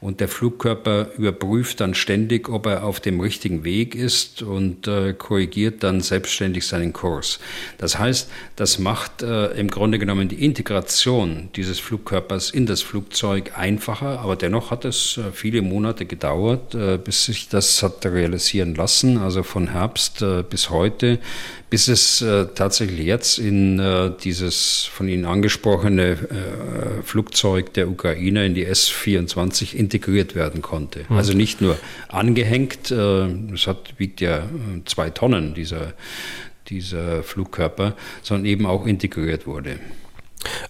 und 0.00 0.20
der 0.20 0.28
Flugkörper 0.28 1.08
überprüft 1.18 1.80
dann 1.80 1.92
ständig, 1.92 2.48
ob 2.48 2.64
er 2.64 2.82
auf 2.84 2.98
dem 2.98 3.20
richtigen 3.20 3.64
Weg 3.64 3.94
ist 3.94 4.40
und 4.40 4.88
äh, 4.88 5.12
korrigiert 5.12 5.82
dann 5.82 6.00
selbstständig 6.00 6.66
seinen 6.66 6.94
Kurs. 6.94 7.40
Das 7.76 7.98
heißt, 7.98 8.30
das 8.56 8.78
macht 8.78 9.20
äh, 9.22 9.48
im 9.48 9.68
Grunde 9.68 9.98
genommen 9.98 10.28
die 10.28 10.42
Integration 10.42 11.50
dieses 11.54 11.78
Flugkörpers 11.78 12.48
in 12.48 12.64
das 12.64 12.80
Flugzeug 12.80 13.58
einfacher, 13.58 14.20
aber 14.20 14.36
dennoch 14.36 14.70
hat 14.70 14.86
es 14.86 15.18
äh, 15.18 15.30
viele 15.30 15.60
Monate 15.60 16.06
gedauert, 16.06 16.74
äh, 16.74 16.96
bis 16.96 17.26
sich 17.26 17.50
das 17.50 17.82
hat 17.82 18.06
realisieren 18.06 18.74
lassen, 18.74 19.18
also 19.18 19.42
von 19.42 19.72
Herbst 19.72 20.22
äh, 20.22 20.42
bis 20.42 20.70
heute 20.70 21.18
bis 21.70 21.88
es 21.88 22.22
äh, 22.22 22.46
tatsächlich 22.54 23.04
jetzt 23.06 23.38
in 23.38 23.78
äh, 23.78 24.10
dieses 24.22 24.84
von 24.84 25.08
Ihnen 25.08 25.26
angesprochene 25.26 26.12
äh, 26.12 27.02
Flugzeug 27.02 27.74
der 27.74 27.88
Ukraine 27.88 28.46
in 28.46 28.54
die 28.54 28.64
S-24 28.64 29.74
integriert 29.74 30.34
werden 30.34 30.62
konnte. 30.62 31.04
Mhm. 31.08 31.16
Also 31.16 31.34
nicht 31.34 31.60
nur 31.60 31.78
angehängt, 32.08 32.90
äh, 32.90 33.26
es 33.52 33.66
hat, 33.66 33.94
wiegt 33.98 34.20
ja 34.20 34.38
äh, 34.38 34.44
zwei 34.86 35.10
Tonnen, 35.10 35.54
dieser, 35.54 35.92
dieser 36.68 37.22
Flugkörper, 37.22 37.96
sondern 38.22 38.46
eben 38.46 38.66
auch 38.66 38.86
integriert 38.86 39.46
wurde. 39.46 39.78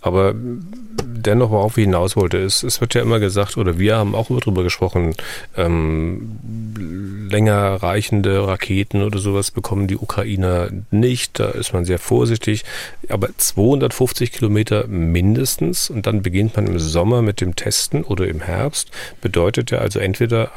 Aber 0.00 0.34
dennoch, 0.36 1.50
worauf 1.50 1.76
ich 1.78 1.84
hinaus 1.84 2.16
wollte, 2.16 2.38
ist, 2.38 2.62
es 2.62 2.80
wird 2.80 2.94
ja 2.94 3.02
immer 3.02 3.20
gesagt, 3.20 3.56
oder 3.56 3.78
wir 3.78 3.96
haben 3.96 4.14
auch 4.14 4.28
darüber 4.28 4.62
gesprochen, 4.62 5.14
ähm, 5.56 7.28
länger 7.30 7.82
reichende 7.82 8.46
Raketen 8.46 9.02
oder 9.02 9.18
sowas 9.18 9.50
bekommen 9.50 9.86
die 9.86 9.96
Ukrainer 9.96 10.68
nicht. 10.90 11.38
Da 11.38 11.48
ist 11.50 11.72
man 11.72 11.84
sehr 11.84 11.98
vorsichtig. 11.98 12.64
Aber 13.08 13.28
250 13.36 14.32
Kilometer 14.32 14.86
mindestens 14.86 15.90
und 15.90 16.06
dann 16.06 16.22
beginnt 16.22 16.56
man 16.56 16.66
im 16.66 16.78
Sommer 16.78 17.22
mit 17.22 17.40
dem 17.40 17.56
Testen 17.56 18.04
oder 18.04 18.26
im 18.26 18.40
Herbst. 18.40 18.90
Bedeutet 19.20 19.70
ja 19.70 19.78
also 19.78 19.98
entweder 19.98 20.50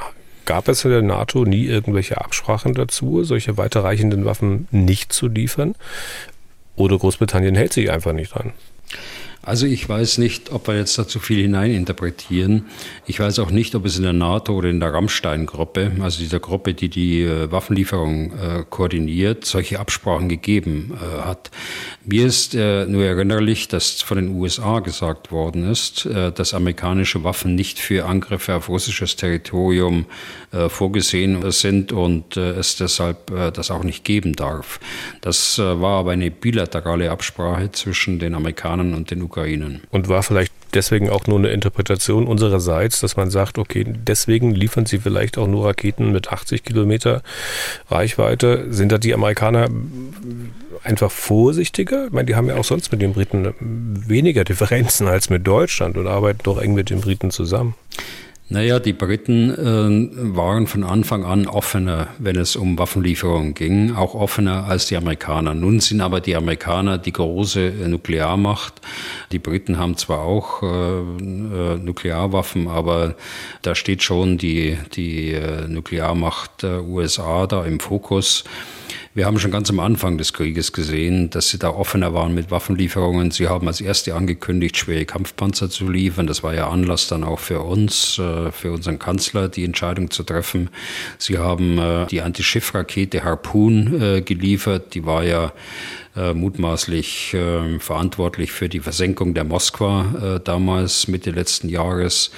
gab 0.45 0.67
es 0.67 0.83
in 0.85 0.91
der 0.91 1.01
NATO 1.01 1.45
nie 1.45 1.65
irgendwelche 1.65 2.19
Absprachen 2.19 2.73
dazu, 2.73 3.23
solche 3.23 3.57
weiterreichenden 3.57 4.25
Waffen 4.25 4.67
nicht 4.71 5.13
zu 5.13 5.27
liefern. 5.27 5.75
Oder 6.75 6.97
Großbritannien 6.97 7.55
hält 7.55 7.73
sich 7.73 7.91
einfach 7.91 8.13
nicht 8.13 8.33
dran. 8.33 8.53
Also 9.43 9.65
ich 9.65 9.89
weiß 9.89 10.19
nicht, 10.19 10.51
ob 10.51 10.67
wir 10.67 10.77
jetzt 10.77 10.97
da 10.99 11.07
zu 11.07 11.19
viel 11.19 11.41
hineininterpretieren. 11.41 12.67
Ich 13.07 13.19
weiß 13.19 13.39
auch 13.39 13.49
nicht, 13.49 13.73
ob 13.73 13.85
es 13.85 13.97
in 13.97 14.03
der 14.03 14.13
NATO 14.13 14.53
oder 14.53 14.69
in 14.69 14.79
der 14.79 14.93
Rammstein-Gruppe, 14.93 15.93
also 15.99 16.19
dieser 16.19 16.39
Gruppe, 16.39 16.75
die 16.75 16.89
die 16.89 17.23
äh, 17.23 17.51
Waffenlieferung 17.51 18.33
äh, 18.33 18.63
koordiniert, 18.69 19.45
solche 19.45 19.79
Absprachen 19.79 20.29
gegeben 20.29 20.93
äh, 20.93 21.21
hat. 21.23 21.49
Mir 22.05 22.27
ist 22.27 22.53
äh, 22.53 22.85
nur 22.85 23.03
erinnerlich, 23.03 23.67
dass 23.67 24.03
von 24.03 24.17
den 24.17 24.29
USA 24.29 24.79
gesagt 24.79 25.31
worden 25.31 25.69
ist, 25.69 26.05
äh, 26.05 26.31
dass 26.31 26.53
amerikanische 26.53 27.23
Waffen 27.23 27.55
nicht 27.55 27.79
für 27.79 28.05
Angriffe 28.05 28.53
auf 28.53 28.69
russisches 28.69 29.15
Territorium 29.15 30.05
vorgesehen 30.67 31.51
sind 31.51 31.91
und 31.91 32.35
es 32.37 32.75
deshalb 32.75 33.53
das 33.53 33.71
auch 33.71 33.83
nicht 33.83 34.03
geben 34.03 34.33
darf. 34.33 34.79
Das 35.21 35.59
war 35.59 35.99
aber 35.99 36.11
eine 36.11 36.29
bilaterale 36.31 37.09
Absprache 37.11 37.71
zwischen 37.71 38.19
den 38.19 38.35
Amerikanern 38.35 38.93
und 38.93 39.11
den 39.11 39.21
Ukrainern. 39.21 39.81
Und 39.91 40.09
war 40.09 40.23
vielleicht 40.23 40.51
deswegen 40.73 41.09
auch 41.09 41.27
nur 41.27 41.37
eine 41.37 41.49
Interpretation 41.49 42.27
unsererseits, 42.27 43.01
dass 43.01 43.17
man 43.17 43.29
sagt, 43.29 43.57
okay, 43.57 43.85
deswegen 43.85 44.55
liefern 44.55 44.85
sie 44.85 44.99
vielleicht 44.99 45.37
auch 45.37 45.47
nur 45.47 45.65
Raketen 45.67 46.11
mit 46.11 46.31
80 46.31 46.63
Kilometer 46.63 47.23
Reichweite. 47.89 48.67
Sind 48.69 48.91
da 48.91 48.97
die 48.97 49.13
Amerikaner 49.13 49.69
einfach 50.83 51.11
vorsichtiger? 51.11 52.07
Ich 52.07 52.11
meine, 52.13 52.25
die 52.25 52.35
haben 52.35 52.47
ja 52.47 52.55
auch 52.55 52.63
sonst 52.63 52.91
mit 52.91 53.01
den 53.01 53.13
Briten 53.13 53.53
weniger 53.59 54.43
Differenzen 54.43 55.07
als 55.07 55.29
mit 55.29 55.45
Deutschland 55.45 55.97
und 55.97 56.07
arbeiten 56.07 56.39
doch 56.43 56.61
eng 56.61 56.73
mit 56.73 56.89
den 56.89 57.01
Briten 57.01 57.31
zusammen. 57.31 57.75
Naja, 58.51 58.79
die 58.79 58.91
Briten 58.91 59.49
äh, 59.49 60.35
waren 60.35 60.67
von 60.67 60.83
Anfang 60.83 61.23
an 61.23 61.47
offener, 61.47 62.09
wenn 62.19 62.35
es 62.35 62.57
um 62.57 62.77
Waffenlieferungen 62.77 63.53
ging, 63.53 63.95
auch 63.95 64.13
offener 64.13 64.65
als 64.65 64.87
die 64.87 64.97
Amerikaner. 64.97 65.53
Nun 65.53 65.79
sind 65.79 66.01
aber 66.01 66.19
die 66.19 66.35
Amerikaner 66.35 66.97
die 66.97 67.13
große 67.13 67.61
äh, 67.67 67.87
Nuklearmacht. 67.87 68.73
Die 69.31 69.39
Briten 69.39 69.77
haben 69.77 69.95
zwar 69.95 70.19
auch 70.19 70.63
äh, 70.63 70.65
äh, 70.65 71.77
Nuklearwaffen, 71.77 72.67
aber 72.67 73.15
da 73.61 73.73
steht 73.73 74.03
schon 74.03 74.37
die, 74.37 74.77
die 74.95 75.31
äh, 75.31 75.69
Nuklearmacht 75.69 76.63
der 76.63 76.83
USA 76.83 77.47
da 77.47 77.63
im 77.63 77.79
Fokus. 77.79 78.43
Wir 79.13 79.25
haben 79.25 79.39
schon 79.39 79.51
ganz 79.51 79.69
am 79.69 79.81
Anfang 79.81 80.17
des 80.17 80.31
Krieges 80.31 80.71
gesehen, 80.71 81.29
dass 81.29 81.49
sie 81.49 81.59
da 81.59 81.71
offener 81.71 82.13
waren 82.13 82.33
mit 82.33 82.49
Waffenlieferungen. 82.49 83.31
Sie 83.31 83.49
haben 83.49 83.67
als 83.67 83.81
erste 83.81 84.15
angekündigt, 84.15 84.77
schwere 84.77 85.03
Kampfpanzer 85.03 85.69
zu 85.69 85.89
liefern. 85.89 86.27
Das 86.27 86.43
war 86.43 86.53
ja 86.53 86.69
Anlass 86.69 87.09
dann 87.09 87.25
auch 87.25 87.39
für 87.39 87.59
uns, 87.59 88.17
äh, 88.19 88.53
für 88.53 88.71
unseren 88.71 88.99
Kanzler, 88.99 89.49
die 89.49 89.65
Entscheidung 89.65 90.11
zu 90.11 90.23
treffen. 90.23 90.69
Sie 91.17 91.37
haben 91.37 91.77
äh, 91.77 92.07
die 92.07 92.21
Antischiffrakete 92.21 93.25
Harpoon 93.25 94.01
äh, 94.01 94.21
geliefert. 94.21 94.93
Die 94.95 95.05
war 95.05 95.23
ja 95.23 95.51
mutmaßlich 96.13 97.37
verantwortlich 97.79 98.51
für 98.51 98.67
die 98.67 98.81
Versenkung 98.81 99.33
der 99.33 99.45
Moskwa 99.45 100.41
damals 100.43 101.07
Mitte 101.07 101.31
letzten 101.31 101.69
Jahres. 101.69 102.31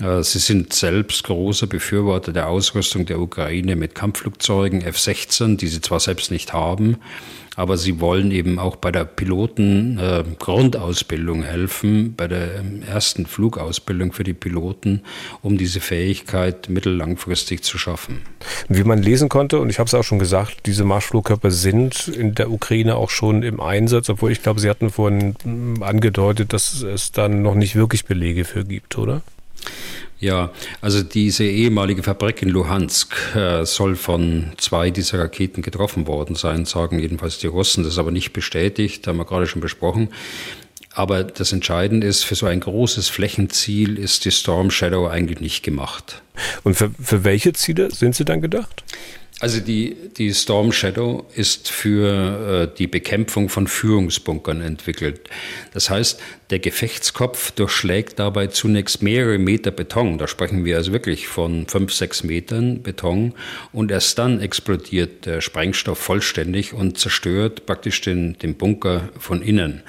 Äh, 0.00 0.22
sie 0.22 0.38
sind 0.38 0.72
selbst 0.72 1.24
großer 1.24 1.66
Befürworter 1.66 2.32
der 2.32 2.48
Ausrüstung 2.48 3.04
der 3.06 3.18
Ukraine 3.20 3.74
mit 3.76 3.94
Kampfflugzeugen 3.94 4.80
F-16, 4.82 5.56
die 5.56 5.68
sie 5.68 5.80
zwar 5.80 6.00
selbst 6.00 6.30
nicht 6.30 6.52
haben, 6.52 6.98
aber 7.56 7.76
sie 7.76 7.98
wollen 8.00 8.30
eben 8.30 8.58
auch 8.58 8.76
bei 8.76 8.90
der 8.90 9.04
Piloten-Grundausbildung 9.04 11.42
äh, 11.42 11.46
helfen, 11.46 12.14
bei 12.16 12.26
der 12.28 12.60
ähm, 12.60 12.82
ersten 12.82 13.26
Flugausbildung 13.26 14.12
für 14.12 14.24
die 14.24 14.34
Piloten, 14.34 15.02
um 15.42 15.58
diese 15.58 15.80
Fähigkeit 15.80 16.70
mittellangfristig 16.70 17.62
zu 17.62 17.76
schaffen. 17.76 18.22
Wie 18.68 18.84
man 18.84 19.02
lesen 19.02 19.28
konnte, 19.28 19.60
und 19.60 19.68
ich 19.68 19.78
habe 19.78 19.88
es 19.88 19.94
auch 19.94 20.04
schon 20.04 20.18
gesagt, 20.18 20.64
diese 20.66 20.84
Marschflugkörper 20.84 21.50
sind 21.50 22.08
in 22.08 22.34
der 22.34 22.50
Ukraine 22.50 22.96
auch 22.96 23.10
schon 23.10 23.42
im 23.42 23.60
Einsatz, 23.60 24.08
obwohl 24.08 24.32
ich 24.32 24.42
glaube, 24.42 24.60
Sie 24.60 24.70
hatten 24.70 24.88
vorhin 24.90 25.34
hm, 25.42 25.82
angedeutet, 25.82 26.54
dass 26.54 26.82
es 26.82 27.12
dann 27.12 27.42
noch 27.42 27.54
nicht 27.54 27.76
wirklich 27.76 28.06
Belege 28.06 28.44
für 28.44 28.64
gibt, 28.64 28.96
oder? 28.96 29.20
Ja, 30.20 30.50
also 30.82 31.02
diese 31.02 31.44
ehemalige 31.44 32.02
Fabrik 32.02 32.42
in 32.42 32.50
Luhansk 32.50 33.34
äh, 33.34 33.64
soll 33.64 33.96
von 33.96 34.52
zwei 34.58 34.90
dieser 34.90 35.18
Raketen 35.18 35.62
getroffen 35.62 36.06
worden 36.06 36.36
sein, 36.36 36.66
sagen 36.66 36.98
jedenfalls 36.98 37.38
die 37.38 37.46
Russen. 37.46 37.84
Das 37.84 37.94
ist 37.94 37.98
aber 37.98 38.10
nicht 38.10 38.34
bestätigt, 38.34 39.06
haben 39.06 39.16
wir 39.16 39.24
gerade 39.24 39.46
schon 39.46 39.62
besprochen. 39.62 40.10
Aber 40.92 41.24
das 41.24 41.52
Entscheidende 41.52 42.06
ist, 42.06 42.24
für 42.24 42.34
so 42.34 42.46
ein 42.46 42.60
großes 42.60 43.08
Flächenziel 43.08 43.96
ist 43.96 44.24
die 44.26 44.30
Storm 44.30 44.70
Shadow 44.70 45.08
eigentlich 45.08 45.40
nicht 45.40 45.62
gemacht. 45.62 46.20
Und 46.64 46.74
für, 46.74 46.90
für 47.00 47.24
welche 47.24 47.54
Ziele 47.54 47.90
sind 47.90 48.14
sie 48.14 48.24
dann 48.26 48.42
gedacht? 48.42 48.84
Also 49.40 49.58
die, 49.58 49.96
die 50.18 50.34
Storm 50.34 50.70
Shadow 50.70 51.26
ist 51.34 51.70
für 51.70 52.68
äh, 52.70 52.76
die 52.76 52.86
Bekämpfung 52.86 53.48
von 53.48 53.66
Führungsbunkern 53.66 54.60
entwickelt. 54.60 55.30
Das 55.72 55.88
heißt, 55.88 56.20
der 56.50 56.58
Gefechtskopf 56.58 57.50
durchschlägt 57.52 58.18
dabei 58.18 58.48
zunächst 58.48 59.02
mehrere 59.02 59.38
Meter 59.38 59.70
Beton. 59.70 60.18
Da 60.18 60.28
sprechen 60.28 60.66
wir 60.66 60.76
also 60.76 60.92
wirklich 60.92 61.26
von 61.26 61.66
fünf, 61.68 61.94
sechs 61.94 62.22
Metern 62.22 62.82
Beton. 62.82 63.32
Und 63.72 63.90
erst 63.90 64.18
dann 64.18 64.42
explodiert 64.42 65.24
der 65.24 65.40
Sprengstoff 65.40 65.98
vollständig 65.98 66.74
und 66.74 66.98
zerstört 66.98 67.64
praktisch 67.64 68.02
den, 68.02 68.36
den 68.38 68.56
Bunker 68.56 69.08
von 69.18 69.40
innen. 69.40 69.82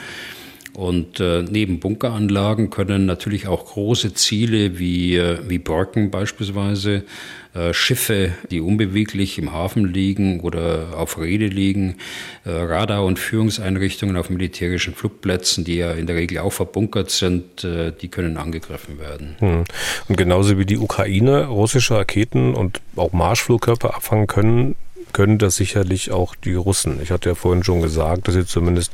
Und 0.73 1.19
äh, 1.19 1.43
neben 1.43 1.79
Bunkeranlagen 1.79 2.69
können 2.69 3.05
natürlich 3.05 3.47
auch 3.47 3.65
große 3.65 4.13
Ziele 4.13 4.79
wie, 4.79 5.17
äh, 5.17 5.39
wie 5.47 5.59
Brücken 5.59 6.11
beispielsweise, 6.11 7.03
äh, 7.53 7.73
Schiffe, 7.73 8.31
die 8.49 8.61
unbeweglich 8.61 9.37
im 9.37 9.51
Hafen 9.51 9.91
liegen 9.91 10.39
oder 10.39 10.93
auf 10.95 11.19
Rede 11.19 11.47
liegen, 11.47 11.97
Radar- 12.45 13.03
und 13.03 13.19
Führungseinrichtungen 13.19 14.15
auf 14.15 14.29
militärischen 14.29 14.95
Flugplätzen, 14.95 15.65
die 15.65 15.75
ja 15.75 15.91
in 15.91 16.07
der 16.07 16.15
Regel 16.15 16.39
auch 16.39 16.53
verbunkert 16.53 17.11
sind, 17.11 17.67
die 18.01 18.07
können 18.07 18.37
angegriffen 18.37 18.99
werden. 18.99 19.35
Hm. 19.39 19.63
Und 20.07 20.17
genauso 20.17 20.57
wie 20.57 20.65
die 20.65 20.77
Ukraine 20.77 21.47
russische 21.47 21.95
Raketen 21.95 22.55
und 22.55 22.81
auch 22.95 23.11
Marschflugkörper 23.11 23.95
abfangen 23.95 24.27
können, 24.27 24.75
können 25.13 25.37
das 25.37 25.55
sicherlich 25.55 26.11
auch 26.11 26.35
die 26.35 26.53
Russen. 26.53 27.01
Ich 27.01 27.11
hatte 27.11 27.29
ja 27.29 27.35
vorhin 27.35 27.63
schon 27.63 27.81
gesagt, 27.81 28.27
dass 28.27 28.35
sie 28.35 28.45
zumindest 28.45 28.91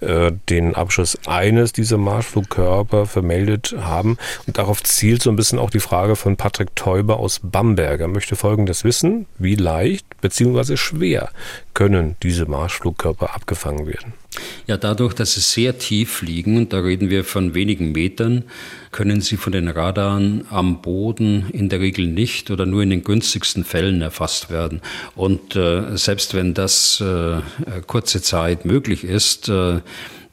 äh, 0.00 0.32
den 0.48 0.74
Abschuss 0.74 1.18
eines 1.26 1.72
dieser 1.72 1.98
Marschflugkörper 1.98 3.06
vermeldet 3.06 3.74
haben. 3.80 4.16
Und 4.46 4.58
darauf 4.58 4.82
zielt 4.82 5.22
so 5.22 5.30
ein 5.30 5.36
bisschen 5.36 5.58
auch 5.58 5.70
die 5.70 5.80
Frage 5.80 6.16
von 6.16 6.36
Patrick 6.36 6.74
Teuber 6.76 7.18
aus 7.18 7.40
Bamberg. 7.42 8.00
Er 8.00 8.08
möchte 8.08 8.36
Folgendes 8.36 8.84
wissen. 8.84 9.26
Wie 9.38 9.54
leicht 9.54 10.06
bzw. 10.20 10.76
schwer 10.76 11.30
können 11.74 12.16
diese 12.22 12.46
Marschflugkörper 12.46 13.34
abgefangen 13.34 13.86
werden? 13.86 14.12
Ja, 14.66 14.76
dadurch, 14.76 15.14
dass 15.14 15.34
sie 15.34 15.40
sehr 15.40 15.78
tief 15.78 16.10
fliegen, 16.10 16.56
und 16.56 16.72
da 16.72 16.80
reden 16.80 17.10
wir 17.10 17.24
von 17.24 17.54
wenigen 17.54 17.92
Metern, 17.92 18.44
können 18.90 19.20
sie 19.20 19.36
von 19.36 19.52
den 19.52 19.68
Radaren 19.68 20.44
am 20.50 20.82
Boden 20.82 21.46
in 21.52 21.68
der 21.68 21.80
Regel 21.80 22.06
nicht 22.06 22.50
oder 22.50 22.66
nur 22.66 22.82
in 22.82 22.90
den 22.90 23.04
günstigsten 23.04 23.64
Fällen 23.64 24.02
erfasst 24.02 24.50
werden. 24.50 24.80
Und 25.14 25.56
äh, 25.56 25.96
selbst 25.96 26.34
wenn 26.34 26.54
das 26.54 27.00
äh, 27.00 27.40
kurze 27.86 28.22
Zeit 28.22 28.64
möglich 28.64 29.04
ist, 29.04 29.48
äh, 29.48 29.80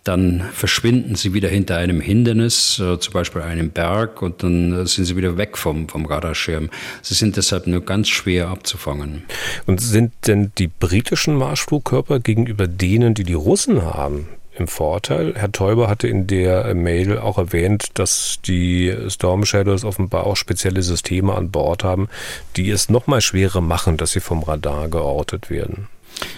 dann 0.06 0.44
verschwinden 0.54 1.16
sie 1.16 1.34
wieder 1.34 1.50
hinter 1.50 1.78
einem 1.78 2.00
Hindernis, 2.00 2.80
äh, 2.80 3.00
zum 3.00 3.14
Beispiel 3.14 3.42
einem 3.42 3.72
Berg, 3.72 4.22
und 4.22 4.44
dann 4.44 4.72
äh, 4.72 4.86
sind 4.86 5.06
sie 5.06 5.18
wieder 5.18 5.38
weg 5.38 5.58
vom, 5.58 5.90
vom 5.90 6.06
Radarschirm. 6.06 6.70
Sie 7.02 7.16
sind 7.16 7.38
deshalb 7.38 7.68
nur 7.68 7.82
ganz 7.82 8.08
schwer 8.08 8.48
abzufangen. 8.48 9.24
Und 9.66 9.82
sind 9.82 10.14
denn 10.28 10.52
die 10.58 10.68
britischen 10.68 11.36
Marschflugkörper 11.36 12.20
gegenüber 12.20 12.68
denen, 12.68 13.16
die 13.16 13.24
die 13.24 13.34
Russen 13.34 13.84
haben, 13.84 14.28
im 14.58 14.68
Vorteil. 14.68 15.34
Herr 15.36 15.52
Teuber 15.52 15.90
hatte 15.90 16.08
in 16.08 16.28
der 16.28 16.74
Mail 16.76 17.18
auch 17.18 17.38
erwähnt, 17.38 17.90
dass 17.96 18.40
die 18.46 18.96
Storm 19.10 19.44
Shadows 19.44 19.84
offenbar 19.84 20.26
auch 20.26 20.38
spezielle 20.38 20.82
Systeme 20.82 21.34
an 21.34 21.52
Bord 21.52 21.84
haben, 21.84 22.08
die 22.56 22.70
es 22.70 22.90
nochmal 22.90 23.22
schwerer 23.22 23.60
machen, 23.60 23.98
dass 23.98 24.12
sie 24.12 24.22
vom 24.22 24.44
Radar 24.44 24.88
geortet 24.88 25.50
werden. 25.50 25.90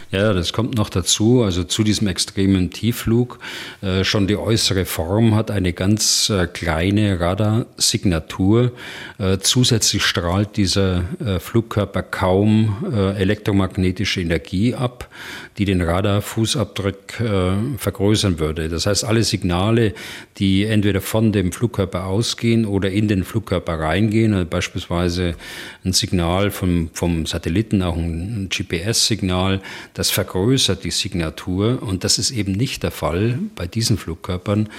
Ja, 0.10 0.32
das 0.32 0.54
kommt 0.54 0.76
noch 0.76 0.90
dazu. 0.90 1.44
Also 1.44 1.66
zu 1.66 1.84
diesem 1.84 2.08
extremen 2.08 2.72
Tiefflug. 2.72 3.40
Äh, 3.82 4.06
schon 4.06 4.26
die 4.26 4.38
äußere 4.38 4.86
Form 4.86 5.36
hat 5.36 5.52
eine 5.52 5.74
ganz 5.74 6.30
äh, 6.30 6.48
kleine 6.48 7.20
Radarsignatur. 7.20 8.72
Äh, 9.18 9.40
zusätzlich 9.40 10.06
strahlt 10.06 10.56
dieser 10.56 11.04
äh, 11.20 11.40
Flugkörper 11.40 12.04
kaum 12.04 12.78
äh, 12.94 13.18
elektromagnetische 13.22 14.22
Energie 14.22 14.76
ab, 14.76 15.10
die 15.58 15.66
den 15.66 15.82
Radarfußabdruck 15.82 17.20
äh, 17.20 17.52
vergrößern 17.78 18.40
würde. 18.40 18.70
Das 18.70 18.86
heißt, 18.86 19.04
alle 19.04 19.24
Signale, 19.24 19.94
die 20.38 20.64
entweder 20.64 21.02
von 21.02 21.34
dem 21.34 21.52
Flugkörper 21.52 22.06
ausgehen 22.06 22.66
oder 22.66 22.92
in 22.92 23.10
den 23.10 23.26
Flugkörper 23.26 23.78
reingehen, 23.78 24.34
also 24.34 24.46
beispielsweise 24.46 25.36
ein 25.84 25.92
Signal 25.92 26.50
vom, 26.50 26.90
vom 26.94 27.26
Satelliten, 27.26 27.82
auch 27.82 27.98
ein 27.98 28.48
GPS-Signal, 28.50 29.60
das 29.94 30.10
vergrößert 30.10 30.84
die 30.84 30.92
Signatur 30.92 31.82
und 31.82 32.04
das 32.04 32.18
ist 32.18 32.32
eben 32.32 32.52
nicht 32.52 32.84
der 32.84 32.92
Fall 32.92 33.40
bei 33.56 33.68
diesen 33.68 33.98
Flugkörpern, 33.98 34.70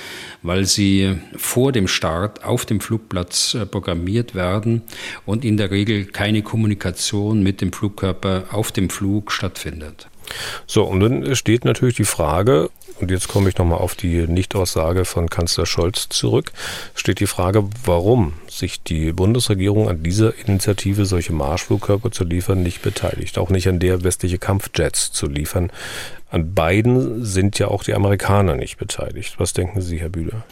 weil 0.43 0.65
sie 0.65 1.19
vor 1.37 1.73
dem 1.73 1.89
Start 1.89 2.45
auf 2.45 2.67
dem 2.67 2.81
Flugplatz 2.81 3.55
äh, 3.55 3.67
programmiert 3.67 4.35
werden 4.35 4.83
und 5.27 5.45
in 5.45 5.57
der 5.57 5.71
Regel 5.71 6.05
keine 6.05 6.43
Kommunikation 6.43 7.43
mit 7.43 7.61
dem 7.61 7.73
Flugkörper 7.73 8.45
auf 8.51 8.73
dem 8.73 8.91
Flug 8.91 9.33
stattfindet. 9.33 10.09
So, 10.67 10.85
und 10.85 11.01
dann 11.01 11.37
steht 11.37 11.65
natürlich 11.65 11.97
die 11.97 12.05
Frage, 12.05 12.71
und 13.01 13.11
jetzt 13.11 13.29
komme 13.29 13.49
ich 13.49 13.57
nochmal 13.59 13.79
auf 13.79 13.95
die 13.95 14.27
Nichtaussage 14.27 15.05
von 15.05 15.31
Kanzler 15.31 15.67
Scholz 15.67 16.09
zurück, 16.09 16.53
steht 16.95 17.21
die 17.21 17.27
Frage, 17.27 17.69
warum 17.85 18.35
sich 18.49 18.83
die 18.83 19.13
Bundesregierung 19.13 19.89
an 19.89 20.03
dieser 20.03 20.35
Initiative, 20.47 21.05
solche 21.05 21.33
Marschflugkörper 21.33 22.11
zu 22.11 22.25
liefern, 22.25 22.63
nicht 22.63 22.83
beteiligt. 22.83 23.39
Auch 23.39 23.51
nicht 23.51 23.69
an 23.69 23.79
der 23.79 24.03
westliche 24.05 24.39
Kampfjets 24.39 25.13
zu 25.13 25.27
liefern. 25.27 25.71
An 26.31 26.55
beiden 26.55 27.25
sind 27.25 27.59
ja 27.59 27.69
auch 27.69 27.85
die 27.85 27.95
Amerikaner 27.95 28.57
nicht 28.57 28.77
beteiligt. 28.77 29.35
Was 29.39 29.53
denken 29.53 29.81
Sie, 29.81 30.01
Herr 30.01 30.11
Bühler? 30.11 30.45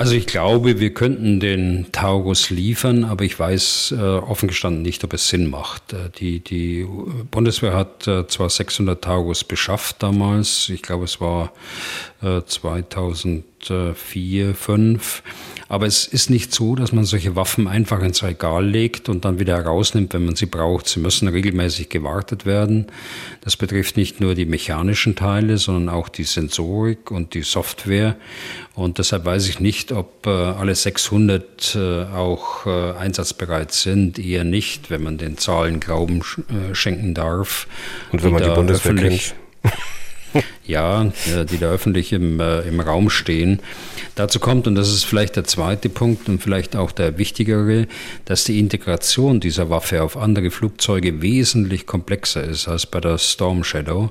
Also 0.00 0.14
ich 0.14 0.26
glaube, 0.26 0.80
wir 0.80 0.94
könnten 0.94 1.40
den 1.40 1.92
Taurus 1.92 2.48
liefern, 2.48 3.04
aber 3.04 3.24
ich 3.24 3.38
weiß 3.38 3.92
äh, 3.98 4.00
offen 4.00 4.48
gestanden 4.48 4.80
nicht, 4.80 5.04
ob 5.04 5.12
es 5.12 5.28
Sinn 5.28 5.50
macht. 5.50 5.92
Äh, 5.92 6.08
die, 6.18 6.40
die 6.40 6.88
Bundeswehr 7.30 7.74
hat 7.74 8.08
äh, 8.08 8.26
zwar 8.26 8.48
600 8.48 9.04
Taurus 9.04 9.44
beschafft 9.44 10.02
damals, 10.02 10.70
ich 10.70 10.80
glaube 10.80 11.04
es 11.04 11.20
war 11.20 11.52
äh, 12.22 12.40
2004, 12.40 13.44
2005, 14.54 15.22
aber 15.70 15.86
es 15.86 16.04
ist 16.04 16.30
nicht 16.30 16.52
so, 16.52 16.74
dass 16.74 16.90
man 16.90 17.04
solche 17.04 17.36
Waffen 17.36 17.68
einfach 17.68 18.02
ins 18.02 18.24
Regal 18.24 18.66
legt 18.66 19.08
und 19.08 19.24
dann 19.24 19.38
wieder 19.38 19.56
herausnimmt, 19.56 20.12
wenn 20.14 20.24
man 20.24 20.34
sie 20.34 20.46
braucht. 20.46 20.88
Sie 20.88 20.98
müssen 20.98 21.28
regelmäßig 21.28 21.88
gewartet 21.88 22.44
werden. 22.44 22.86
Das 23.42 23.56
betrifft 23.56 23.96
nicht 23.96 24.20
nur 24.20 24.34
die 24.34 24.46
mechanischen 24.46 25.14
Teile, 25.14 25.58
sondern 25.58 25.88
auch 25.94 26.08
die 26.08 26.24
Sensorik 26.24 27.12
und 27.12 27.34
die 27.34 27.42
Software. 27.42 28.16
Und 28.74 28.98
deshalb 28.98 29.24
weiß 29.24 29.48
ich 29.48 29.60
nicht, 29.60 29.92
ob 29.92 30.26
äh, 30.26 30.30
alle 30.30 30.74
600 30.74 31.76
äh, 31.76 32.02
auch 32.16 32.66
äh, 32.66 32.94
einsatzbereit 32.98 33.70
sind. 33.70 34.18
Eher 34.18 34.42
nicht, 34.42 34.90
wenn 34.90 35.04
man 35.04 35.18
den 35.18 35.38
Zahlen 35.38 35.78
Glauben 35.78 36.22
schenken 36.72 37.14
darf. 37.14 37.68
Und 38.10 38.24
wenn 38.24 38.32
man 38.32 38.42
die 38.42 38.50
Bundeswehr 38.50 38.94
kennt. 38.96 39.36
ja, 40.66 41.04
äh, 41.04 41.44
die 41.44 41.58
da 41.58 41.70
öffentlich 41.70 42.12
im, 42.12 42.40
äh, 42.40 42.60
im 42.60 42.80
Raum 42.80 43.10
stehen. 43.10 43.60
Dazu 44.14 44.40
kommt, 44.40 44.66
und 44.66 44.74
das 44.74 44.88
ist 44.88 45.04
vielleicht 45.04 45.36
der 45.36 45.44
zweite 45.44 45.88
Punkt 45.88 46.28
und 46.28 46.42
vielleicht 46.42 46.76
auch 46.76 46.92
der 46.92 47.18
wichtigere, 47.18 47.86
dass 48.24 48.44
die 48.44 48.58
Integration 48.58 49.40
dieser 49.40 49.70
Waffe 49.70 50.02
auf 50.02 50.16
andere 50.16 50.50
Flugzeuge 50.50 51.22
wesentlich 51.22 51.86
komplexer 51.86 52.44
ist 52.44 52.68
als 52.68 52.86
bei 52.86 53.00
der 53.00 53.18
Storm 53.18 53.64
Shadow. 53.64 54.10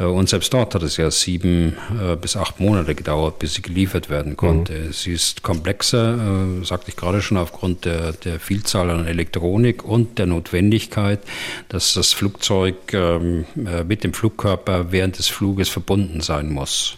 Äh, 0.00 0.04
und 0.04 0.28
selbst 0.28 0.52
dort 0.52 0.74
hat 0.74 0.82
es 0.82 0.96
ja 0.96 1.10
sieben 1.10 1.76
äh, 2.00 2.16
bis 2.16 2.36
acht 2.36 2.58
Monate 2.58 2.94
gedauert, 2.94 3.38
bis 3.38 3.54
sie 3.54 3.62
geliefert 3.62 4.10
werden 4.10 4.36
konnte. 4.36 4.72
Mhm. 4.72 4.92
Sie 4.92 5.12
ist 5.12 5.42
komplexer, 5.42 6.14
äh, 6.60 6.64
sagte 6.64 6.90
ich 6.90 6.96
gerade 6.96 7.22
schon, 7.22 7.36
aufgrund 7.36 7.84
der, 7.84 8.12
der 8.12 8.40
Vielzahl 8.40 8.90
an 8.90 9.06
Elektronik 9.06 9.84
und 9.84 10.18
der 10.18 10.26
Notwendigkeit, 10.26 11.20
dass 11.68 11.94
das 11.94 12.12
Flugzeug 12.12 12.92
ähm, 12.92 13.44
mit 13.86 14.04
dem 14.04 14.14
Flugkörper 14.14 14.90
während 14.90 15.18
des 15.18 15.28
Fluges 15.28 15.68
verbunden 15.68 16.20
sein 16.20 16.50
muss. 16.50 16.96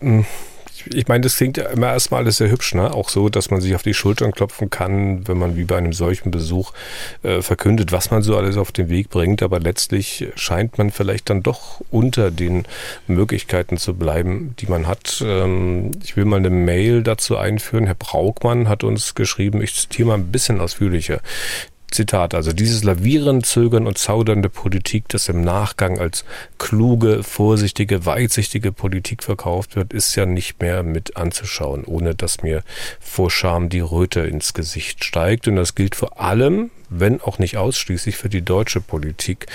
Mhm 0.00 0.24
ich 0.86 1.08
meine, 1.08 1.22
das 1.22 1.36
klingt 1.36 1.56
ja 1.56 1.68
immer 1.68 1.88
erstmal 1.88 2.22
alles 2.22 2.38
sehr 2.38 2.50
hübsch, 2.50 2.74
ne? 2.74 2.92
Auch 2.92 3.08
so, 3.08 3.28
dass 3.28 3.50
man 3.50 3.60
sich 3.60 3.74
auf 3.74 3.82
die 3.82 3.94
Schultern 3.94 4.32
klopfen 4.32 4.70
kann, 4.70 5.26
wenn 5.26 5.38
man 5.38 5.56
wie 5.56 5.64
bei 5.64 5.76
einem 5.76 5.92
solchen 5.92 6.30
Besuch 6.30 6.72
äh, 7.22 7.42
verkündet, 7.42 7.92
was 7.92 8.10
man 8.10 8.22
so 8.22 8.36
alles 8.36 8.56
auf 8.56 8.72
den 8.72 8.88
Weg 8.88 9.10
bringt. 9.10 9.42
Aber 9.42 9.60
letztlich 9.60 10.28
scheint 10.34 10.78
man 10.78 10.90
vielleicht 10.90 11.30
dann 11.30 11.42
doch 11.42 11.80
unter 11.90 12.30
den 12.30 12.64
Möglichkeiten 13.06 13.76
zu 13.76 13.94
bleiben, 13.94 14.54
die 14.58 14.66
man 14.66 14.86
hat. 14.86 15.22
Ähm, 15.24 15.92
ich 16.02 16.16
will 16.16 16.24
mal 16.24 16.36
eine 16.36 16.50
Mail 16.50 17.02
dazu 17.02 17.36
einführen. 17.36 17.86
Herr 17.86 17.94
Braukmann 17.94 18.68
hat 18.68 18.84
uns 18.84 19.14
geschrieben, 19.14 19.62
ich 19.62 19.74
zitiere 19.74 20.08
mal 20.08 20.14
ein 20.14 20.32
bisschen 20.32 20.60
ausführlicher. 20.60 21.20
Zitat, 21.90 22.34
also 22.34 22.52
dieses 22.52 22.84
Lavieren, 22.84 23.42
Zögern 23.42 23.86
und 23.86 23.98
zaudernde 23.98 24.48
Politik, 24.48 25.08
das 25.08 25.28
im 25.28 25.42
Nachgang 25.42 25.98
als 25.98 26.24
kluge, 26.58 27.22
vorsichtige, 27.22 28.06
weitsichtige 28.06 28.72
Politik 28.72 29.22
verkauft 29.22 29.76
wird, 29.76 29.92
ist 29.92 30.14
ja 30.14 30.26
nicht 30.26 30.60
mehr 30.60 30.82
mit 30.82 31.16
anzuschauen, 31.16 31.84
ohne 31.84 32.14
dass 32.14 32.42
mir 32.42 32.62
vor 33.00 33.30
Scham 33.30 33.68
die 33.68 33.80
Röte 33.80 34.20
ins 34.20 34.54
Gesicht 34.54 35.04
steigt. 35.04 35.48
Und 35.48 35.56
das 35.56 35.74
gilt 35.74 35.94
vor 35.94 36.20
allem, 36.20 36.70
wenn 36.88 37.20
auch 37.20 37.38
nicht 37.38 37.56
ausschließlich 37.56 38.16
für 38.16 38.28
die 38.28 38.42
deutsche 38.42 38.80
Politik. 38.80 39.46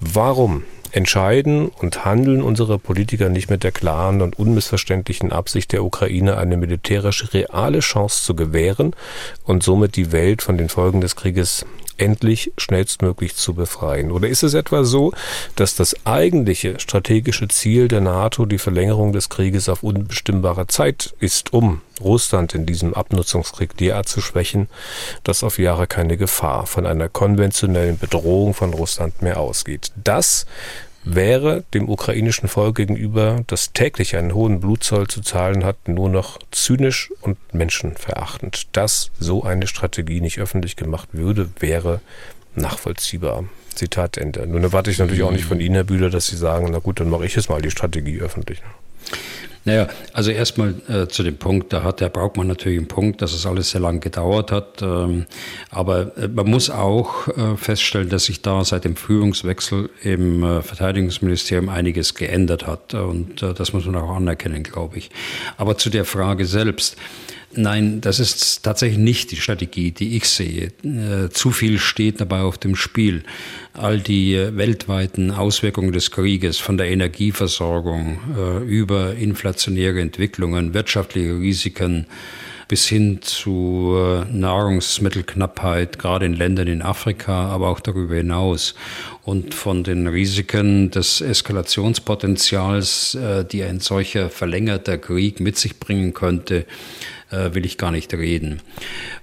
Warum 0.00 0.64
entscheiden 0.94 1.68
und 1.68 2.04
handeln 2.04 2.40
unsere 2.40 2.78
Politiker 2.78 3.28
nicht 3.28 3.50
mit 3.50 3.64
der 3.64 3.72
klaren 3.72 4.22
und 4.22 4.38
unmissverständlichen 4.38 5.32
Absicht 5.32 5.72
der 5.72 5.82
Ukraine 5.82 6.36
eine 6.36 6.56
militärische 6.56 7.34
reale 7.34 7.80
Chance 7.80 8.22
zu 8.22 8.36
gewähren 8.36 8.94
und 9.42 9.64
somit 9.64 9.96
die 9.96 10.12
Welt 10.12 10.40
von 10.40 10.56
den 10.56 10.68
Folgen 10.68 11.00
des 11.00 11.16
Krieges 11.16 11.66
endlich 11.98 12.52
schnellstmöglich 12.56 13.36
zu 13.36 13.54
befreien? 13.54 14.10
Oder 14.10 14.28
ist 14.28 14.42
es 14.42 14.54
etwa 14.54 14.84
so, 14.84 15.12
dass 15.56 15.76
das 15.76 15.94
eigentliche 16.04 16.78
strategische 16.80 17.48
Ziel 17.48 17.88
der 17.88 18.00
NATO 18.00 18.46
die 18.46 18.58
Verlängerung 18.58 19.12
des 19.12 19.28
Krieges 19.28 19.68
auf 19.68 19.82
unbestimmbare 19.82 20.66
Zeit 20.66 21.14
ist, 21.20 21.52
um 21.52 21.80
Russland 22.00 22.54
in 22.54 22.66
diesem 22.66 22.94
Abnutzungskrieg 22.94 23.76
derart 23.76 24.08
zu 24.08 24.20
schwächen, 24.20 24.68
dass 25.22 25.44
auf 25.44 25.58
Jahre 25.58 25.86
keine 25.86 26.16
Gefahr 26.16 26.66
von 26.66 26.86
einer 26.86 27.08
konventionellen 27.08 27.98
Bedrohung 27.98 28.54
von 28.54 28.74
Russland 28.74 29.22
mehr 29.22 29.38
ausgeht? 29.38 29.92
Das 29.96 30.46
wäre 31.04 31.64
dem 31.74 31.88
ukrainischen 31.88 32.48
Volk 32.48 32.76
gegenüber, 32.76 33.42
das 33.46 33.72
täglich 33.72 34.16
einen 34.16 34.34
hohen 34.34 34.60
Blutzoll 34.60 35.06
zu 35.08 35.20
zahlen 35.20 35.64
hat, 35.64 35.88
nur 35.88 36.08
noch 36.08 36.38
zynisch 36.50 37.12
und 37.20 37.36
menschenverachtend. 37.52 38.68
Dass 38.72 39.10
so 39.18 39.42
eine 39.42 39.66
Strategie 39.66 40.20
nicht 40.20 40.38
öffentlich 40.38 40.76
gemacht 40.76 41.10
würde, 41.12 41.50
wäre 41.60 42.00
nachvollziehbar. 42.54 43.44
Zitat 43.74 44.16
Ende. 44.16 44.46
Nun 44.46 44.62
erwarte 44.62 44.90
ich 44.90 44.98
natürlich 44.98 45.24
auch 45.24 45.32
nicht 45.32 45.44
von 45.44 45.60
Ihnen, 45.60 45.74
Herr 45.74 45.84
Bühler, 45.84 46.08
dass 46.08 46.28
Sie 46.28 46.36
sagen, 46.36 46.68
na 46.70 46.78
gut, 46.78 47.00
dann 47.00 47.10
mache 47.10 47.26
ich 47.26 47.34
jetzt 47.34 47.50
mal 47.50 47.60
die 47.60 47.70
Strategie 47.70 48.20
öffentlich. 48.20 48.62
Naja, 49.66 49.88
also 50.12 50.30
erstmal 50.30 50.74
äh, 50.88 51.08
zu 51.08 51.22
dem 51.22 51.38
Punkt, 51.38 51.72
da 51.72 51.82
hat 51.82 52.02
Herr 52.02 52.10
Braukmann 52.10 52.46
natürlich 52.46 52.78
einen 52.78 52.88
Punkt, 52.88 53.22
dass 53.22 53.32
es 53.32 53.46
alles 53.46 53.70
sehr 53.70 53.80
lang 53.80 54.00
gedauert 54.00 54.52
hat. 54.52 54.82
Ähm, 54.82 55.24
aber 55.70 56.16
äh, 56.18 56.28
man 56.28 56.50
muss 56.50 56.68
auch 56.68 57.28
äh, 57.28 57.56
feststellen, 57.56 58.10
dass 58.10 58.24
sich 58.24 58.42
da 58.42 58.62
seit 58.64 58.84
dem 58.84 58.96
Führungswechsel 58.96 59.88
im 60.02 60.42
äh, 60.42 60.60
Verteidigungsministerium 60.60 61.70
einiges 61.70 62.14
geändert 62.14 62.66
hat. 62.66 62.92
Und 62.92 63.42
äh, 63.42 63.54
das 63.54 63.72
muss 63.72 63.86
man 63.86 63.96
auch 63.96 64.14
anerkennen, 64.14 64.62
glaube 64.64 64.98
ich. 64.98 65.10
Aber 65.56 65.78
zu 65.78 65.88
der 65.88 66.04
Frage 66.04 66.44
selbst. 66.44 66.96
Nein, 67.56 68.00
das 68.00 68.20
ist 68.20 68.62
tatsächlich 68.62 68.98
nicht 68.98 69.30
die 69.30 69.36
Strategie, 69.36 69.92
die 69.92 70.16
ich 70.16 70.28
sehe. 70.28 70.72
Äh, 70.82 71.30
zu 71.30 71.50
viel 71.50 71.78
steht 71.78 72.20
dabei 72.20 72.40
auf 72.40 72.58
dem 72.58 72.74
Spiel. 72.74 73.22
All 73.74 74.00
die 74.00 74.34
äh, 74.34 74.56
weltweiten 74.56 75.30
Auswirkungen 75.30 75.92
des 75.92 76.10
Krieges, 76.10 76.58
von 76.58 76.76
der 76.78 76.88
Energieversorgung 76.88 78.18
äh, 78.36 78.64
über 78.64 79.14
inflationäre 79.14 80.00
Entwicklungen, 80.00 80.74
wirtschaftliche 80.74 81.38
Risiken, 81.38 82.06
bis 82.66 82.86
hin 82.88 83.20
zu 83.20 83.94
Nahrungsmittelknappheit, 84.32 85.98
gerade 85.98 86.24
in 86.24 86.32
Ländern 86.32 86.66
in 86.66 86.80
Afrika, 86.80 87.48
aber 87.48 87.68
auch 87.68 87.78
darüber 87.78 88.14
hinaus. 88.14 88.74
Und 89.22 89.52
von 89.52 89.84
den 89.84 90.06
Risiken 90.06 90.90
des 90.90 91.20
Eskalationspotenzials, 91.20 93.18
die 93.52 93.62
ein 93.62 93.80
solcher 93.80 94.30
verlängerter 94.30 94.96
Krieg 94.96 95.40
mit 95.40 95.58
sich 95.58 95.78
bringen 95.78 96.14
könnte, 96.14 96.64
will 97.54 97.64
ich 97.64 97.78
gar 97.78 97.90
nicht 97.90 98.12
reden. 98.14 98.60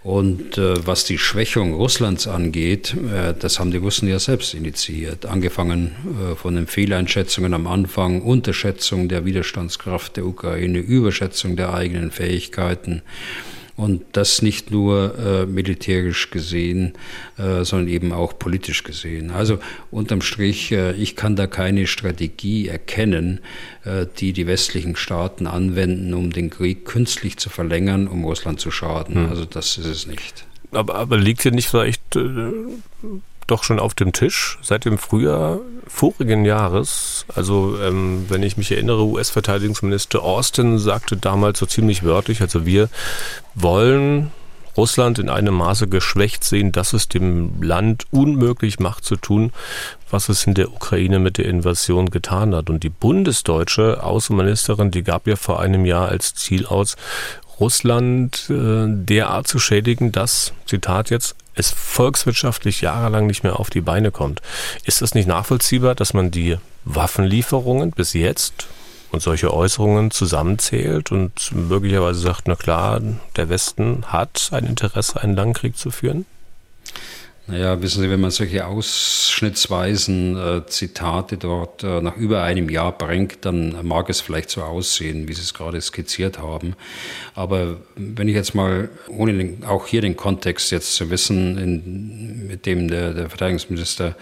Und 0.04 0.58
äh, 0.58 0.86
was 0.86 1.06
die 1.06 1.18
Schwächung 1.18 1.74
Russlands 1.74 2.28
angeht, 2.28 2.96
äh, 2.96 3.34
das 3.38 3.60
haben 3.60 3.72
die 3.72 3.78
Russen 3.78 4.08
ja 4.08 4.20
selbst 4.20 4.54
initiiert. 4.54 5.26
Angefangen 5.26 5.92
äh, 6.32 6.36
von 6.36 6.56
den 6.56 6.68
Fehleinschätzungen 6.68 7.54
am 7.54 7.68
Anfang, 7.68 8.22
Unterschätzung 8.22 9.10
der 9.10 9.26
Widerstandskraft 9.26 10.18
der 10.18 10.26
Ukraine, 10.26 10.80
Überschätzung 10.80 11.56
der 11.56 11.74
eigenen 11.74 12.12
Fähigkeiten. 12.12 13.02
Und 13.78 14.04
das 14.12 14.42
nicht 14.42 14.70
nur 14.70 15.18
äh, 15.18 15.46
militärisch 15.46 16.30
gesehen, 16.30 16.94
äh, 17.38 17.64
sondern 17.64 17.88
eben 17.88 18.12
auch 18.12 18.38
politisch 18.38 18.84
gesehen. 18.84 19.32
Also 19.32 19.60
unterm 19.90 20.22
Strich, 20.22 20.72
äh, 20.72 20.94
ich 20.94 21.16
kann 21.16 21.36
da 21.36 21.48
keine 21.48 21.88
Strategie 21.88 22.68
erkennen, 22.68 23.40
äh, 23.86 24.06
die 24.18 24.34
die 24.34 24.48
westlichen 24.48 24.96
Staaten 24.96 25.48
anwenden, 25.48 26.14
um 26.14 26.32
den 26.32 26.50
Krieg 26.50 26.86
künstlich 26.86 27.38
zu 27.38 27.50
verlängern, 27.50 28.08
um 28.08 28.24
Russland 28.24 28.60
zu 28.60 28.72
schaden. 28.72 29.16
Hm. 29.16 29.30
Also 29.30 29.46
das 29.46 29.78
ist 29.78 29.86
es 29.86 30.08
nicht. 30.08 30.46
Aber, 30.72 30.96
aber 30.96 31.18
liegt 31.18 31.42
hier 31.42 31.52
nicht 31.52 31.68
vielleicht 31.68 32.16
äh, 32.16 32.52
doch 33.52 33.64
schon 33.64 33.80
auf 33.80 33.94
dem 33.94 34.14
Tisch 34.14 34.58
seit 34.62 34.86
dem 34.86 34.98
Frühjahr 34.98 35.60
vorigen 35.88 36.46
Jahres. 36.46 37.26
Also 37.36 37.78
ähm, 37.82 38.26
wenn 38.30 38.44
ich 38.44 38.58
mich 38.58 38.72
erinnere, 38.72 39.04
US-Verteidigungsminister 39.04 40.24
Austin 40.24 40.80
sagte 40.80 41.18
damals 41.18 41.60
so 41.60 41.66
ziemlich 41.66 42.04
wörtlich, 42.04 42.42
also 42.42 42.66
wir 42.66 42.90
wollen 43.54 44.32
Russland 44.78 45.20
in 45.20 45.30
einem 45.30 45.56
Maße 45.56 45.88
geschwächt 45.88 46.44
sehen, 46.44 46.72
dass 46.72 46.94
es 46.94 47.10
dem 47.10 47.62
Land 47.62 48.06
unmöglich 48.12 48.80
macht 48.80 49.04
zu 49.04 49.18
tun, 49.18 49.52
was 50.10 50.30
es 50.30 50.46
in 50.46 50.54
der 50.54 50.72
Ukraine 50.72 51.20
mit 51.20 51.38
der 51.38 51.46
Invasion 51.46 52.10
getan 52.10 52.56
hat. 52.56 52.70
Und 52.70 52.84
die 52.84 52.90
bundesdeutsche 52.90 54.04
Außenministerin, 54.04 54.92
die 54.92 55.04
gab 55.04 55.28
ja 55.28 55.36
vor 55.36 55.60
einem 55.60 55.86
Jahr 55.86 56.08
als 56.08 56.36
Ziel 56.36 56.66
aus, 56.66 56.96
Russland 57.60 58.50
äh, 58.50 58.86
derart 58.88 59.48
zu 59.48 59.60
schädigen, 59.60 60.12
dass, 60.12 60.54
Zitat 60.66 61.10
jetzt, 61.10 61.36
es 61.54 61.72
volkswirtschaftlich 61.72 62.82
jahrelang 62.82 63.28
nicht 63.28 63.44
mehr 63.44 63.60
auf 63.60 63.70
die 63.70 63.82
Beine 63.82 64.12
kommt. 64.12 64.42
Ist 64.86 65.02
es 65.02 65.14
nicht 65.14 65.28
nachvollziehbar, 65.28 65.96
dass 65.96 66.14
man 66.14 66.32
die 66.32 66.58
Waffenlieferungen 66.86 67.92
bis 67.92 68.14
jetzt 68.14 68.68
und 69.12 69.22
solche 69.22 69.54
Äußerungen 69.54 70.12
zusammenzählt 70.12 71.12
und 71.12 71.52
möglicherweise 71.54 72.20
sagt, 72.20 72.48
na 72.48 72.56
klar, 72.56 73.02
der 73.36 73.50
Westen 73.50 74.06
hat 74.08 74.50
ein 74.52 74.66
Interesse, 74.66 75.22
einen 75.22 75.36
langen 75.36 75.54
Krieg 75.54 75.78
zu 75.78 75.92
führen? 75.92 76.26
Naja, 77.52 77.82
wissen 77.82 78.02
Sie, 78.02 78.10
wenn 78.10 78.22
man 78.22 78.32
solche 78.32 78.66
ausschnittsweisen 78.66 80.38
äh, 80.38 80.66
Zitate 80.68 81.36
dort 81.36 81.84
äh, 81.84 82.00
nach 82.00 82.16
über 82.16 82.44
einem 82.44 82.70
Jahr 82.70 82.98
bringt, 82.98 83.40
dann 83.42 83.76
mag 83.86 84.10
es 84.10 84.22
vielleicht 84.22 84.50
so 84.50 84.62
aussehen, 84.62 85.28
wie 85.28 85.34
Sie 85.34 85.42
es 85.42 85.54
gerade 85.54 85.82
skizziert 85.82 86.40
haben. 86.40 86.76
Aber 87.36 87.76
wenn 87.98 88.30
ich 88.30 88.36
jetzt 88.36 88.56
mal, 88.56 88.90
ohne 89.10 89.34
den, 89.34 89.66
auch 89.66 89.86
hier 89.86 90.00
den 90.00 90.16
Kontext 90.16 90.72
jetzt 90.72 90.96
zu 90.96 91.10
wissen, 91.10 91.58
in, 91.58 92.48
mit 92.48 92.66
dem 92.66 92.88
der, 92.88 93.14
der 93.14 93.30
Verteidigungsminister 93.30 94.16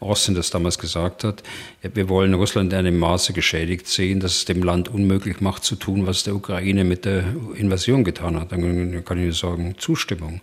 Austin 0.00 0.34
das 0.34 0.50
damals 0.50 0.78
gesagt 0.78 1.24
hat, 1.24 1.42
wir 1.80 2.10
wollen 2.10 2.34
Russland 2.34 2.70
in 2.74 2.80
einem 2.80 2.98
Maße 2.98 3.32
geschädigt 3.32 3.88
sehen, 3.88 4.20
dass 4.20 4.36
es 4.36 4.44
dem 4.44 4.62
Land 4.62 4.90
unmöglich 4.90 5.40
macht 5.40 5.64
zu 5.64 5.76
tun, 5.76 6.06
was 6.06 6.24
der 6.24 6.34
Ukraine 6.34 6.84
mit 6.84 7.06
der 7.06 7.24
Invasion 7.54 8.04
getan 8.04 8.38
hat, 8.38 8.52
dann 8.52 8.60
kann 9.06 9.16
ich 9.16 9.24
nur 9.24 9.32
sagen, 9.32 9.74
Zustimmung. 9.78 10.42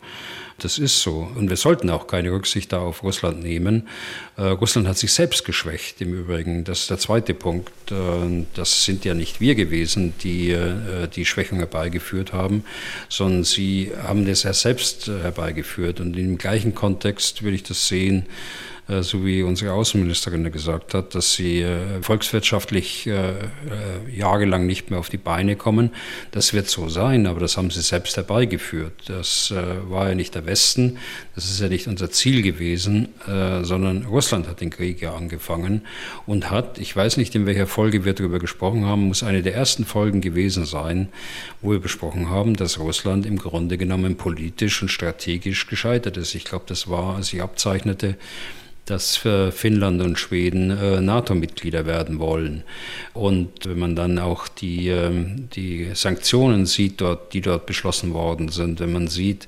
Das 0.62 0.78
ist 0.78 1.02
so. 1.02 1.28
Und 1.36 1.50
wir 1.50 1.58
sollten 1.58 1.90
auch 1.90 2.06
keine 2.06 2.32
Rücksicht 2.32 2.72
da 2.72 2.80
auf 2.80 3.02
Russland 3.02 3.42
nehmen. 3.42 3.88
Äh, 4.38 4.44
Russland 4.44 4.88
hat 4.88 4.96
sich 4.96 5.12
selbst 5.12 5.44
geschwächt 5.44 6.00
im 6.02 6.14
Übrigen. 6.14 6.64
Das 6.64 6.82
ist 6.82 6.92
der 6.92 7.00
zweite 7.00 7.34
Punkt. 7.34 7.72
Äh, 7.92 8.46
das 8.54 8.86
sind 8.86 9.04
ja 9.04 9.16
nicht 9.16 9.42
wir 9.42 9.56
gewesen, 9.56 10.14
die 10.22 10.52
äh, 10.52 11.08
die 11.08 11.26
Schwächung 11.26 11.58
herbeigeführt 11.58 12.32
haben, 12.32 12.64
sondern 13.10 13.44
sie 13.44 13.92
haben 14.04 14.28
das 14.28 14.44
ja 14.44 14.54
selbst 14.54 15.08
äh, 15.08 15.22
herbeigeführt. 15.22 16.00
Und 16.00 16.16
im 16.16 16.38
gleichen 16.38 16.76
Kontext 16.76 17.42
würde 17.42 17.56
ich 17.56 17.64
das 17.64 17.88
sehen, 17.88 18.28
so 18.88 19.26
wie 19.26 19.42
unsere 19.44 19.74
Außenministerin 19.74 20.52
gesagt 20.52 20.94
hat, 20.94 21.16
dass 21.16 21.34
sie 21.36 21.62
äh, 21.62 22.02
volkswirtschaftlich 22.02 23.08
äh, 23.08 23.34
jahrelang 24.14 24.66
nicht 24.66 24.90
mehr 24.90 25.00
auf 25.00 25.10
die 25.10 25.18
Beine 25.18 25.56
kommen. 25.56 25.92
Das 26.32 26.54
wird 26.54 26.68
so 26.68 26.90
sein, 26.90 27.28
aber 27.28 27.40
das 27.40 27.58
haben 27.58 27.72
sie 27.72 27.82
selbst 27.82 28.18
herbeigeführt. 28.18 28.94
Das 29.08 29.54
war 29.88 30.10
ja 30.10 30.16
nicht 30.16 30.36
der 30.36 30.46
Westen, 30.46 30.98
das 31.36 31.46
ist 31.46 31.60
ja 31.60 31.70
nicht 31.70 31.88
unser 31.88 32.12
Ziel 32.12 32.42
gewesen, 32.42 33.10
sondern 33.26 34.06
Russland 34.06 34.48
hat 34.48 34.62
den 34.62 34.70
Krieg 34.70 35.02
ja 35.02 35.16
angefangen 35.16 35.82
und 36.26 36.50
hat, 36.50 36.78
ich 36.80 36.96
weiß 36.96 37.18
nicht, 37.18 37.36
in 37.36 37.46
welcher 37.46 37.68
Folge 37.68 38.06
wir 38.06 38.14
darüber 38.14 38.40
gesprochen 38.40 38.86
haben, 38.86 39.04
muss 39.04 39.24
eine 39.24 39.42
der 39.42 39.56
ersten 39.56 39.86
Folgen 39.86 40.22
gewesen 40.22 40.66
sein, 40.66 41.10
wo 41.62 41.72
wir 41.72 41.80
besprochen 41.80 42.30
haben, 42.30 42.56
dass 42.56 42.80
Russland 42.80 43.26
im 43.26 43.38
Grunde 43.38 43.78
genommen 43.78 44.16
politisch 44.16 44.82
und 44.82 44.90
strategisch 44.90 45.68
gescheitert 45.68 46.18
ist. 46.18 46.36
Ich 46.36 46.46
glaube, 46.46 46.66
das 46.68 46.90
war, 46.90 47.16
als 47.16 47.32
ich 47.34 47.42
abzeichnete, 47.42 48.16
dass 48.92 49.16
Finnland 49.16 50.02
und 50.02 50.20
Schweden 50.20 50.70
äh, 50.70 51.00
NATO-Mitglieder 51.00 51.86
werden 51.86 52.20
wollen. 52.20 52.64
Und 53.14 53.66
wenn 53.66 53.80
man 53.80 53.96
dann 53.96 54.20
auch 54.20 54.50
die, 54.50 54.90
ähm, 54.90 55.48
die 55.56 55.92
Sanktionen 55.94 56.66
sieht, 56.66 57.00
dort, 57.00 57.34
die 57.34 57.40
dort 57.40 57.66
beschlossen 57.66 58.14
worden 58.14 58.50
sind, 58.50 58.82
wenn 58.82 58.92
man 58.92 59.08
sieht, 59.08 59.48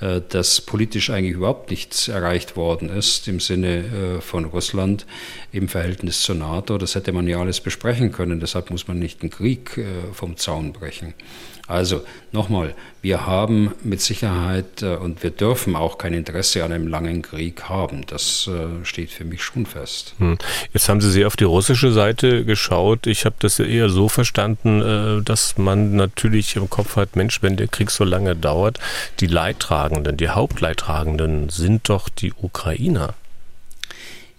äh, 0.00 0.20
dass 0.28 0.60
politisch 0.60 1.08
eigentlich 1.08 1.36
überhaupt 1.36 1.70
nichts 1.70 2.08
erreicht 2.08 2.54
worden 2.54 2.90
ist 2.90 3.28
im 3.28 3.40
Sinne 3.40 3.78
äh, 3.78 4.20
von 4.20 4.44
Russland 4.44 5.06
im 5.52 5.68
Verhältnis 5.68 6.20
zur 6.20 6.34
NATO, 6.34 6.76
das 6.76 6.94
hätte 6.94 7.12
man 7.12 7.26
ja 7.26 7.40
alles 7.40 7.60
besprechen 7.60 8.12
können. 8.12 8.40
Deshalb 8.40 8.70
muss 8.70 8.88
man 8.88 8.98
nicht 8.98 9.22
den 9.22 9.30
Krieg 9.30 9.80
vom 10.12 10.36
Zaun 10.36 10.72
brechen. 10.72 11.14
Also 11.72 12.04
nochmal, 12.32 12.74
wir 13.00 13.26
haben 13.26 13.72
mit 13.82 14.02
Sicherheit 14.02 14.82
äh, 14.82 14.96
und 14.96 15.22
wir 15.22 15.30
dürfen 15.30 15.74
auch 15.74 15.96
kein 15.96 16.12
Interesse 16.12 16.62
an 16.62 16.70
einem 16.70 16.86
langen 16.86 17.22
Krieg 17.22 17.64
haben. 17.70 18.04
Das 18.06 18.46
äh, 18.46 18.84
steht 18.84 19.10
für 19.10 19.24
mich 19.24 19.42
schon 19.42 19.64
fest. 19.64 20.14
Hm. 20.18 20.36
Jetzt 20.74 20.90
haben 20.90 21.00
Sie 21.00 21.10
sehr 21.10 21.26
auf 21.26 21.36
die 21.36 21.44
russische 21.44 21.90
Seite 21.90 22.44
geschaut. 22.44 23.06
Ich 23.06 23.24
habe 23.24 23.36
das 23.38 23.58
eher 23.58 23.88
so 23.88 24.10
verstanden, 24.10 24.82
äh, 24.82 25.24
dass 25.24 25.56
man 25.56 25.96
natürlich 25.96 26.56
im 26.56 26.68
Kopf 26.68 26.96
hat, 26.96 27.16
Mensch, 27.16 27.42
wenn 27.42 27.56
der 27.56 27.68
Krieg 27.68 27.90
so 27.90 28.04
lange 28.04 28.36
dauert, 28.36 28.78
die 29.20 29.26
Leidtragenden, 29.26 30.18
die 30.18 30.28
Hauptleidtragenden 30.28 31.48
sind 31.48 31.88
doch 31.88 32.10
die 32.10 32.34
Ukrainer. 32.34 33.14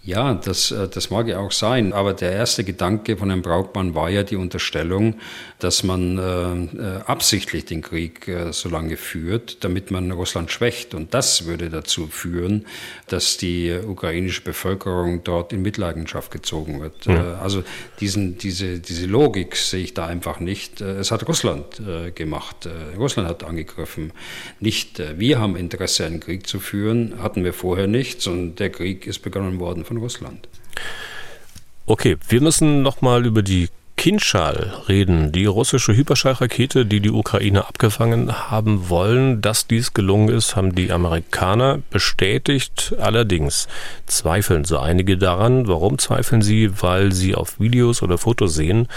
Ja, 0.04 0.34
das, 0.34 0.70
äh, 0.70 0.86
das 0.88 1.10
mag 1.10 1.28
ja 1.28 1.38
auch 1.38 1.52
sein. 1.52 1.92
Aber 1.94 2.12
der 2.12 2.32
erste 2.32 2.62
Gedanke 2.62 3.16
von 3.16 3.30
Herrn 3.30 3.40
Brautmann 3.42 3.94
war 3.94 4.10
ja 4.10 4.22
die 4.22 4.36
Unterstellung, 4.36 5.14
dass 5.60 5.82
man 5.82 6.18
äh, 6.18 6.76
äh, 6.76 7.00
absichtlich 7.06 7.64
den 7.64 7.80
Krieg 7.80 8.28
äh, 8.28 8.52
so 8.52 8.68
lange 8.68 8.98
führt, 8.98 9.64
damit 9.64 9.90
man 9.90 10.10
Russland 10.10 10.50
schwächt. 10.50 10.92
Und 10.92 11.14
das 11.14 11.46
würde 11.46 11.70
dazu 11.70 12.06
führen, 12.08 12.66
dass 13.06 13.38
die 13.38 13.74
ukrainische 13.86 14.42
Bevölkerung 14.42 15.24
dort 15.24 15.54
in 15.54 15.62
Mitleidenschaft 15.62 16.30
gezogen 16.30 16.82
wird. 16.82 17.06
Mhm. 17.06 17.16
Äh, 17.16 17.20
also 17.42 17.64
diesen, 18.00 18.36
diese, 18.36 18.80
diese 18.80 19.06
Logik 19.06 19.56
sehe 19.56 19.84
ich 19.84 19.94
da 19.94 20.06
einfach 20.06 20.38
nicht. 20.38 20.82
Äh, 20.82 20.98
es 20.98 21.10
hat 21.10 21.26
Russland 21.26 21.64
gemacht. 22.14 22.68
Russland 22.98 23.28
hat 23.28 23.44
angegriffen. 23.44 24.12
Nicht 24.60 25.02
wir 25.18 25.38
haben 25.38 25.56
Interesse, 25.56 26.04
einen 26.04 26.20
Krieg 26.20 26.46
zu 26.46 26.60
führen, 26.60 27.22
hatten 27.22 27.44
wir 27.44 27.52
vorher 27.52 27.86
nicht, 27.86 28.20
sondern 28.20 28.56
der 28.56 28.70
Krieg 28.70 29.06
ist 29.06 29.20
begonnen 29.20 29.60
worden 29.60 29.84
von 29.84 29.93
von 29.94 30.02
Russland. 30.02 30.48
Okay, 31.86 32.16
wir 32.28 32.40
müssen 32.40 32.82
nochmal 32.82 33.26
über 33.26 33.42
die 33.42 33.68
Kinschal 33.96 34.82
reden, 34.88 35.30
die 35.30 35.46
russische 35.46 35.94
Hyperschallrakete, 35.94 36.84
die 36.84 37.00
die 37.00 37.10
Ukraine 37.10 37.66
abgefangen 37.66 38.50
haben 38.50 38.88
wollen. 38.88 39.40
Dass 39.40 39.68
dies 39.68 39.94
gelungen 39.94 40.28
ist, 40.28 40.56
haben 40.56 40.74
die 40.74 40.90
Amerikaner 40.90 41.78
bestätigt. 41.90 42.94
Allerdings 42.98 43.68
zweifeln 44.06 44.64
so 44.64 44.78
einige 44.78 45.16
daran. 45.16 45.68
Warum 45.68 45.98
zweifeln 45.98 46.42
sie? 46.42 46.82
Weil 46.82 47.12
sie 47.12 47.34
auf 47.36 47.60
Videos 47.60 48.02
oder 48.02 48.18
Fotos 48.18 48.54
sehen, 48.54 48.88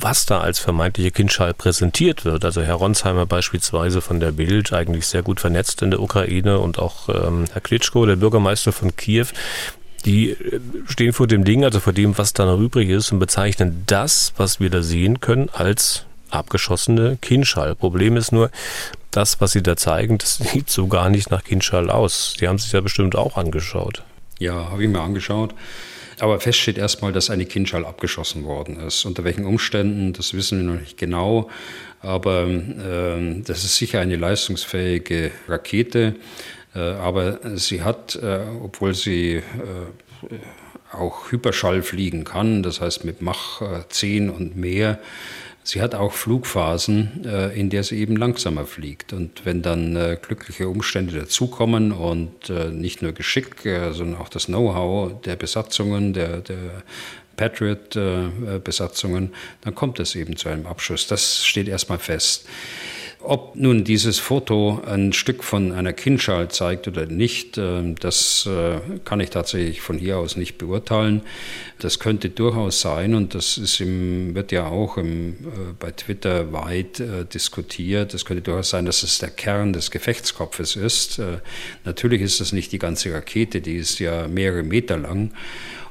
was 0.00 0.26
da 0.26 0.40
als 0.40 0.58
vermeintliche 0.58 1.10
Kindschall 1.10 1.54
präsentiert 1.54 2.24
wird. 2.24 2.44
Also 2.44 2.62
Herr 2.62 2.76
Ronsheimer 2.76 3.26
beispielsweise 3.26 4.00
von 4.00 4.20
der 4.20 4.32
Bild, 4.32 4.72
eigentlich 4.72 5.06
sehr 5.06 5.22
gut 5.22 5.40
vernetzt 5.40 5.82
in 5.82 5.90
der 5.90 6.00
Ukraine 6.00 6.58
und 6.58 6.78
auch 6.78 7.08
ähm, 7.08 7.44
Herr 7.52 7.60
Klitschko, 7.60 8.06
der 8.06 8.16
Bürgermeister 8.16 8.72
von 8.72 8.96
Kiew, 8.96 9.26
die 10.04 10.30
äh, 10.30 10.60
stehen 10.86 11.12
vor 11.12 11.26
dem 11.26 11.44
Ding, 11.44 11.64
also 11.64 11.80
vor 11.80 11.92
dem, 11.92 12.16
was 12.18 12.32
da 12.32 12.46
noch 12.46 12.60
übrig 12.60 12.88
ist 12.88 13.12
und 13.12 13.18
bezeichnen 13.18 13.82
das, 13.86 14.32
was 14.36 14.60
wir 14.60 14.70
da 14.70 14.82
sehen 14.82 15.20
können, 15.20 15.48
als 15.52 16.04
abgeschossene 16.30 17.18
Kindschall. 17.20 17.74
Problem 17.74 18.16
ist 18.16 18.32
nur, 18.32 18.50
das, 19.10 19.40
was 19.40 19.52
sie 19.52 19.62
da 19.62 19.76
zeigen, 19.76 20.18
das 20.18 20.36
sieht 20.52 20.70
so 20.70 20.86
gar 20.86 21.08
nicht 21.10 21.30
nach 21.30 21.44
Kindschall 21.44 21.90
aus. 21.90 22.34
Sie 22.38 22.48
haben 22.48 22.58
sich 22.58 22.72
ja 22.72 22.80
bestimmt 22.80 23.16
auch 23.16 23.36
angeschaut. 23.36 24.02
Ja, 24.38 24.70
habe 24.70 24.84
ich 24.84 24.88
mir 24.88 25.00
angeschaut. 25.00 25.54
Aber 26.20 26.40
fest 26.40 26.58
steht 26.58 26.78
erstmal, 26.78 27.12
dass 27.12 27.30
eine 27.30 27.46
Kindschall 27.46 27.84
abgeschossen 27.84 28.44
worden 28.44 28.80
ist. 28.80 29.04
Unter 29.04 29.22
welchen 29.22 29.46
Umständen, 29.46 30.12
das 30.12 30.34
wissen 30.34 30.58
wir 30.58 30.72
noch 30.72 30.80
nicht 30.80 30.98
genau. 30.98 31.48
Aber 32.00 32.46
äh, 32.46 33.40
das 33.42 33.64
ist 33.64 33.76
sicher 33.76 34.00
eine 34.00 34.16
leistungsfähige 34.16 35.30
Rakete. 35.48 36.16
Äh, 36.78 36.92
aber 36.94 37.38
sie 37.56 37.82
hat, 37.82 38.14
äh, 38.16 38.40
obwohl 38.62 38.94
sie 38.94 39.36
äh, 39.36 39.42
auch 40.92 41.30
Hyperschall 41.30 41.82
fliegen 41.82 42.24
kann, 42.24 42.62
das 42.62 42.80
heißt 42.80 43.04
mit 43.04 43.20
Mach 43.20 43.60
10 43.88 44.30
und 44.30 44.56
mehr, 44.56 44.98
Sie 45.64 45.82
hat 45.82 45.94
auch 45.94 46.14
Flugphasen, 46.14 47.26
in 47.54 47.68
der 47.68 47.82
sie 47.82 47.98
eben 47.98 48.16
langsamer 48.16 48.64
fliegt. 48.64 49.12
Und 49.12 49.44
wenn 49.44 49.60
dann 49.60 50.16
glückliche 50.22 50.66
Umstände 50.66 51.18
dazukommen 51.18 51.92
und 51.92 52.48
nicht 52.72 53.02
nur 53.02 53.12
Geschick, 53.12 53.56
sondern 53.90 54.18
auch 54.18 54.30
das 54.30 54.46
Know-how 54.46 55.20
der 55.20 55.36
Besatzungen, 55.36 56.14
der, 56.14 56.38
der 56.38 56.56
Patriot-Besatzungen, 57.36 59.34
dann 59.60 59.74
kommt 59.74 60.00
es 60.00 60.14
eben 60.14 60.38
zu 60.38 60.48
einem 60.48 60.64
Abschuss. 60.64 61.06
Das 61.06 61.44
steht 61.44 61.68
erstmal 61.68 61.98
fest. 61.98 62.46
Ob 63.20 63.56
nun 63.56 63.82
dieses 63.82 64.20
Foto 64.20 64.80
ein 64.86 65.12
Stück 65.12 65.42
von 65.42 65.72
einer 65.72 65.92
Kindschal 65.92 66.50
zeigt 66.50 66.86
oder 66.86 67.06
nicht, 67.06 67.58
äh, 67.58 67.94
das 67.98 68.46
äh, 68.46 68.78
kann 69.04 69.18
ich 69.18 69.30
tatsächlich 69.30 69.80
von 69.80 69.98
hier 69.98 70.18
aus 70.18 70.36
nicht 70.36 70.56
beurteilen. 70.56 71.22
Das 71.80 71.98
könnte 71.98 72.30
durchaus 72.30 72.80
sein 72.80 73.16
und 73.16 73.34
das 73.34 73.58
ist 73.58 73.80
im, 73.80 74.36
wird 74.36 74.52
ja 74.52 74.68
auch 74.68 74.98
im, 74.98 75.30
äh, 75.30 75.34
bei 75.80 75.90
Twitter 75.90 76.52
weit 76.52 77.02
diskutiert. 77.34 78.14
Es 78.14 78.24
könnte 78.24 78.42
durchaus 78.42 78.70
sein, 78.70 78.86
dass 78.86 79.02
es 79.02 79.18
der 79.18 79.30
Kern 79.30 79.72
des 79.72 79.90
Gefechtskopfes 79.90 80.76
ist. 80.76 81.20
Natürlich 81.84 82.22
ist 82.22 82.40
das 82.40 82.52
nicht 82.52 82.72
die 82.72 82.78
ganze 82.78 83.12
Rakete, 83.12 83.60
die 83.60 83.76
ist 83.76 83.98
ja 83.98 84.28
mehrere 84.28 84.62
Meter 84.62 84.96
lang. 84.96 85.32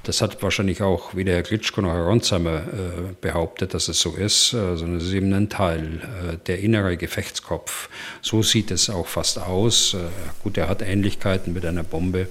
Das 0.08 0.22
hat 0.22 0.42
wahrscheinlich 0.42 0.82
auch 0.82 1.16
weder 1.16 1.34
Herr 1.34 1.44
Klitschko 1.44 1.82
noch 1.82 1.92
Herr 1.92 2.06
Ronsheimer 2.06 2.60
äh, 2.60 3.14
behauptet, 3.20 3.74
dass 3.74 3.90
es 3.90 4.00
so 4.00 4.16
ist, 4.16 4.54
äh, 4.54 4.78
sondern 4.78 5.00
es 5.00 5.08
ist 5.08 5.12
eben 5.12 5.34
ein 5.34 5.50
Teil, 5.50 6.00
äh, 6.32 6.38
der 6.48 6.60
innere 6.60 6.96
Gefechtskopf. 6.96 7.90
So 8.22 8.42
sieht 8.42 8.72
es 8.72 8.90
auch 8.90 9.08
fast 9.08 9.38
aus. 9.38 9.96
Äh, 9.96 9.98
gut, 10.44 10.58
er 10.58 10.70
hat 10.70 10.82
Ähnlichkeiten 10.82 11.52
mit 11.52 11.66
einer 11.66 11.84
Bombe. 11.84 12.30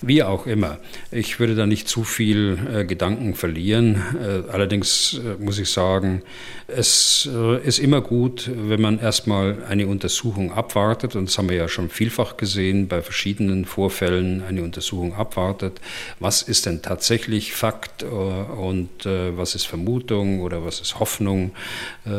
Wie 0.00 0.22
auch 0.22 0.46
immer. 0.46 0.78
Ich 1.10 1.38
würde 1.38 1.54
da 1.54 1.66
nicht 1.66 1.86
zu 1.86 2.02
viel 2.02 2.58
äh, 2.72 2.84
Gedanken 2.86 3.34
verlieren. 3.34 4.02
Äh, 4.18 4.50
allerdings 4.50 5.20
muss 5.38 5.58
ich 5.58 5.68
sagen, 5.70 6.22
es 6.68 7.28
äh, 7.32 7.60
ist 7.62 7.78
immer 7.78 8.00
gut, 8.00 8.50
wenn 8.52 8.80
man 8.80 8.98
erstmal 8.98 9.64
eine 9.68 9.86
Untersuchung 9.86 10.52
abwartet. 10.52 11.14
Und 11.14 11.28
das 11.28 11.38
haben 11.38 11.48
wir 11.48 11.56
ja 11.56 11.68
schon 11.68 11.90
vielfach 11.90 12.36
gesehen 12.36 12.88
bei 12.88 13.02
verschiedenen 13.02 13.64
Vorfällen, 13.64 14.42
eine 14.42 14.62
Untersuchung 14.62 15.14
abwartet. 15.14 15.80
Was 16.18 16.42
ist 16.42 16.66
denn 16.66 16.82
tatsächlich 16.82 17.52
Fakt 17.52 18.02
äh, 18.02 18.06
und 18.06 19.06
äh, 19.06 19.36
was 19.36 19.54
ist 19.54 19.66
Vermutung 19.66 20.40
oder 20.40 20.64
was 20.64 20.80
ist 20.80 20.98
Hoffnung 20.98 21.52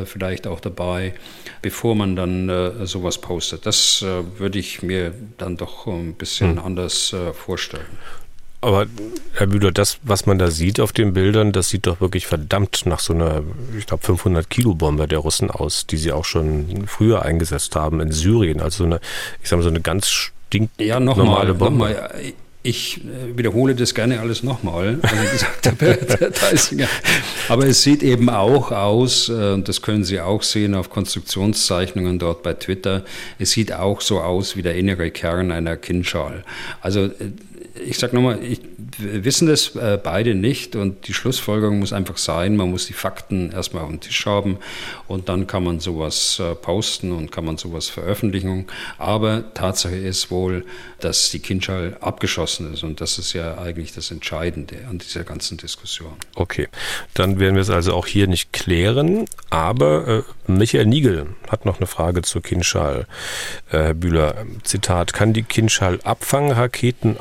vielleicht 0.06 0.48
auch 0.48 0.60
dabei, 0.60 1.14
bevor 1.62 1.96
man 1.96 2.16
dann 2.16 2.86
sowas 2.86 3.20
postet. 3.20 3.66
Das 3.66 4.02
würde 4.02 4.60
ich 4.60 4.84
mir 4.84 5.14
dann 5.38 5.56
doch 5.56 5.88
ein 5.88 6.14
bisschen 6.14 6.58
hm. 6.58 6.60
anders 6.60 7.16
vorstellen 7.34 7.58
vorstellen. 7.58 8.27
Aber 8.60 8.88
Herr 9.34 9.48
Bühler, 9.48 9.72
das, 9.72 10.00
was 10.02 10.26
man 10.26 10.40
da 10.40 10.50
sieht 10.50 10.80
auf 10.80 10.92
den 10.92 11.14
Bildern, 11.14 11.52
das 11.52 11.70
sieht 11.70 11.86
doch 11.86 12.02
wirklich 12.02 12.26
verdammt 12.26 12.86
nach 12.86 13.00
so 13.00 13.14
einer, 13.14 13.44
ich 13.78 13.86
glaube, 13.86 14.04
500 14.04 14.50
Kilo 14.50 14.74
Bombe 14.74 15.08
der 15.08 15.20
Russen 15.20 15.52
aus, 15.52 15.86
die 15.86 15.98
sie 15.98 16.12
auch 16.12 16.26
schon 16.26 16.86
früher 16.88 17.22
eingesetzt 17.24 17.76
haben 17.76 18.00
in 18.00 18.12
Syrien. 18.12 18.60
Also 18.60 18.80
so 18.80 18.84
eine, 18.86 19.00
ich 19.44 19.50
sage 19.50 19.62
mal, 19.62 19.64
so 19.64 19.70
eine 19.70 19.82
ganz 19.82 20.10
stinknormale 20.10 20.88
ja, 20.88 21.00
noch 21.00 21.18
normale 21.18 21.54
mal, 21.54 21.60
Bombe. 21.60 21.90
Noch 21.90 22.00
mal, 22.00 22.12
ich 22.68 22.98
äh, 22.98 23.38
wiederhole 23.38 23.76
das 23.76 23.94
gerne 23.94 24.20
alles 24.20 24.44
nochmal, 24.44 25.00
was 25.02 25.14
ich 25.14 25.32
gesagt 25.32 25.68
habe. 25.68 26.88
Aber 27.50 27.66
es 27.66 27.82
sieht 27.82 28.04
eben 28.04 28.30
auch 28.30 28.72
aus, 28.72 29.30
äh, 29.30 29.54
und 29.54 29.70
das 29.70 29.82
können 29.82 30.04
Sie 30.04 30.20
auch 30.20 30.44
sehen 30.44 30.76
auf 30.76 30.90
Konstruktionszeichnungen 30.90 32.20
dort 32.20 32.44
bei 32.44 32.54
Twitter, 32.54 33.06
es 33.40 33.52
sieht 33.52 33.72
auch 33.72 34.02
so 34.02 34.20
aus 34.20 34.58
wie 34.58 34.64
der 34.64 34.76
innere 34.76 35.12
Kern 35.12 35.52
einer 35.52 35.78
Kindschal. 35.78 36.44
Also 36.82 37.06
äh, 37.06 37.12
ich 37.86 37.98
sage 37.98 38.16
nochmal, 38.16 38.40
wir 38.98 39.26
wissen 39.26 39.48
das 39.48 39.76
äh, 39.76 40.00
beide 40.02 40.36
nicht 40.36 40.76
und 40.76 41.08
die 41.08 41.14
Schlussfolgerung 41.14 41.80
muss 41.80 41.94
einfach 41.94 42.18
sein, 42.18 42.56
man 42.56 42.70
muss 42.70 42.88
die 42.88 42.94
Fakten 42.94 43.52
erstmal 43.52 43.84
auf 43.84 43.90
den 43.90 44.00
Tisch 44.00 44.26
haben 44.26 44.58
und 45.08 45.30
dann 45.30 45.48
kann 45.48 45.64
man 45.64 45.80
sowas 45.80 46.40
äh, 46.40 46.56
posten 46.56 47.12
und 47.12 47.32
kann 47.32 47.46
man 47.46 47.58
sowas 47.58 47.88
veröffentlichen. 47.88 48.68
Aber 48.98 49.54
Tatsache 49.54 49.96
ist 49.96 50.32
wohl, 50.32 50.66
dass 51.00 51.32
die 51.32 51.40
Kindschall 51.40 51.98
abgeschossen 52.02 52.74
ist 52.74 52.84
und 52.84 53.02
das 53.02 53.18
ist 53.18 53.34
ja 53.34 53.58
eigentlich 53.58 53.94
das 53.94 54.12
Entscheidende 54.12 54.78
an 54.90 55.00
dieser 55.00 55.24
ganzen 55.24 55.58
Diskussion. 55.58 56.14
Okay, 56.36 56.68
dann 57.14 57.40
werden 57.40 57.56
wir 57.56 57.62
es 57.62 57.70
also 57.70 57.94
auch 57.94 58.08
hier 58.08 58.28
nicht 58.28 58.54
klären, 58.54 59.26
aber 59.50 60.08
äh, 60.08 60.52
Michael 60.52 60.86
Niegel 60.86 61.28
hat 61.50 61.66
noch 61.66 61.78
eine 61.78 61.88
Frage 61.88 62.22
zur 62.22 62.42
Kindschall. 62.42 63.06
Äh, 63.72 63.78
Herr 63.78 63.94
Bühler, 63.94 64.46
Zitat, 64.64 65.14
kann 65.14 65.34
die 65.34 65.44
Kindschall 65.44 66.00
Abfangraketen 66.04 67.18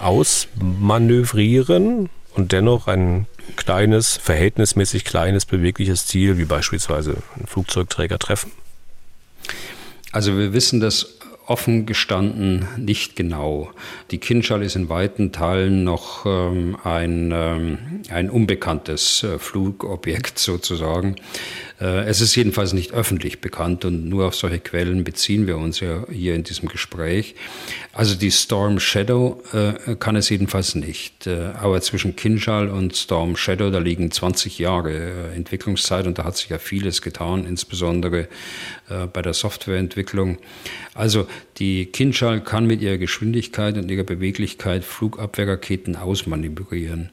ausmanövrieren 0.55 2.09
und 2.35 2.53
dennoch 2.53 2.87
ein 2.87 3.27
kleines, 3.57 4.17
verhältnismäßig 4.17 5.05
kleines, 5.05 5.47
bewegliches 5.47 6.07
Ziel, 6.07 6.39
wie 6.39 6.45
beispielsweise 6.45 7.17
ein 7.39 7.47
Flugzeugträger 7.47 8.19
treffen? 8.19 8.53
Also 10.13 10.37
wir 10.37 10.53
wissen 10.53 10.81
das 10.81 11.17
offen 11.47 11.87
gestanden 11.87 12.67
nicht 12.77 13.15
genau. 13.15 13.71
Die 14.11 14.19
Kindschall 14.19 14.63
ist 14.63 14.75
in 14.75 14.89
weiten 14.89 15.31
Teilen 15.31 15.85
noch 15.85 16.27
ähm, 16.27 16.77
ein, 16.83 17.31
ähm, 17.33 17.79
ein 18.11 18.31
unbekanntes 18.31 19.23
äh, 19.23 19.39
Flugobjekt 19.39 20.39
sozusagen. 20.41 21.17
Äh, 21.81 22.05
es 22.05 22.21
ist 22.21 22.35
jedenfalls 22.35 22.73
nicht 22.73 22.93
öffentlich 22.93 23.41
bekannt 23.41 23.85
und 23.85 24.09
nur 24.09 24.27
auf 24.27 24.35
solche 24.35 24.61
Quellen 24.61 25.05
beziehen 25.05 25.47
wir 25.47 25.59
uns 25.59 25.81
ja 25.81 26.05
hier 26.11 26.35
in 26.35 26.45
diesem 26.45 26.69
Gespräch. 26.69 27.35
Also 27.93 28.15
die 28.15 28.31
Storm 28.31 28.81
Shadow 28.81 29.43
äh, 29.53 29.97
kann 29.97 30.17
es 30.17 30.29
jedenfalls 30.29 30.75
nicht. 30.75 31.27
Äh, 31.27 31.51
aber 31.61 31.81
zwischen 31.81 32.17
Kinschall 32.17 32.69
und 32.69 32.97
Storm 32.97 33.37
Shadow, 33.37 33.71
da 33.71 33.79
liegen 33.79 34.11
20 34.11 34.59
Jahre 34.59 35.33
Entwicklungszeit 35.35 36.07
und 36.07 36.19
da 36.19 36.25
hat 36.25 36.37
sich 36.37 36.49
ja 36.49 36.59
vieles 36.59 37.03
getan, 37.03 37.47
insbesondere 37.47 38.29
bei 39.13 39.21
der 39.21 39.35
Softwareentwicklung. 39.35 40.39
Also 40.95 41.27
die 41.59 41.87
Kinschall 41.87 42.41
kann 42.41 42.67
mit 42.67 42.81
ihrer 42.81 42.99
Geschwindigkeit 42.99 43.77
und 43.77 43.91
ihrer 43.91 44.05
Beweglichkeit 44.05 44.85
Flugabwehrraketen 44.85 45.97
ausmanövrieren. 45.97 47.11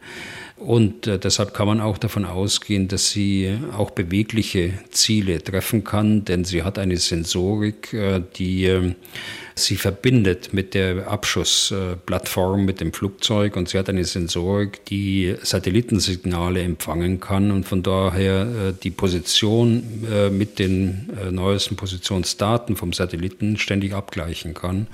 Und 0.64 1.08
äh, 1.08 1.20
deshalb 1.20 1.54
kann 1.54 1.68
man 1.68 1.82
auch 1.82 1.98
davon 1.98 2.24
ausgehen, 2.24 2.88
dass 2.88 3.12
sie 3.12 3.58
auch 3.78 3.92
bewegliche 3.92 4.74
Ziele 4.92 5.44
treffen 5.44 5.84
kann, 5.84 6.24
denn 6.24 6.46
sie 6.46 6.64
hat 6.64 6.80
eine 6.80 6.96
Sensorik, 6.96 7.94
äh, 7.94 8.22
die 8.38 8.66
äh, 8.66 8.96
Sie 9.56 9.76
verbindet 9.76 10.54
mit 10.54 10.74
der 10.74 11.08
Abschussplattform, 11.08 12.66
mit 12.66 12.82
dem 12.82 12.92
Flugzeug 12.92 13.56
und 13.56 13.70
sie 13.70 13.78
hat 13.78 13.88
eine 13.88 14.04
Sensorik, 14.04 14.84
die 14.86 15.36
Satellitensignale 15.42 16.62
empfangen 16.62 17.20
kann 17.20 17.52
und 17.52 17.66
von 17.66 17.84
daher 17.84 18.42
äh, 18.42 18.74
die 18.82 18.90
Position 18.90 20.06
äh, 20.12 20.30
mit 20.30 20.58
den 20.58 21.10
äh, 21.22 21.32
neuesten 21.32 21.76
Positionsdaten 21.76 22.76
vom 22.76 22.94
Satelliten 22.94 23.58
ständig 23.58 23.94
abgleichen 23.94 24.54
kann. 24.54 24.88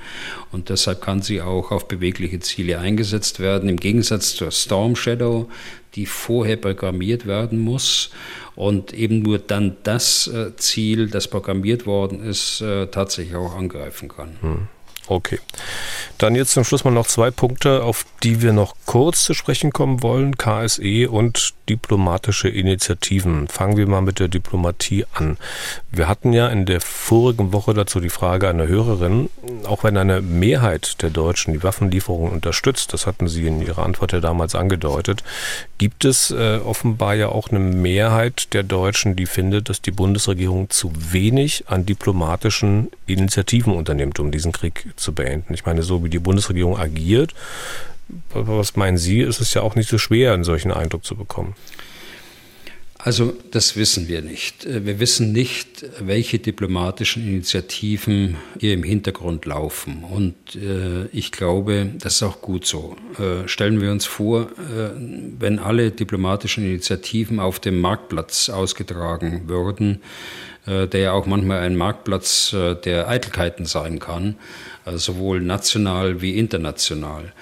Und 0.51 0.70
deshalb 0.70 1.01
kann 1.01 1.22
sie 1.22 1.41
auch 1.41 1.72
auf 1.72 1.88
bewegliche 1.88 2.39
Ziele 2.39 2.80
eingesetzt 2.80 3.39
werden, 3.39 3.70
im 3.70 3.78
Gegensatz 3.78 4.36
zur 4.36 4.51
Storm 4.51 4.95
Shadow, 4.95 5.49
die 5.95 6.05
vorher 6.05 6.57
programmiert 6.57 7.26
werden 7.26 7.60
muss 7.60 8.12
und 8.60 8.93
eben 8.93 9.22
nur 9.22 9.39
dann 9.39 9.78
das 9.84 10.28
äh, 10.28 10.53
Ziel, 10.57 11.10
das 11.10 11.30
programmiert 11.30 11.86
worden 11.86 12.22
ist, 12.22 12.60
äh, 12.60 12.88
tatsächlich 12.88 13.38
auch 13.38 13.55
angreifen 13.55 14.10
kann. 14.10 14.36
Hm. 14.41 14.68
Okay. 15.07 15.39
Dann 16.20 16.36
jetzt 16.36 16.52
zum 16.52 16.66
Schluss 16.66 16.84
mal 16.84 16.92
noch 16.92 17.08
zwei 17.08 17.32
Punkte, 17.32 17.82
auf 17.82 18.06
die 18.24 18.42
wir 18.42 18.52
noch 18.52 18.76
kurz 18.86 19.24
zu 19.24 19.34
sprechen 19.34 19.72
kommen 19.72 20.04
wollen. 20.04 20.38
KSE 20.38 21.10
und 21.10 21.54
diplomatische 21.70 22.50
Initiativen. 22.50 23.48
Fangen 23.48 23.78
wir 23.78 23.88
mal 23.88 24.02
mit 24.02 24.20
der 24.20 24.28
Diplomatie 24.28 25.06
an. 25.14 25.38
Wir 25.92 26.10
hatten 26.10 26.34
ja 26.34 26.48
in 26.50 26.66
der 26.66 26.82
vorigen 26.82 27.54
Woche 27.54 27.74
dazu 27.74 28.00
die 28.00 28.10
Frage 28.10 28.50
einer 28.50 28.68
Hörerin, 28.68 29.30
auch 29.66 29.84
wenn 29.84 29.96
eine 29.96 30.22
Mehrheit 30.22 31.02
der 31.02 31.10
Deutschen 31.10 31.54
die 31.54 31.64
Waffenlieferungen 31.64 32.34
unterstützt, 32.34 32.92
das 32.92 33.08
hatten 33.08 33.28
Sie 33.28 33.46
in 33.48 33.62
Ihrer 33.62 33.84
Antwort 33.84 34.12
ja 34.12 34.20
damals 34.20 34.56
angedeutet, 34.56 35.24
gibt 35.78 36.04
es 36.06 36.32
äh, 36.32 36.58
offenbar 36.58 37.16
ja 37.16 37.30
auch 37.30 37.50
eine 37.50 37.60
Mehrheit 37.60 38.54
der 38.54 38.64
Deutschen, 38.64 39.16
die 39.16 39.26
findet, 39.26 39.70
dass 39.70 39.82
die 39.82 39.92
Bundesregierung 39.92 40.70
zu 40.70 40.92
wenig 40.96 41.66
an 41.68 41.86
diplomatischen 41.86 42.90
Initiativen 43.06 43.74
unternimmt, 43.74 44.20
um 44.20 44.32
diesen 44.32 44.52
Krieg 44.52 44.88
zu 44.96 45.14
beenden. 45.14 45.54
Ich 45.54 45.66
meine, 45.66 45.84
so 45.84 46.04
wie 46.04 46.09
die 46.10 46.20
Bundesregierung 46.20 46.78
agiert, 46.78 47.34
was 48.34 48.76
meinen 48.76 48.97
Sie, 48.97 49.22
ist 49.22 49.39
es 49.39 49.53
ja 49.53 49.62
auch 49.62 49.76
nicht 49.76 49.89
so 49.89 49.97
schwer, 49.97 50.34
einen 50.34 50.43
solchen 50.43 50.72
Eindruck 50.72 51.05
zu 51.05 51.16
bekommen. 51.16 51.55
Also 53.01 53.34
das 53.51 53.78
wissen 53.78 54.10
wir 54.10 54.22
nicht. 54.22 54.68
Wir 54.68 54.99
wissen 54.99 55.32
nicht, 55.32 55.86
welche 56.01 56.38
diplomatischen 56.38 57.26
Initiativen 57.26 58.36
hier 58.60 58.74
im 58.74 58.84
Hintergrund 58.84 59.45
laufen. 59.45 60.03
Und 60.03 60.36
äh, 60.57 61.05
ich 61.14 61.32
glaube, 61.32 61.91
das 61.97 62.16
ist 62.16 62.24
auch 62.24 62.41
gut 62.41 62.66
so. 62.66 62.97
Äh, 63.18 63.47
stellen 63.47 63.80
wir 63.80 63.93
uns 63.93 64.05
vor, 64.05 64.49
äh, 64.51 64.89
wenn 65.39 65.60
alle 65.60 65.91
diplomatischen 65.91 66.66
Initiativen 66.66 67.39
auf 67.39 67.62
dem 67.62 67.80
Marktplatz 67.80 68.49
ausgetragen 68.49 69.43
würden, 69.47 70.01
der 70.88 71.00
ja 71.00 71.12
auch 71.14 71.26
manchmal 71.26 71.60
ein 71.60 71.76
Marktplatz 71.76 72.54
äh, 72.54 72.76
der 72.76 73.08
Eitelkeiten 73.08 73.66
sein 73.66 74.00
kann, 74.00 74.36
also 74.86 75.14
sowohl 75.14 75.42
national 75.42 76.22
wie 76.22 76.38
international. 76.38 77.34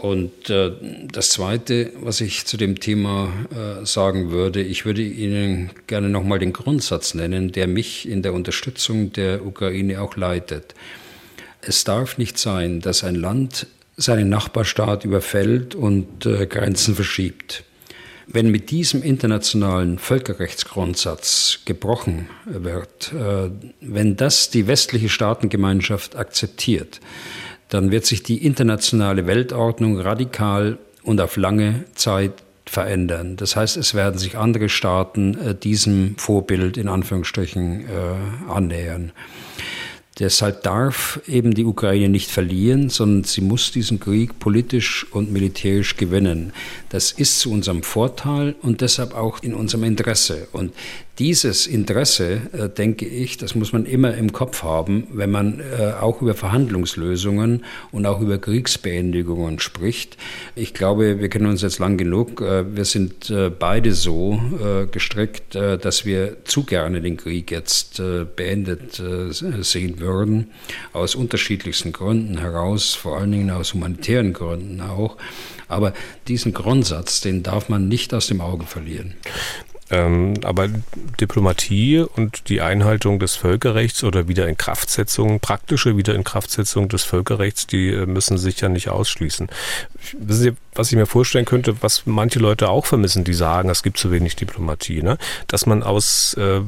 Und 0.00 0.48
äh, 0.48 0.72
das 1.12 1.28
Zweite, 1.28 1.92
was 2.00 2.22
ich 2.22 2.46
zu 2.46 2.56
dem 2.56 2.80
Thema 2.80 3.30
äh, 3.50 3.84
sagen 3.84 4.30
würde, 4.30 4.62
ich 4.62 4.86
würde 4.86 5.02
Ihnen 5.02 5.70
gerne 5.86 6.08
nochmal 6.08 6.38
den 6.38 6.54
Grundsatz 6.54 7.12
nennen, 7.12 7.52
der 7.52 7.66
mich 7.66 8.08
in 8.08 8.22
der 8.22 8.32
Unterstützung 8.32 9.12
der 9.12 9.44
Ukraine 9.44 10.00
auch 10.00 10.16
leitet. 10.16 10.74
Es 11.60 11.84
darf 11.84 12.16
nicht 12.16 12.38
sein, 12.38 12.80
dass 12.80 13.04
ein 13.04 13.14
Land 13.14 13.66
seinen 13.98 14.30
Nachbarstaat 14.30 15.04
überfällt 15.04 15.74
und 15.74 16.24
äh, 16.24 16.46
Grenzen 16.46 16.94
verschiebt. 16.94 17.64
Wenn 18.32 18.52
mit 18.52 18.70
diesem 18.70 19.02
internationalen 19.02 19.98
Völkerrechtsgrundsatz 19.98 21.62
gebrochen 21.64 22.28
wird, 22.44 23.12
äh, 23.12 23.50
wenn 23.80 24.16
das 24.16 24.50
die 24.50 24.68
westliche 24.68 25.08
Staatengemeinschaft 25.08 26.14
akzeptiert, 26.14 27.00
dann 27.70 27.90
wird 27.90 28.06
sich 28.06 28.22
die 28.22 28.44
internationale 28.46 29.26
Weltordnung 29.26 29.98
radikal 29.98 30.78
und 31.02 31.20
auf 31.20 31.36
lange 31.36 31.84
Zeit 31.96 32.34
verändern. 32.66 33.34
Das 33.34 33.56
heißt, 33.56 33.76
es 33.76 33.94
werden 33.94 34.18
sich 34.18 34.38
andere 34.38 34.68
Staaten 34.68 35.34
äh, 35.34 35.54
diesem 35.56 36.14
Vorbild 36.16 36.76
in 36.76 36.86
Anführungsstrichen 36.86 37.80
äh, 37.80 38.48
annähern. 38.48 39.10
Deshalb 40.20 40.62
darf 40.64 41.18
eben 41.26 41.54
die 41.54 41.64
Ukraine 41.64 42.10
nicht 42.10 42.30
verlieren, 42.30 42.90
sondern 42.90 43.24
sie 43.24 43.40
muss 43.40 43.72
diesen 43.72 43.98
Krieg 44.00 44.38
politisch 44.38 45.06
und 45.12 45.32
militärisch 45.32 45.96
gewinnen. 45.96 46.52
Das 46.90 47.10
ist 47.10 47.40
zu 47.40 47.50
unserem 47.50 47.82
Vorteil 47.82 48.54
und 48.60 48.82
deshalb 48.82 49.14
auch 49.14 49.42
in 49.42 49.54
unserem 49.54 49.84
Interesse. 49.84 50.46
Und 50.52 50.74
dieses 51.20 51.66
Interesse, 51.66 52.40
äh, 52.52 52.70
denke 52.70 53.04
ich, 53.04 53.36
das 53.36 53.54
muss 53.54 53.74
man 53.74 53.84
immer 53.84 54.14
im 54.14 54.32
Kopf 54.32 54.62
haben, 54.62 55.06
wenn 55.12 55.30
man 55.30 55.60
äh, 55.60 55.92
auch 56.00 56.22
über 56.22 56.32
Verhandlungslösungen 56.32 57.62
und 57.92 58.06
auch 58.06 58.22
über 58.22 58.38
Kriegsbeendigungen 58.38 59.60
spricht. 59.60 60.16
Ich 60.56 60.72
glaube, 60.72 61.20
wir 61.20 61.28
kennen 61.28 61.44
uns 61.44 61.60
jetzt 61.60 61.78
lang 61.78 61.98
genug. 61.98 62.40
Äh, 62.40 62.74
wir 62.74 62.86
sind 62.86 63.32
beide 63.58 63.92
so 63.92 64.40
gestrickt, 64.90 65.54
dass 65.54 66.06
wir 66.06 66.44
zu 66.44 66.64
gerne 66.64 67.00
den 67.02 67.16
Krieg 67.16 67.50
jetzt 67.50 68.00
beendet 68.36 69.02
sehen 69.60 70.00
würden, 70.00 70.50
aus 70.92 71.14
unterschiedlichsten 71.14 71.92
Gründen 71.92 72.38
heraus, 72.38 72.94
vor 72.94 73.18
allen 73.18 73.32
Dingen 73.32 73.50
aus 73.50 73.74
humanitären 73.74 74.32
Gründen 74.32 74.80
auch. 74.80 75.18
Aber 75.68 75.92
diesen 76.28 76.54
Grundsatz, 76.54 77.20
den 77.20 77.42
darf 77.42 77.68
man 77.68 77.88
nicht 77.88 78.14
aus 78.14 78.28
dem 78.28 78.40
Auge 78.40 78.64
verlieren. 78.64 79.14
Ähm, 79.90 80.34
aber 80.44 80.68
Diplomatie 81.20 81.98
und 81.98 82.48
die 82.48 82.60
Einhaltung 82.60 83.18
des 83.18 83.34
Völkerrechts 83.34 84.04
oder 84.04 84.28
Wiederinkraftsetzung, 84.28 85.40
praktische 85.40 85.96
Wiederinkraftsetzung 85.96 86.88
des 86.88 87.02
Völkerrechts, 87.02 87.66
die 87.66 87.88
äh, 87.88 88.06
müssen 88.06 88.38
sich 88.38 88.60
ja 88.60 88.68
nicht 88.68 88.88
ausschließen. 88.88 89.48
Wissen 90.18 90.42
Sie, 90.42 90.52
was 90.74 90.92
ich 90.92 90.96
mir 90.96 91.06
vorstellen 91.06 91.44
könnte, 91.44 91.82
was 91.82 92.06
manche 92.06 92.38
Leute 92.38 92.68
auch 92.68 92.86
vermissen, 92.86 93.24
die 93.24 93.34
sagen, 93.34 93.68
es 93.68 93.82
gibt 93.82 93.98
zu 93.98 94.12
wenig 94.12 94.36
Diplomatie, 94.36 95.02
ne? 95.02 95.18
dass 95.48 95.66
man 95.66 95.82
aus 95.82 96.34
äh, 96.34 96.60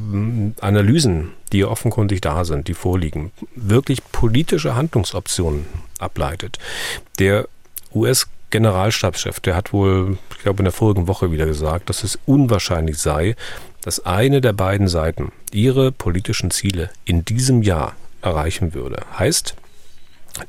Analysen, 0.60 1.32
die 1.52 1.64
offenkundig 1.64 2.20
da 2.20 2.44
sind, 2.44 2.66
die 2.66 2.74
vorliegen, 2.74 3.30
wirklich 3.54 4.00
politische 4.10 4.74
Handlungsoptionen 4.74 5.66
ableitet. 5.98 6.58
Der 7.18 7.46
US 7.94 8.26
Generalstabschef, 8.52 9.40
der 9.40 9.56
hat 9.56 9.72
wohl, 9.72 10.18
ich 10.30 10.42
glaube, 10.42 10.60
in 10.60 10.66
der 10.66 10.72
vorigen 10.72 11.08
Woche 11.08 11.32
wieder 11.32 11.46
gesagt, 11.46 11.88
dass 11.88 12.04
es 12.04 12.18
unwahrscheinlich 12.26 12.98
sei, 12.98 13.34
dass 13.80 14.06
eine 14.06 14.40
der 14.40 14.52
beiden 14.52 14.86
Seiten 14.86 15.32
ihre 15.50 15.90
politischen 15.90 16.52
Ziele 16.52 16.90
in 17.04 17.24
diesem 17.24 17.62
Jahr 17.62 17.96
erreichen 18.20 18.74
würde. 18.74 19.02
Heißt, 19.18 19.56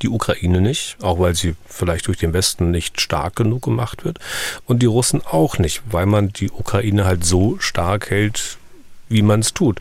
die 0.02 0.10
Ukraine 0.10 0.62
nicht, 0.62 0.98
auch 1.02 1.20
weil 1.20 1.34
sie 1.34 1.56
vielleicht 1.66 2.08
durch 2.08 2.18
den 2.18 2.34
Westen 2.34 2.72
nicht 2.72 3.02
stark 3.02 3.36
genug 3.36 3.64
gemacht 3.64 4.06
wird, 4.06 4.20
und 4.66 4.82
die 4.82 4.88
Russen 4.88 5.22
auch 5.26 5.58
nicht, 5.58 5.82
weil 5.90 6.06
man 6.06 6.30
die 6.30 6.52
Ukraine 6.52 7.06
halt 7.06 7.26
so 7.26 7.58
stark 7.60 8.10
hält, 8.10 8.58
wie 9.14 9.22
man 9.22 9.40
es 9.40 9.54
tut. 9.54 9.80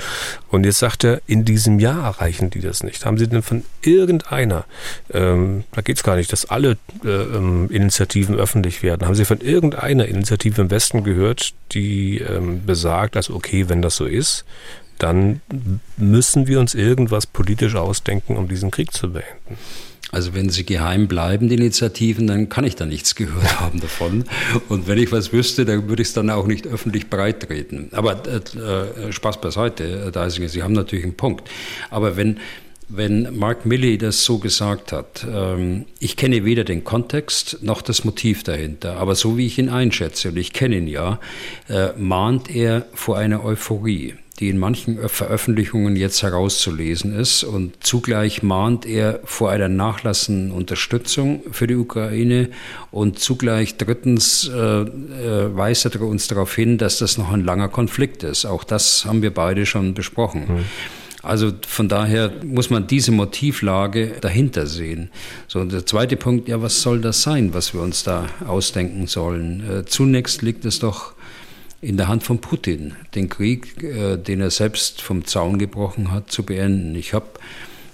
Und 0.49 0.65
jetzt 0.65 0.79
sagt 0.79 1.05
er, 1.05 1.21
in 1.27 1.45
diesem 1.45 1.79
Jahr 1.79 2.05
erreichen 2.05 2.51
die 2.51 2.61
das 2.61 2.83
nicht. 2.83 3.05
Haben 3.05 3.19
Sie 3.19 3.27
denn 3.27 3.43
von 3.43 3.65
irgendeiner, 3.81 4.65
ähm, 5.13 5.65
da 5.73 5.81
geht 5.81 5.97
es 5.97 6.03
gar 6.03 6.17
nicht, 6.17 6.33
dass 6.33 6.45
alle 6.47 6.77
äh, 7.05 7.09
ähm, 7.09 7.69
Initiativen 7.71 8.37
öffentlich 8.37 8.83
werden, 8.83 9.07
haben 9.07 9.15
Sie 9.15 9.25
von 9.25 9.41
irgendeiner 9.41 10.07
Initiative 10.07 10.61
im 10.61 10.71
Westen 10.71 11.03
gehört, 11.03 11.55
die 11.73 12.19
ähm, 12.19 12.65
besagt, 12.65 13.17
dass 13.17 13.31
okay, 13.31 13.69
wenn 13.69 13.83
das 13.83 13.97
so 13.97 14.07
ist, 14.07 14.45
dann 14.99 15.41
müssen 15.97 16.47
wir 16.47 16.61
uns 16.61 16.75
irgendwas 16.75 17.27
politisch 17.27 17.75
ausdenken, 17.75 18.37
um 18.37 18.47
diesen 18.47 18.71
Krieg 18.71 18.93
zu 18.93 19.13
beenden. 19.13 19.59
Also 20.13 20.35
wenn 20.35 20.51
sie 20.51 20.67
geheim 20.67 21.09
bleiben, 21.09 21.49
die 21.49 21.55
Initiativen, 21.55 22.27
dann 22.27 22.51
kann 22.51 22.65
ich 22.65 22.77
da 22.77 22.85
nichts 22.85 23.15
gehört 23.15 23.61
haben 23.61 23.81
davon. 23.81 24.25
Und 24.69 24.87
wenn 24.87 24.99
ich 24.99 25.11
was 25.11 25.33
wüsste, 25.33 25.65
dann 25.65 25.89
würde 25.89 26.03
ich 26.03 26.09
es 26.09 26.15
dann 26.15 26.29
auch 26.29 26.47
nicht 26.47 26.67
öffentlich 26.67 27.09
breitreden. 27.09 27.89
Aber 27.93 28.23
äh, 28.27 29.09
äh 29.09 29.13
Spaß 29.13 29.41
beiseite, 29.41 30.03
Herr 30.05 30.11
Deisinger, 30.11 30.51
Sie 30.51 30.63
haben 30.63 30.75
natürlich 30.75 31.05
einen 31.07 31.17
Punkt. 31.17 31.49
Aber 31.89 32.19
wenn, 32.19 32.39
wenn 32.91 33.35
Mark 33.39 33.65
Milley 33.65 33.97
das 33.97 34.23
so 34.23 34.37
gesagt 34.37 34.93
hat, 34.93 35.27
ähm, 35.27 35.87
ich 35.99 36.17
kenne 36.17 36.45
weder 36.45 36.65
den 36.65 36.85
Kontext 36.85 37.63
noch 37.63 37.81
das 37.81 38.05
Motiv 38.05 38.43
dahinter, 38.43 38.99
aber 38.99 39.15
so 39.15 39.39
wie 39.39 39.47
ich 39.47 39.59
ihn 39.59 39.71
einschätze, 39.71 40.29
und 40.29 40.37
ich 40.37 40.53
kenne 40.53 40.77
ihn 40.77 40.89
ja, 40.89 41.21
äh, 41.71 41.89
mahnt 41.97 42.55
er 42.55 42.85
vor 42.93 43.17
einer 43.17 43.43
Euphorie 43.43 44.15
die 44.41 44.49
in 44.49 44.59
manchen 44.59 45.09
Veröffentlichungen 45.09 45.97
jetzt 45.97 46.23
herauszulesen 46.23 47.15
ist. 47.15 47.45
Und 47.45 47.85
zugleich 47.85 48.43
mahnt 48.43 48.87
er 48.87 49.21
vor 49.25 49.51
einer 49.51 49.69
nachlassenden 49.69 50.53
Unterstützung 50.53 51.43
für 51.51 51.67
die 51.67 51.77
Ukraine. 51.77 52.49
Und 52.91 53.19
zugleich 53.19 53.77
drittens 53.77 54.49
äh, 54.49 54.57
äh, 54.57 55.57
weist 55.57 55.85
er 55.85 56.01
uns 56.03 56.29
darauf 56.29 56.55
hin, 56.55 56.79
dass 56.79 56.99
das 56.99 57.19
noch 57.19 57.33
ein 57.33 57.45
langer 57.45 57.69
Konflikt 57.69 58.23
ist. 58.23 58.47
Auch 58.47 58.65
das 58.65 59.05
haben 59.05 59.23
wir 59.23 59.33
beide 59.33 59.67
schon 59.67 59.95
besprochen. 59.95 60.47
Mhm. 60.49 60.65
Also 61.23 61.53
von 61.69 61.89
daher 61.89 62.33
muss 62.45 62.69
man 62.69 62.89
diese 62.89 63.13
Motivlage 63.13 64.17
dahinter 64.21 64.67
sehen. 64.67 65.11
So, 65.47 65.61
und 65.61 65.71
der 65.71 65.87
zweite 65.87 66.17
Punkt, 66.17 66.49
ja, 66.49 66.61
was 66.61 66.83
soll 66.83 67.01
das 67.01 67.23
sein, 67.23 67.55
was 67.55 67.75
wir 67.75 67.81
uns 67.81 68.03
da 68.03 68.27
ausdenken 68.45 69.07
sollen? 69.07 69.63
Äh, 69.71 69.85
zunächst 69.85 70.43
liegt 70.43 70.65
es 70.65 70.81
doch 70.81 71.13
in 71.83 71.97
der 71.97 72.09
Hand 72.09 72.23
von 72.23 72.39
Putin, 72.39 72.95
den 73.15 73.29
Krieg, 73.29 73.83
äh, 73.83 74.17
den 74.17 74.41
er 74.41 74.51
selbst 74.51 75.03
vom 75.03 75.27
Zaun 75.27 75.59
gebrochen 75.59 76.13
hat, 76.13 76.31
zu 76.31 76.45
beenden. 76.45 76.95
Ich 76.95 77.13
habe 77.13 77.27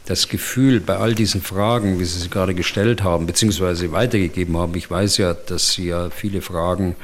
das 0.04 0.28
Gefühl, 0.28 0.80
bei 0.80 0.96
all 0.96 1.14
diesen 1.14 1.42
Fragen, 1.42 1.98
wie 1.98 2.04
Sie 2.04 2.18
sie 2.18 2.28
gerade 2.28 2.54
gestellt 2.54 3.02
haben, 3.02 3.26
beziehungsweise 3.26 3.90
weitergegeben 3.90 4.56
haben, 4.56 4.74
ich 4.74 4.90
weiß 4.90 5.16
ja, 5.16 5.34
dass 5.34 5.72
Sie 5.72 5.88
ja 5.88 6.10
viele 6.10 6.42
Fragen 6.42 6.96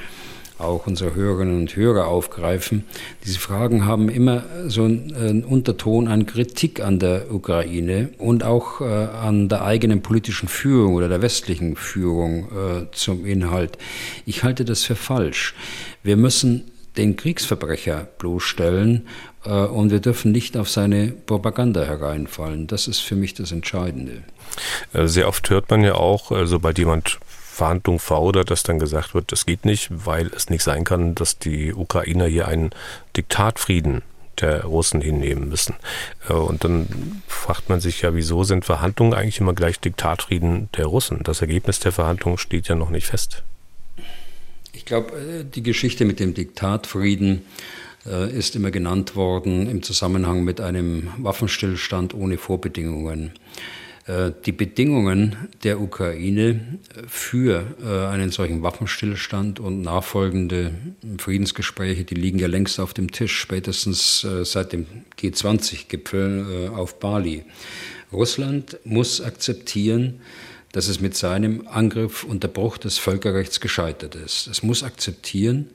auch 0.59 0.87
unsere 0.87 1.15
Hörerinnen 1.15 1.59
und 1.59 1.75
Hörer 1.75 2.07
aufgreifen. 2.07 2.85
Diese 3.25 3.39
Fragen 3.39 3.87
haben 3.87 4.09
immer 4.09 4.45
so 4.69 4.85
einen 4.85 5.45
Unterton 5.45 6.07
an 6.07 6.27
Kritik 6.27 6.81
an 6.81 6.99
der 6.99 7.33
Ukraine 7.33 8.11
und 8.19 8.45
auch 8.45 8.81
äh, 8.81 8.85
an 8.85 9.49
der 9.49 9.65
eigenen 9.65 10.01
politischen 10.03 10.49
Führung 10.49 10.95
oder 10.95 11.09
der 11.09 11.23
westlichen 11.23 11.77
Führung 11.77 12.45
äh, 12.45 12.87
zum 12.93 13.27
Inhalt. 13.27 13.79
Ich 14.27 14.45
halte 14.45 14.65
das 14.65 14.85
für 14.85 14.97
falsch. 14.97 15.55
Wir 16.03 16.17
müssen 16.17 16.71
den 16.97 17.17
Kriegsverbrecher 17.17 18.07
bloßstellen 18.19 19.07
äh, 19.45 19.51
und 19.51 19.91
wir 19.91 20.01
dürfen 20.01 20.33
nicht 20.33 20.57
auf 20.57 20.69
seine 20.69 21.09
Propaganda 21.09 21.85
hereinfallen. 21.85 22.67
Das 22.67 22.89
ist 22.89 23.01
für 23.01 23.17
mich 23.17 23.35
das 23.35 23.53
Entscheidende. 23.53 24.23
Äh, 24.93 25.07
sehr 25.07 25.29
oft 25.29 25.51
hört 25.51 25.71
man 25.71 25.83
ja 25.83 25.95
auch, 25.95 26.31
äh, 26.31 26.47
sobald 26.47 26.79
jemand 26.79 27.19
Verhandlung 27.27 28.01
fordert, 28.01 28.51
dass 28.51 28.65
dann 28.65 28.81
gesagt 28.81 29.15
wird, 29.15 29.31
das 29.31 29.47
geht 29.47 29.65
nicht, 29.65 29.89
weil 29.91 30.27
es 30.29 30.51
nicht 30.51 30.65
sein 30.65 30.85
kann, 30.85 31.15
dass 31.15 31.39
die 31.39 31.73
Ukrainer 31.73 32.27
hier 32.27 32.49
einen 32.49 32.71
Diktatfrieden 33.17 34.03
der 34.41 34.65
Russen 34.65 35.01
hinnehmen 35.01 35.49
müssen. 35.49 35.77
Und 36.29 36.65
dann 36.65 37.23
fragt 37.29 37.69
man 37.69 37.79
sich 37.79 38.03
ja, 38.03 38.17
wieso 38.17 38.43
sind 38.43 38.65
Verhandlungen 38.65 39.15
eigentlich 39.15 39.39
immer 39.39 39.55
gleich 39.55 39.79
Diktatfrieden 39.79 40.69
der 40.77 40.87
Russen? 40.87 41.21
Das 41.23 41.41
Ergebnis 41.41 41.79
der 41.79 41.93
Verhandlungen 41.93 42.39
steht 42.39 42.67
ja 42.67 42.75
noch 42.75 42.91
nicht 42.91 43.07
fest. 43.07 43.45
Ich 44.85 44.89
glaube, 44.89 45.47
die 45.47 45.63
Geschichte 45.63 46.05
mit 46.05 46.21
dem 46.21 46.35
Diktatfrieden 46.35 47.41
äh, 48.05 48.31
ist 48.31 48.55
immer 48.55 48.71
genannt 48.71 49.17
worden 49.17 49.67
im 49.67 49.83
Zusammenhang 49.83 50.45
mit 50.45 50.61
einem 50.61 51.09
Waffenstillstand 51.17 52.13
ohne 52.13 52.37
Vorbedingungen. 52.37 53.33
Äh, 54.07 54.33
die 54.45 54.53
Bedingungen 54.53 55.37
der 55.63 55.81
Ukraine 55.81 56.61
für 57.09 57.65
äh, 57.83 58.09
einen 58.13 58.31
solchen 58.31 58.63
Waffenstillstand 58.63 59.59
und 59.59 59.81
nachfolgende 59.81 60.75
Friedensgespräche, 61.17 62.05
die 62.05 62.17
liegen 62.17 62.39
ja 62.39 62.47
längst 62.47 62.79
auf 62.79 62.93
dem 62.93 63.11
Tisch, 63.11 63.39
spätestens 63.39 64.27
seit 64.43 64.75
dem 64.75 64.85
G20-Gipfel 65.19 66.73
auf 66.77 67.01
Bali. 67.01 67.47
Russland 68.13 68.79
muss 68.85 69.23
akzeptieren, 69.23 70.21
dass 70.75 70.89
es 70.89 71.01
mit 71.01 71.17
seinem 71.17 71.69
Angriff 71.69 72.25
und 72.25 72.43
der 72.43 72.49
Bruch 72.49 72.79
des 72.79 72.99
Völkerrechts 72.99 73.61
gescheitert 73.61 74.17
ist. 74.17 74.49
Es 74.49 74.65
muss 74.65 74.83
akzeptieren, 74.83 75.71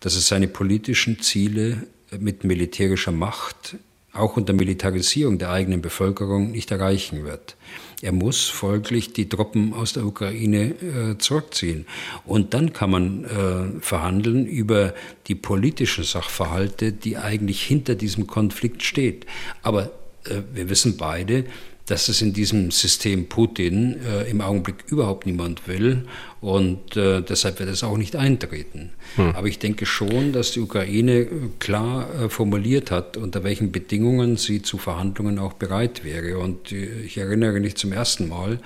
dass 0.00 0.14
es 0.14 0.28
seine 0.28 0.46
politischen 0.46 1.22
Ziele 1.22 1.86
mit 2.18 2.44
militärischer 2.44 3.12
Macht, 3.12 3.76
auch 4.12 4.36
unter 4.36 4.52
Militarisierung 4.52 5.38
der 5.38 5.52
eigenen 5.52 5.80
Bevölkerung, 5.80 6.50
nicht 6.50 6.70
erreichen 6.70 7.24
wird. 7.24 7.56
Er 8.02 8.12
muss 8.12 8.48
folglich 8.48 9.14
die 9.14 9.26
Truppen 9.26 9.72
aus 9.72 9.94
der 9.94 10.04
Ukraine 10.04 10.74
äh, 10.82 11.16
zurückziehen. 11.16 11.86
Und 12.26 12.52
dann 12.52 12.74
kann 12.74 12.90
man 12.90 13.24
äh, 13.24 13.80
verhandeln 13.80 14.44
über 14.44 14.92
die 15.28 15.34
politischen 15.34 16.04
Sachverhalte, 16.04 16.92
die 16.92 17.16
eigentlich 17.16 17.62
hinter 17.62 17.94
diesem 17.94 18.26
Konflikt 18.26 18.82
steht. 18.82 19.24
Aber 19.62 19.92
äh, 20.26 20.42
wir 20.52 20.68
wissen 20.68 20.98
beide, 20.98 21.46
dass 21.86 22.08
es 22.08 22.22
in 22.22 22.32
diesem 22.32 22.70
System 22.70 23.28
Putin 23.28 24.00
äh, 24.04 24.30
im 24.30 24.40
Augenblick 24.40 24.84
überhaupt 24.86 25.26
niemand 25.26 25.66
will 25.66 26.06
und 26.42 26.96
äh, 26.96 27.22
deshalb 27.22 27.60
wird 27.60 27.68
es 27.68 27.84
auch 27.84 27.96
nicht 27.96 28.16
eintreten. 28.16 28.90
Hm. 29.14 29.30
Aber 29.36 29.46
ich 29.46 29.60
denke 29.60 29.86
schon, 29.86 30.32
dass 30.32 30.50
die 30.50 30.58
Ukraine 30.58 31.20
äh, 31.20 31.28
klar 31.60 32.08
äh, 32.14 32.28
formuliert 32.28 32.90
hat, 32.90 33.16
unter 33.16 33.44
welchen 33.44 33.70
Bedingungen 33.70 34.36
sie 34.36 34.60
zu 34.60 34.76
Verhandlungen 34.76 35.38
auch 35.38 35.52
bereit 35.52 36.02
wäre. 36.02 36.38
Und 36.38 36.72
äh, 36.72 37.02
ich 37.02 37.16
erinnere 37.16 37.60
mich 37.60 37.76
zum 37.76 37.92
ersten 37.92 38.28
Mal 38.28 38.58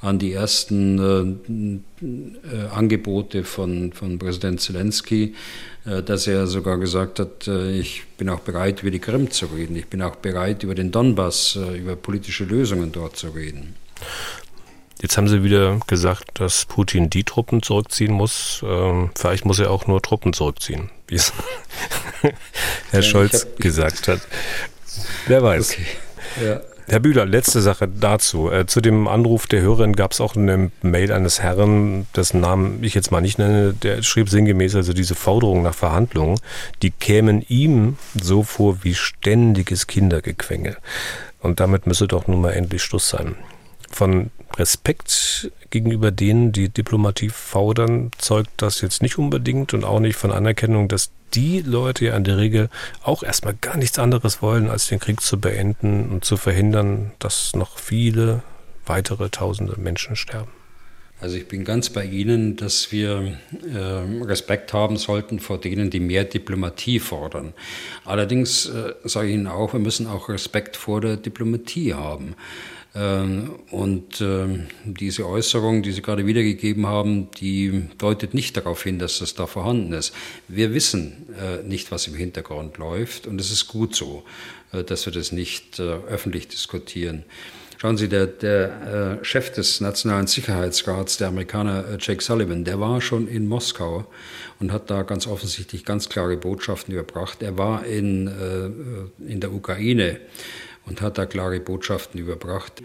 an 0.00 0.18
die 0.18 0.32
ersten 0.32 1.84
äh, 2.02 2.74
Angebote 2.74 3.44
von, 3.44 3.92
von 3.92 4.18
Präsident 4.18 4.60
Zelensky, 4.60 5.36
äh, 5.84 6.02
dass 6.02 6.26
er 6.26 6.48
sogar 6.48 6.78
gesagt 6.78 7.20
hat, 7.20 7.46
äh, 7.46 7.78
ich 7.78 8.02
bin 8.18 8.28
auch 8.28 8.40
bereit, 8.40 8.82
über 8.82 8.90
die 8.90 8.98
Krim 8.98 9.30
zu 9.30 9.46
reden, 9.46 9.76
ich 9.76 9.86
bin 9.86 10.02
auch 10.02 10.16
bereit, 10.16 10.64
über 10.64 10.74
den 10.74 10.90
Donbass, 10.90 11.56
äh, 11.56 11.78
über 11.78 11.94
politische 11.94 12.42
Lösungen 12.42 12.90
dort 12.90 13.16
zu 13.16 13.28
reden. 13.28 13.76
Jetzt 15.02 15.16
haben 15.16 15.28
Sie 15.28 15.42
wieder 15.42 15.80
gesagt, 15.86 16.40
dass 16.40 16.66
Putin 16.66 17.08
die 17.08 17.24
Truppen 17.24 17.62
zurückziehen 17.62 18.12
muss. 18.12 18.62
Ähm, 18.66 19.10
vielleicht 19.16 19.46
muss 19.46 19.58
er 19.58 19.70
auch 19.70 19.86
nur 19.86 20.02
Truppen 20.02 20.32
zurückziehen, 20.32 20.90
wie 21.06 21.14
es 21.14 21.32
Herr 22.90 23.02
Scholz 23.02 23.46
gesagt 23.58 24.08
hat. 24.08 24.20
Wer 25.26 25.42
weiß. 25.42 25.70
Okay. 25.70 25.86
Ja. 26.44 26.60
Herr 26.90 26.98
Bühler, 26.98 27.24
letzte 27.24 27.60
Sache 27.60 27.86
dazu. 27.88 28.50
Äh, 28.50 28.66
zu 28.66 28.80
dem 28.80 29.06
Anruf 29.06 29.46
der 29.46 29.62
Hörerin 29.62 29.94
gab 29.94 30.10
es 30.10 30.20
auch 30.20 30.34
eine 30.34 30.72
Mail 30.82 31.12
eines 31.12 31.40
Herrn, 31.40 32.06
dessen 32.16 32.40
Namen 32.40 32.82
ich 32.82 32.94
jetzt 32.94 33.12
mal 33.12 33.20
nicht 33.20 33.38
nenne, 33.38 33.72
der 33.72 34.02
schrieb 34.02 34.28
sinngemäß, 34.28 34.74
also 34.74 34.92
diese 34.92 35.14
Forderungen 35.14 35.62
nach 35.62 35.74
Verhandlungen, 35.74 36.40
die 36.82 36.90
kämen 36.90 37.44
ihm 37.48 37.96
so 38.20 38.42
vor 38.42 38.82
wie 38.82 38.94
ständiges 38.94 39.86
Kindergequengel. 39.86 40.76
Und 41.38 41.60
damit 41.60 41.86
müsse 41.86 42.08
doch 42.08 42.26
nun 42.26 42.40
mal 42.40 42.54
endlich 42.54 42.82
Schluss 42.82 43.08
sein. 43.08 43.36
Von 43.88 44.30
Respekt 44.56 45.50
gegenüber 45.70 46.10
denen, 46.10 46.52
die 46.52 46.68
Diplomatie 46.68 47.30
fordern, 47.30 48.10
zeugt 48.18 48.50
das 48.56 48.80
jetzt 48.80 49.02
nicht 49.02 49.18
unbedingt 49.18 49.74
und 49.74 49.84
auch 49.84 50.00
nicht 50.00 50.16
von 50.16 50.32
Anerkennung, 50.32 50.88
dass 50.88 51.10
die 51.34 51.60
Leute 51.60 52.06
ja 52.06 52.16
in 52.16 52.24
der 52.24 52.38
Regel 52.38 52.68
auch 53.02 53.22
erstmal 53.22 53.54
gar 53.54 53.76
nichts 53.76 53.98
anderes 53.98 54.42
wollen, 54.42 54.68
als 54.68 54.88
den 54.88 54.98
Krieg 54.98 55.20
zu 55.20 55.38
beenden 55.38 56.10
und 56.10 56.24
zu 56.24 56.36
verhindern, 56.36 57.12
dass 57.18 57.54
noch 57.54 57.78
viele 57.78 58.42
weitere 58.86 59.30
tausende 59.30 59.78
Menschen 59.78 60.16
sterben. 60.16 60.50
Also 61.20 61.36
ich 61.36 61.48
bin 61.48 61.64
ganz 61.64 61.90
bei 61.90 62.04
Ihnen, 62.04 62.56
dass 62.56 62.92
wir 62.92 63.36
äh, 63.62 64.24
Respekt 64.24 64.72
haben 64.72 64.96
sollten 64.96 65.38
vor 65.38 65.60
denen, 65.60 65.90
die 65.90 66.00
mehr 66.00 66.24
Diplomatie 66.24 66.98
fordern. 66.98 67.52
Allerdings 68.06 68.66
äh, 68.66 68.94
sage 69.04 69.28
ich 69.28 69.34
Ihnen 69.34 69.46
auch, 69.46 69.74
wir 69.74 69.80
müssen 69.80 70.06
auch 70.06 70.30
Respekt 70.30 70.76
vor 70.76 71.02
der 71.02 71.18
Diplomatie 71.18 71.92
haben. 71.92 72.34
Ähm, 72.92 73.50
und 73.70 74.20
ähm, 74.20 74.66
diese 74.84 75.26
Äußerung, 75.26 75.82
die 75.82 75.92
Sie 75.92 76.02
gerade 76.02 76.26
wiedergegeben 76.26 76.86
haben, 76.86 77.30
die 77.32 77.84
deutet 77.98 78.34
nicht 78.34 78.56
darauf 78.56 78.82
hin, 78.82 78.98
dass 78.98 79.20
das 79.20 79.34
da 79.34 79.46
vorhanden 79.46 79.92
ist. 79.92 80.12
Wir 80.48 80.74
wissen 80.74 81.28
äh, 81.40 81.62
nicht, 81.62 81.92
was 81.92 82.08
im 82.08 82.14
Hintergrund 82.14 82.78
läuft 82.78 83.28
und 83.28 83.40
es 83.40 83.52
ist 83.52 83.68
gut 83.68 83.94
so, 83.94 84.24
äh, 84.72 84.82
dass 84.82 85.06
wir 85.06 85.12
das 85.12 85.30
nicht 85.30 85.78
äh, 85.78 85.82
öffentlich 85.82 86.48
diskutieren. 86.48 87.24
Schauen 87.78 87.96
Sie, 87.96 88.10
der, 88.10 88.26
der 88.26 89.20
Chef 89.22 89.52
des 89.52 89.80
Nationalen 89.80 90.26
Sicherheitsrats, 90.26 91.16
der 91.16 91.28
Amerikaner 91.28 91.96
Jake 91.98 92.22
Sullivan, 92.22 92.62
der 92.62 92.78
war 92.78 93.00
schon 93.00 93.26
in 93.26 93.48
Moskau 93.48 94.04
und 94.58 94.70
hat 94.70 94.90
da 94.90 95.00
ganz 95.02 95.26
offensichtlich 95.26 95.86
ganz 95.86 96.10
klare 96.10 96.36
Botschaften 96.36 96.92
überbracht. 96.92 97.42
Er 97.42 97.56
war 97.56 97.86
in, 97.86 98.30
in 99.26 99.40
der 99.40 99.54
Ukraine 99.54 100.20
und 100.86 101.00
hat 101.00 101.18
da 101.18 101.26
klare 101.26 101.60
Botschaften 101.60 102.20
überbracht. 102.20 102.82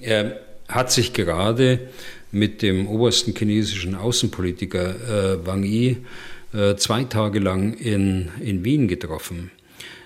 Er 0.00 0.40
hat 0.68 0.92
sich 0.92 1.12
gerade 1.12 1.88
mit 2.32 2.62
dem 2.62 2.86
obersten 2.86 3.34
chinesischen 3.34 3.94
Außenpolitiker 3.94 5.34
äh, 5.34 5.46
Wang 5.46 5.64
Yi 5.64 5.98
äh, 6.52 6.76
zwei 6.76 7.04
Tage 7.04 7.38
lang 7.40 7.74
in, 7.74 8.28
in 8.40 8.64
Wien 8.64 8.88
getroffen. 8.88 9.50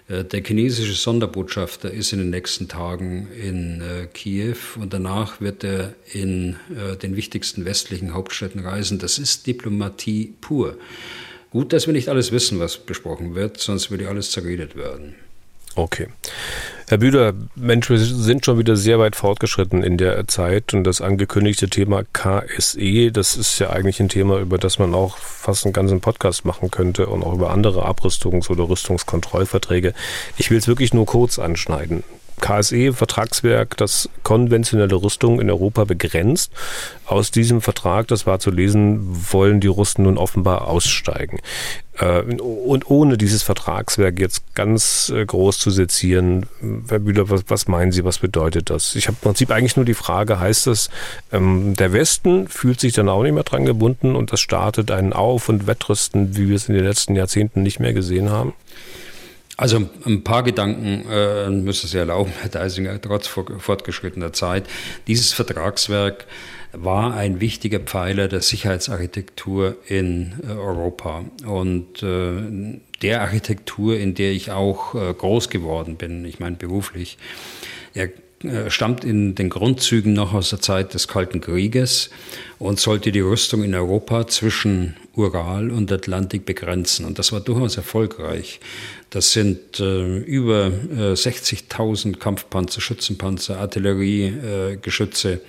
Äh, 0.08 0.24
der 0.24 0.42
chinesische 0.42 0.94
Sonderbotschafter 0.94 1.90
ist 1.90 2.12
in 2.12 2.18
den 2.18 2.30
nächsten 2.30 2.68
Tagen 2.68 3.28
in 3.40 3.80
äh, 3.80 4.06
Kiew 4.06 4.56
und 4.80 4.92
danach 4.92 5.40
wird 5.40 5.64
er 5.64 5.94
in 6.12 6.56
äh, 6.70 6.96
den 6.96 7.16
wichtigsten 7.16 7.64
westlichen 7.64 8.14
Hauptstädten 8.14 8.60
reisen. 8.60 8.98
Das 8.98 9.18
ist 9.18 9.46
Diplomatie 9.46 10.34
pur. 10.40 10.76
Gut, 11.50 11.72
dass 11.72 11.86
wir 11.86 11.92
nicht 11.92 12.08
alles 12.08 12.32
wissen, 12.32 12.58
was 12.58 12.78
besprochen 12.78 13.34
wird, 13.34 13.60
sonst 13.60 13.90
würde 13.90 14.08
alles 14.08 14.32
zerredet 14.32 14.76
werden. 14.76 15.14
Okay. 15.76 16.08
Herr 16.86 16.98
Bühler, 16.98 17.32
Mensch, 17.54 17.88
wir 17.88 17.98
sind 17.98 18.44
schon 18.44 18.58
wieder 18.58 18.76
sehr 18.76 18.98
weit 18.98 19.16
fortgeschritten 19.16 19.82
in 19.82 19.96
der 19.96 20.28
Zeit 20.28 20.74
und 20.74 20.84
das 20.84 21.00
angekündigte 21.00 21.70
Thema 21.70 22.02
KSE, 22.12 23.10
das 23.10 23.36
ist 23.36 23.58
ja 23.58 23.70
eigentlich 23.70 24.00
ein 24.00 24.10
Thema, 24.10 24.38
über 24.38 24.58
das 24.58 24.78
man 24.78 24.92
auch 24.92 25.16
fast 25.16 25.64
einen 25.64 25.72
ganzen 25.72 26.02
Podcast 26.02 26.44
machen 26.44 26.70
könnte 26.70 27.06
und 27.06 27.22
auch 27.22 27.32
über 27.32 27.50
andere 27.50 27.86
Abrüstungs- 27.88 28.50
oder 28.50 28.68
Rüstungskontrollverträge. 28.68 29.94
Ich 30.36 30.50
will 30.50 30.58
es 30.58 30.68
wirklich 30.68 30.92
nur 30.92 31.06
kurz 31.06 31.38
anschneiden. 31.38 32.04
KSE, 32.40 32.92
Vertragswerk, 32.92 33.76
das 33.76 34.08
konventionelle 34.22 34.94
Rüstung 34.94 35.40
in 35.40 35.50
Europa 35.50 35.84
begrenzt. 35.84 36.52
Aus 37.06 37.30
diesem 37.30 37.60
Vertrag, 37.60 38.08
das 38.08 38.26
war 38.26 38.38
zu 38.38 38.50
lesen, 38.50 39.00
wollen 39.32 39.60
die 39.60 39.68
Russen 39.68 40.04
nun 40.04 40.18
offenbar 40.18 40.68
aussteigen. 40.68 41.40
Äh, 41.98 42.20
und 42.20 42.90
ohne 42.90 43.16
dieses 43.16 43.42
Vertragswerk 43.42 44.18
jetzt 44.18 44.54
ganz 44.54 45.12
äh, 45.14 45.24
groß 45.24 45.58
zu 45.58 45.70
sezieren, 45.70 46.46
Herr 46.88 46.98
Bühler, 46.98 47.30
was, 47.30 47.44
was 47.48 47.68
meinen 47.68 47.92
Sie, 47.92 48.04
was 48.04 48.18
bedeutet 48.18 48.70
das? 48.70 48.94
Ich 48.96 49.06
habe 49.06 49.16
im 49.20 49.22
Prinzip 49.22 49.50
eigentlich 49.50 49.76
nur 49.76 49.84
die 49.84 49.94
Frage, 49.94 50.40
heißt 50.40 50.66
das, 50.66 50.90
ähm, 51.32 51.74
der 51.76 51.92
Westen 51.92 52.48
fühlt 52.48 52.80
sich 52.80 52.92
dann 52.92 53.08
auch 53.08 53.22
nicht 53.22 53.34
mehr 53.34 53.44
dran 53.44 53.64
gebunden 53.64 54.16
und 54.16 54.32
das 54.32 54.40
startet 54.40 54.90
einen 54.90 55.12
Auf- 55.12 55.48
und 55.48 55.66
Wettrüsten, 55.66 56.36
wie 56.36 56.48
wir 56.48 56.56
es 56.56 56.68
in 56.68 56.74
den 56.74 56.84
letzten 56.84 57.14
Jahrzehnten 57.14 57.62
nicht 57.62 57.80
mehr 57.80 57.92
gesehen 57.92 58.30
haben? 58.30 58.54
Also 59.56 59.88
ein 60.04 60.24
paar 60.24 60.42
Gedanken 60.42 61.04
äh, 61.08 61.48
müssen 61.48 61.86
Sie 61.86 61.98
erlauben, 61.98 62.32
Herr 62.40 62.48
Deisinger, 62.48 63.00
trotz 63.00 63.28
fortgeschrittener 63.28 64.32
Zeit. 64.32 64.64
Dieses 65.06 65.32
Vertragswerk 65.32 66.26
war 66.72 67.14
ein 67.14 67.40
wichtiger 67.40 67.78
Pfeiler 67.78 68.26
der 68.26 68.40
Sicherheitsarchitektur 68.40 69.76
in 69.86 70.34
äh, 70.42 70.50
Europa 70.50 71.24
und 71.46 72.02
äh, 72.02 72.80
der 73.02 73.20
Architektur, 73.20 73.96
in 73.96 74.14
der 74.14 74.32
ich 74.32 74.50
auch 74.50 74.94
äh, 74.96 75.14
groß 75.14 75.50
geworden 75.50 75.96
bin, 75.96 76.24
ich 76.24 76.40
meine 76.40 76.56
beruflich. 76.56 77.16
Er 77.94 78.08
stammt 78.68 79.04
in 79.04 79.34
den 79.34 79.50
Grundzügen 79.50 80.12
noch 80.12 80.34
aus 80.34 80.50
der 80.50 80.60
Zeit 80.60 80.94
des 80.94 81.08
Kalten 81.08 81.40
Krieges 81.40 82.10
und 82.58 82.80
sollte 82.80 83.12
die 83.12 83.20
Rüstung 83.20 83.62
in 83.62 83.74
Europa 83.74 84.26
zwischen 84.26 84.96
Ural 85.14 85.70
und 85.70 85.90
Atlantik 85.92 86.44
begrenzen. 86.44 87.06
Und 87.06 87.18
das 87.18 87.32
war 87.32 87.40
durchaus 87.40 87.76
erfolgreich. 87.76 88.60
Das 89.10 89.32
sind 89.32 89.78
äh, 89.78 90.18
über 90.18 90.66
äh, 90.66 91.12
60.000 91.12 92.18
Kampfpanzer, 92.18 92.80
Schützenpanzer, 92.80 93.58
Artilleriegeschütze 93.58 95.40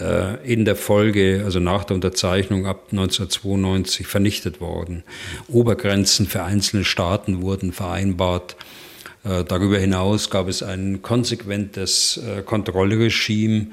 äh, 0.00 0.52
in 0.52 0.64
der 0.64 0.76
Folge, 0.76 1.42
also 1.44 1.60
nach 1.60 1.84
der 1.84 1.96
Unterzeichnung 1.96 2.66
ab 2.66 2.88
1992, 2.92 4.06
vernichtet 4.06 4.60
worden. 4.60 5.02
Obergrenzen 5.48 6.26
für 6.26 6.42
einzelne 6.42 6.84
Staaten 6.84 7.42
wurden 7.42 7.72
vereinbart. 7.72 8.56
Äh, 9.24 9.44
darüber 9.44 9.78
hinaus 9.78 10.28
gab 10.30 10.48
es 10.48 10.62
ein 10.62 11.00
konsequentes 11.02 12.18
äh, 12.18 12.42
Kontrollregime, 12.42 13.68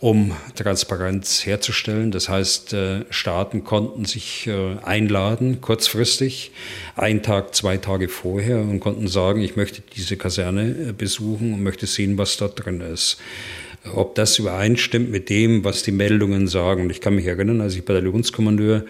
um 0.00 0.32
Transparenz 0.54 1.44
herzustellen. 1.46 2.10
Das 2.10 2.28
heißt, 2.28 2.72
äh, 2.72 3.04
Staaten 3.10 3.64
konnten 3.64 4.04
sich 4.04 4.48
einladen, 4.82 5.60
kurzfristig, 5.60 6.52
einen 6.96 7.22
Tag, 7.22 7.54
zwei 7.54 7.78
Tage 7.78 8.08
vorher 8.08 8.58
und 8.60 8.80
konnten 8.80 9.08
sagen, 9.08 9.40
ich 9.40 9.56
möchte 9.56 9.82
diese 9.94 10.16
Kaserne 10.16 10.94
besuchen 10.96 11.54
und 11.54 11.62
möchte 11.62 11.86
sehen, 11.86 12.18
was 12.18 12.36
dort 12.36 12.64
drin 12.64 12.80
ist 12.80 13.18
ob 13.94 14.16
das 14.16 14.36
übereinstimmt 14.40 15.12
mit 15.12 15.30
dem, 15.30 15.62
was 15.62 15.84
die 15.84 15.92
Meldungen 15.92 16.48
sagen. 16.48 16.82
Und 16.82 16.90
ich 16.90 17.00
kann 17.00 17.14
mich 17.14 17.26
erinnern, 17.26 17.60
als 17.60 17.76
ich 17.76 17.84
Bataillonskommandeur 17.84 18.84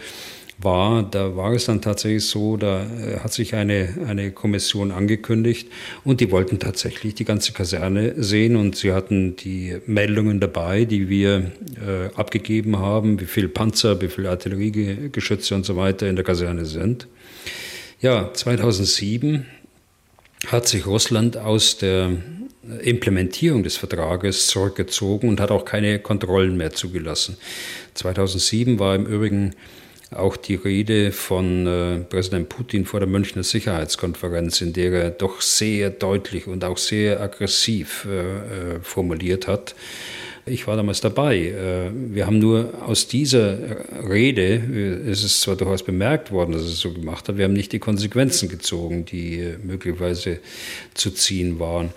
war, 0.58 1.02
da 1.02 1.36
war 1.36 1.52
es 1.52 1.66
dann 1.66 1.82
tatsächlich 1.82 2.24
so, 2.24 2.56
da 2.56 2.84
äh, 2.84 3.18
hat 3.20 3.32
sich 3.32 3.54
eine, 3.54 3.94
eine 4.06 4.30
Kommission 4.30 4.90
angekündigt 4.90 5.68
und 6.04 6.20
die 6.20 6.30
wollten 6.30 6.58
tatsächlich 6.58 7.14
die 7.14 7.24
ganze 7.24 7.52
Kaserne 7.52 8.14
sehen 8.22 8.56
und 8.56 8.76
sie 8.76 8.92
hatten 8.92 9.36
die 9.36 9.76
Meldungen 9.86 10.40
dabei, 10.40 10.84
die 10.84 11.08
wir 11.08 11.52
äh, 11.86 12.14
abgegeben 12.14 12.78
haben, 12.78 13.20
wie 13.20 13.26
viel 13.26 13.48
Panzer, 13.48 14.00
wie 14.00 14.08
viel 14.08 14.26
Artilleriegeschütze 14.26 15.54
und 15.54 15.66
so 15.66 15.76
weiter 15.76 16.08
in 16.08 16.16
der 16.16 16.24
Kaserne 16.24 16.64
sind. 16.64 17.06
Ja, 18.00 18.32
2007 18.32 19.46
hat 20.46 20.68
sich 20.68 20.86
Russland 20.86 21.36
aus 21.36 21.78
der 21.78 22.12
Implementierung 22.82 23.62
des 23.62 23.76
Vertrages 23.76 24.48
zurückgezogen 24.48 25.28
und 25.28 25.40
hat 25.40 25.50
auch 25.50 25.64
keine 25.64 25.98
Kontrollen 25.98 26.56
mehr 26.56 26.72
zugelassen. 26.72 27.36
2007 27.94 28.78
war 28.78 28.94
im 28.94 29.06
Übrigen 29.06 29.54
auch 30.14 30.36
die 30.36 30.54
Rede 30.54 31.10
von 31.10 31.66
äh, 31.66 31.98
Präsident 31.98 32.48
Putin 32.48 32.84
vor 32.84 33.00
der 33.00 33.08
Münchner 33.08 33.42
Sicherheitskonferenz, 33.42 34.60
in 34.60 34.72
der 34.72 34.92
er 34.92 35.10
doch 35.10 35.40
sehr 35.40 35.90
deutlich 35.90 36.46
und 36.46 36.64
auch 36.64 36.78
sehr 36.78 37.20
aggressiv 37.20 38.06
äh, 38.08 38.76
äh 38.76 38.80
formuliert 38.82 39.48
hat, 39.48 39.74
ich 40.48 40.68
war 40.68 40.76
damals 40.76 41.00
dabei. 41.00 41.38
Äh, 41.38 41.90
wir 41.92 42.26
haben 42.26 42.38
nur 42.38 42.72
aus 42.86 43.08
dieser 43.08 43.58
Rede, 44.08 44.42
äh, 44.42 45.10
es 45.10 45.24
ist 45.24 45.40
zwar 45.40 45.56
durchaus 45.56 45.82
bemerkt 45.82 46.30
worden, 46.30 46.52
dass 46.52 46.62
es 46.62 46.78
so 46.78 46.92
gemacht 46.92 47.28
hat, 47.28 47.36
wir 47.36 47.44
haben 47.44 47.52
nicht 47.52 47.72
die 47.72 47.80
Konsequenzen 47.80 48.48
gezogen, 48.48 49.04
die 49.04 49.40
äh, 49.40 49.58
möglicherweise 49.58 50.38
zu 50.94 51.10
ziehen 51.10 51.58
waren. 51.58 51.90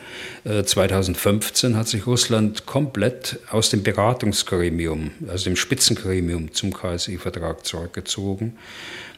2015 0.46 1.76
hat 1.76 1.88
sich 1.88 2.08
Russland 2.08 2.66
komplett 2.66 3.40
aus 3.52 3.70
dem 3.70 3.84
Beratungsgremium, 3.84 5.12
also 5.28 5.46
dem 5.46 5.56
Spitzengremium 5.56 6.54
zum 6.54 6.74
KSI-Vertrag 6.74 7.66
zurückgezogen. 7.66 8.58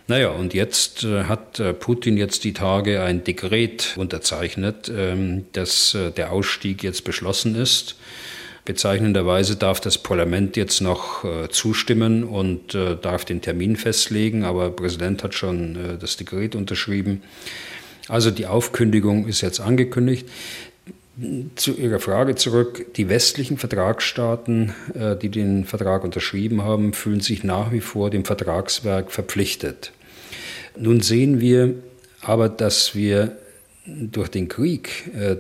Naja, 0.08 0.30
und 0.30 0.54
jetzt 0.54 1.04
hat 1.04 1.62
Putin 1.80 2.18
jetzt 2.18 2.44
die 2.44 2.54
Tage 2.54 3.02
ein 3.02 3.24
Dekret 3.24 3.94
unterzeichnet, 3.98 4.92
ähm, 4.94 5.46
dass 5.54 5.98
der 6.18 6.32
Ausstieg 6.32 6.84
jetzt 6.84 7.04
beschlossen 7.04 7.56
ist. 7.56 7.96
Bezeichnenderweise 8.72 9.58
darf 9.58 9.82
das 9.82 9.98
Parlament 9.98 10.56
jetzt 10.56 10.80
noch 10.80 11.26
äh, 11.26 11.50
zustimmen 11.50 12.24
und 12.24 12.74
äh, 12.74 12.96
darf 12.96 13.26
den 13.26 13.42
Termin 13.42 13.76
festlegen, 13.76 14.46
aber 14.46 14.70
der 14.70 14.70
Präsident 14.70 15.26
hat 15.26 15.34
schon 15.34 15.76
äh, 15.76 15.98
das 16.00 16.16
Dekret 16.16 16.56
unterschrieben. 16.56 17.22
Also 18.08 18.32
die 18.32 18.48
Aufkündigung 18.48 19.28
ist 19.28 19.42
jetzt 19.42 19.60
angekündigt. 19.60 20.30
Zu 21.56 21.74
Ihrer 21.74 22.00
Frage 22.00 22.36
zurück. 22.36 22.94
Die 22.96 23.10
westlichen 23.10 23.58
Vertragsstaaten, 23.58 24.74
äh, 24.94 25.18
die 25.18 25.28
den 25.28 25.66
Vertrag 25.66 26.06
unterschrieben 26.06 26.64
haben, 26.64 26.94
fühlen 26.94 27.20
sich 27.20 27.44
nach 27.44 27.74
wie 27.74 27.82
vor 27.82 28.10
dem 28.10 28.24
Vertragswerk 28.24 29.12
verpflichtet. 29.12 29.92
Nun 30.78 31.02
sehen 31.02 31.42
wir 31.42 31.74
aber, 32.22 32.48
dass 32.48 32.96
wir 32.96 33.36
durch 33.86 34.30
den 34.30 34.48
Krieg 34.48 35.12
äh, 35.14 35.36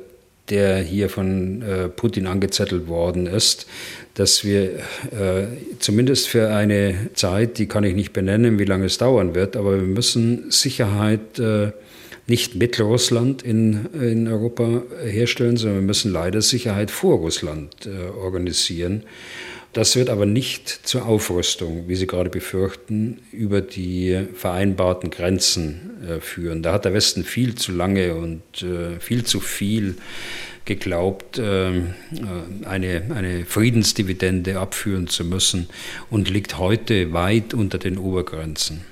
der 0.51 0.77
hier 0.79 1.09
von 1.09 1.63
äh, 1.63 1.89
Putin 1.89 2.27
angezettelt 2.27 2.87
worden 2.87 3.25
ist, 3.25 3.65
dass 4.13 4.43
wir 4.43 4.75
äh, 5.11 5.47
zumindest 5.79 6.27
für 6.27 6.49
eine 6.49 7.09
Zeit, 7.13 7.57
die 7.57 7.65
kann 7.65 7.83
ich 7.83 7.95
nicht 7.95 8.13
benennen, 8.13 8.59
wie 8.59 8.65
lange 8.65 8.85
es 8.85 8.97
dauern 8.97 9.33
wird, 9.33 9.55
aber 9.55 9.77
wir 9.77 9.87
müssen 9.87 10.51
Sicherheit 10.51 11.39
äh, 11.39 11.71
nicht 12.27 12.55
mit 12.55 12.79
Russland 12.79 13.41
in, 13.41 13.87
in 13.93 14.27
Europa 14.27 14.83
herstellen, 15.03 15.57
sondern 15.57 15.79
wir 15.79 15.87
müssen 15.87 16.11
leider 16.11 16.41
Sicherheit 16.41 16.91
vor 16.91 17.17
Russland 17.17 17.87
äh, 17.87 18.09
organisieren. 18.19 19.03
Das 19.73 19.95
wird 19.95 20.09
aber 20.09 20.25
nicht 20.25 20.67
zur 20.67 21.05
Aufrüstung, 21.05 21.87
wie 21.87 21.95
Sie 21.95 22.07
gerade 22.07 22.29
befürchten, 22.29 23.19
über 23.31 23.61
die 23.61 24.27
vereinbarten 24.33 25.11
Grenzen 25.11 26.03
äh, 26.05 26.19
führen. 26.19 26.61
Da 26.61 26.73
hat 26.73 26.83
der 26.83 26.93
Westen 26.93 27.23
viel 27.23 27.55
zu 27.55 27.71
lange 27.71 28.15
und 28.15 28.41
äh, 28.63 28.99
viel 28.99 29.23
zu 29.23 29.39
viel 29.39 29.95
geglaubt, 30.65 31.39
ähm, 31.41 31.93
äh, 32.13 32.65
eine, 32.65 33.03
eine 33.15 33.45
Friedensdividende 33.45 34.59
abführen 34.59 35.07
zu 35.07 35.23
müssen 35.23 35.69
und 36.09 36.29
liegt 36.29 36.57
heute 36.57 37.13
weit 37.13 37.53
unter 37.53 37.77
den 37.77 37.97
Obergrenzen. 37.97 38.90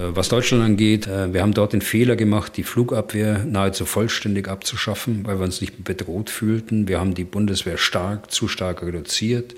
Äh, 0.00 0.16
was 0.16 0.28
Deutschland 0.28 0.64
angeht, 0.64 1.06
äh, 1.06 1.32
wir 1.32 1.42
haben 1.42 1.54
dort 1.54 1.72
den 1.72 1.82
Fehler 1.82 2.16
gemacht, 2.16 2.56
die 2.56 2.62
Flugabwehr 2.62 3.44
nahezu 3.44 3.84
vollständig 3.84 4.48
abzuschaffen, 4.48 5.26
weil 5.26 5.38
wir 5.38 5.44
uns 5.44 5.60
nicht 5.60 5.84
bedroht 5.84 6.30
fühlten. 6.30 6.88
Wir 6.88 7.00
haben 7.00 7.14
die 7.14 7.24
Bundeswehr 7.24 7.76
stark, 7.76 8.30
zu 8.30 8.48
stark 8.48 8.82
reduziert. 8.82 9.54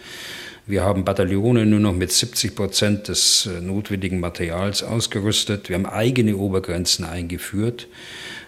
Wir 0.64 0.84
haben 0.84 1.04
Bataillone 1.04 1.66
nur 1.66 1.80
noch 1.80 1.92
mit 1.92 2.12
70 2.12 2.54
Prozent 2.54 3.08
des 3.08 3.46
äh, 3.46 3.60
notwendigen 3.60 4.20
Materials 4.20 4.82
ausgerüstet. 4.82 5.68
Wir 5.68 5.76
haben 5.76 5.86
eigene 5.86 6.36
Obergrenzen 6.36 7.04
eingeführt, 7.04 7.88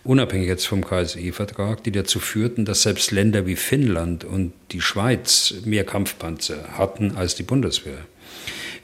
unabhängig 0.05 0.49
jetzt 0.49 0.66
vom 0.66 0.84
KSE-Vertrag, 0.84 1.82
die 1.82 1.90
dazu 1.90 2.20
führten, 2.20 2.64
dass 2.64 2.82
selbst 2.82 3.11
Länder 3.11 3.47
wie 3.47 3.57
Finnland 3.57 4.24
und 4.24 4.53
die 4.70 4.80
Schweiz 4.80 5.55
mehr 5.64 5.84
Kampfpanzer 5.84 6.78
hatten 6.78 7.16
als 7.16 7.34
die 7.34 7.42
Bundeswehr. 7.42 7.99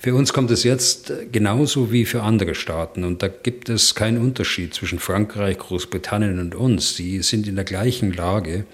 Für 0.03 0.15
uns 0.15 0.33
kommt 0.33 0.51
es 0.51 0.65
jetzt 0.65 1.13
genauso 1.31 1.93
wie 1.93 2.07
für 2.07 2.23
andere 2.23 2.55
Staaten. 2.55 3.05
Und 3.05 3.23
da 3.23 3.29
gibt 3.29 3.69
es 3.69 3.95
keinen 3.95 4.17
Unterschied 4.17 4.73
zwischen 4.73 4.99
Frankreich, 4.99 5.59
Großbritannien 5.59 6.39
und 6.39 6.55
uns. 6.55 6.97
Die 6.97 7.21
sind 7.23 7.47
in 7.47 7.55
der 7.55 7.67
gleichen 7.67 8.15
Lage. 8.15 8.65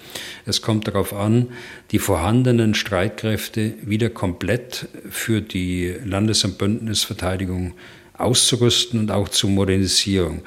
Es 0.47 0.62
kommt 0.62 0.87
darauf 0.87 1.12
an, 1.12 1.49
die 1.91 1.99
vorhandenen 1.99 2.77
Streitkräfte 2.77 3.74
wieder 3.83 4.09
komplett 4.09 4.87
für 5.11 5.41
die 5.41 5.97
Landes- 6.05 6.45
und 6.45 6.59
Bündnisverteidigung 6.59 7.74
auszurüsten 8.16 9.01
und 9.01 9.11
auch 9.11 9.29
zur 9.29 9.51
Modernisierung. 9.51 10.43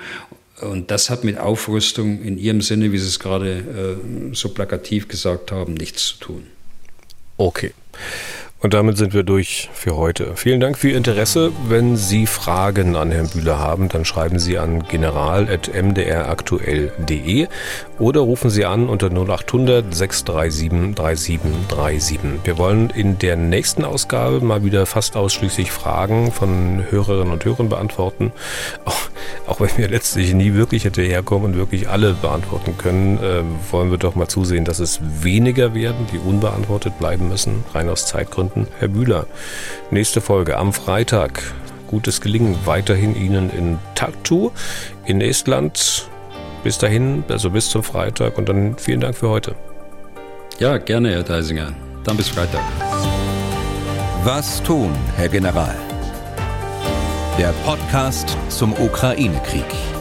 Und 0.61 0.91
das 0.91 1.09
hat 1.09 1.25
mit 1.25 1.39
Aufrüstung 1.39 2.21
in 2.23 2.38
Ihrem 2.38 2.61
Sinne, 2.61 2.93
wie 2.93 2.99
Sie 2.99 3.07
es 3.07 3.19
gerade 3.19 3.97
äh, 4.32 4.34
so 4.34 4.47
plakativ 4.47 5.09
gesagt 5.09 5.51
haben, 5.51 5.73
nichts 5.73 6.07
zu 6.07 6.19
tun. 6.19 6.43
Okay. 7.36 7.73
Und 8.62 8.74
damit 8.74 8.97
sind 8.97 9.14
wir 9.14 9.24
durch 9.24 9.70
für 9.74 9.95
heute. 9.95 10.36
Vielen 10.36 10.60
Dank 10.60 10.78
für 10.78 10.89
Ihr 10.89 10.97
Interesse. 10.97 11.53
Wenn 11.70 11.95
Sie 11.95 12.28
Fragen 12.28 12.97
an 12.97 13.10
Herrn 13.10 13.30
Bühler 13.30 13.57
haben, 13.57 13.88
dann 13.88 14.03
schreiben 14.03 14.38
Sie 14.38 14.57
an 14.57 14.86
general.mdraktuell.de 14.86 17.47
oder 17.99 18.20
rufen 18.20 18.49
Sie 18.49 18.66
an 18.66 18.89
unter 18.89 19.07
0800 19.07 19.95
637 19.95 20.93
3737. 20.93 22.20
Wir 22.43 22.57
wollen 22.57 22.89
in 22.89 23.18
der 23.18 23.38
nächsten 23.38 23.86
Ausgabe 23.86 24.41
mal 24.41 24.66
wieder 24.66 24.86
fast 24.86 25.16
ausschließlich 25.16 25.72
Fragen 25.72 26.34
von 26.34 26.84
Hörerinnen 26.89 27.32
und 27.32 27.45
Hörern 27.45 27.70
beantworten. 27.70 28.34
Auch, 28.84 28.99
auch 29.47 29.62
wenn 29.62 29.78
wir 29.78 29.88
letztlich 29.88 30.34
nie 30.34 30.53
wirklich 30.53 30.84
hätte 30.84 31.01
herkommen 31.01 31.53
und 31.53 31.57
wirklich 31.57 31.88
alle 31.88 32.14
beantworten 32.14 32.78
können, 32.78 33.20
äh, 33.20 33.41
wollen 33.72 33.89
wir 33.89 33.97
doch 33.97 34.16
mal 34.16 34.28
zusehen, 34.28 34.66
dass 34.66 34.80
es 34.80 34.99
weniger 35.22 35.74
werden, 35.74 36.07
die 36.12 36.18
unbeantwortet 36.18 36.99
bleiben 36.99 37.30
müssen, 37.30 37.64
rein 37.74 37.88
aus 37.88 38.05
Zeitgründen 38.05 38.48
konnten. 38.49 38.67
Herr 38.79 38.87
Bühler, 38.87 39.25
nächste 39.91 40.21
Folge 40.21 40.57
am 40.57 40.73
Freitag. 40.73 41.41
Gutes 41.87 42.21
Gelingen 42.21 42.57
weiterhin 42.65 43.15
Ihnen 43.15 43.49
in 43.49 43.79
Tartu 43.95 44.51
in 45.05 45.21
Estland. 45.21 46.07
Bis 46.63 46.77
dahin, 46.77 47.23
also 47.29 47.49
bis 47.49 47.69
zum 47.69 47.83
Freitag 47.83 48.37
und 48.37 48.49
dann 48.49 48.77
vielen 48.77 48.99
Dank 48.99 49.15
für 49.15 49.29
heute. 49.29 49.55
Ja, 50.59 50.77
gerne, 50.77 51.11
Herr 51.11 51.23
Deisinger. 51.23 51.73
Dann 52.03 52.17
bis 52.17 52.27
Freitag. 52.27 52.61
Was 54.23 54.61
tun, 54.61 54.91
Herr 55.15 55.29
General? 55.29 55.75
Der 57.37 57.53
Podcast 57.63 58.35
zum 58.49 58.73
Ukraine-Krieg. 58.73 59.98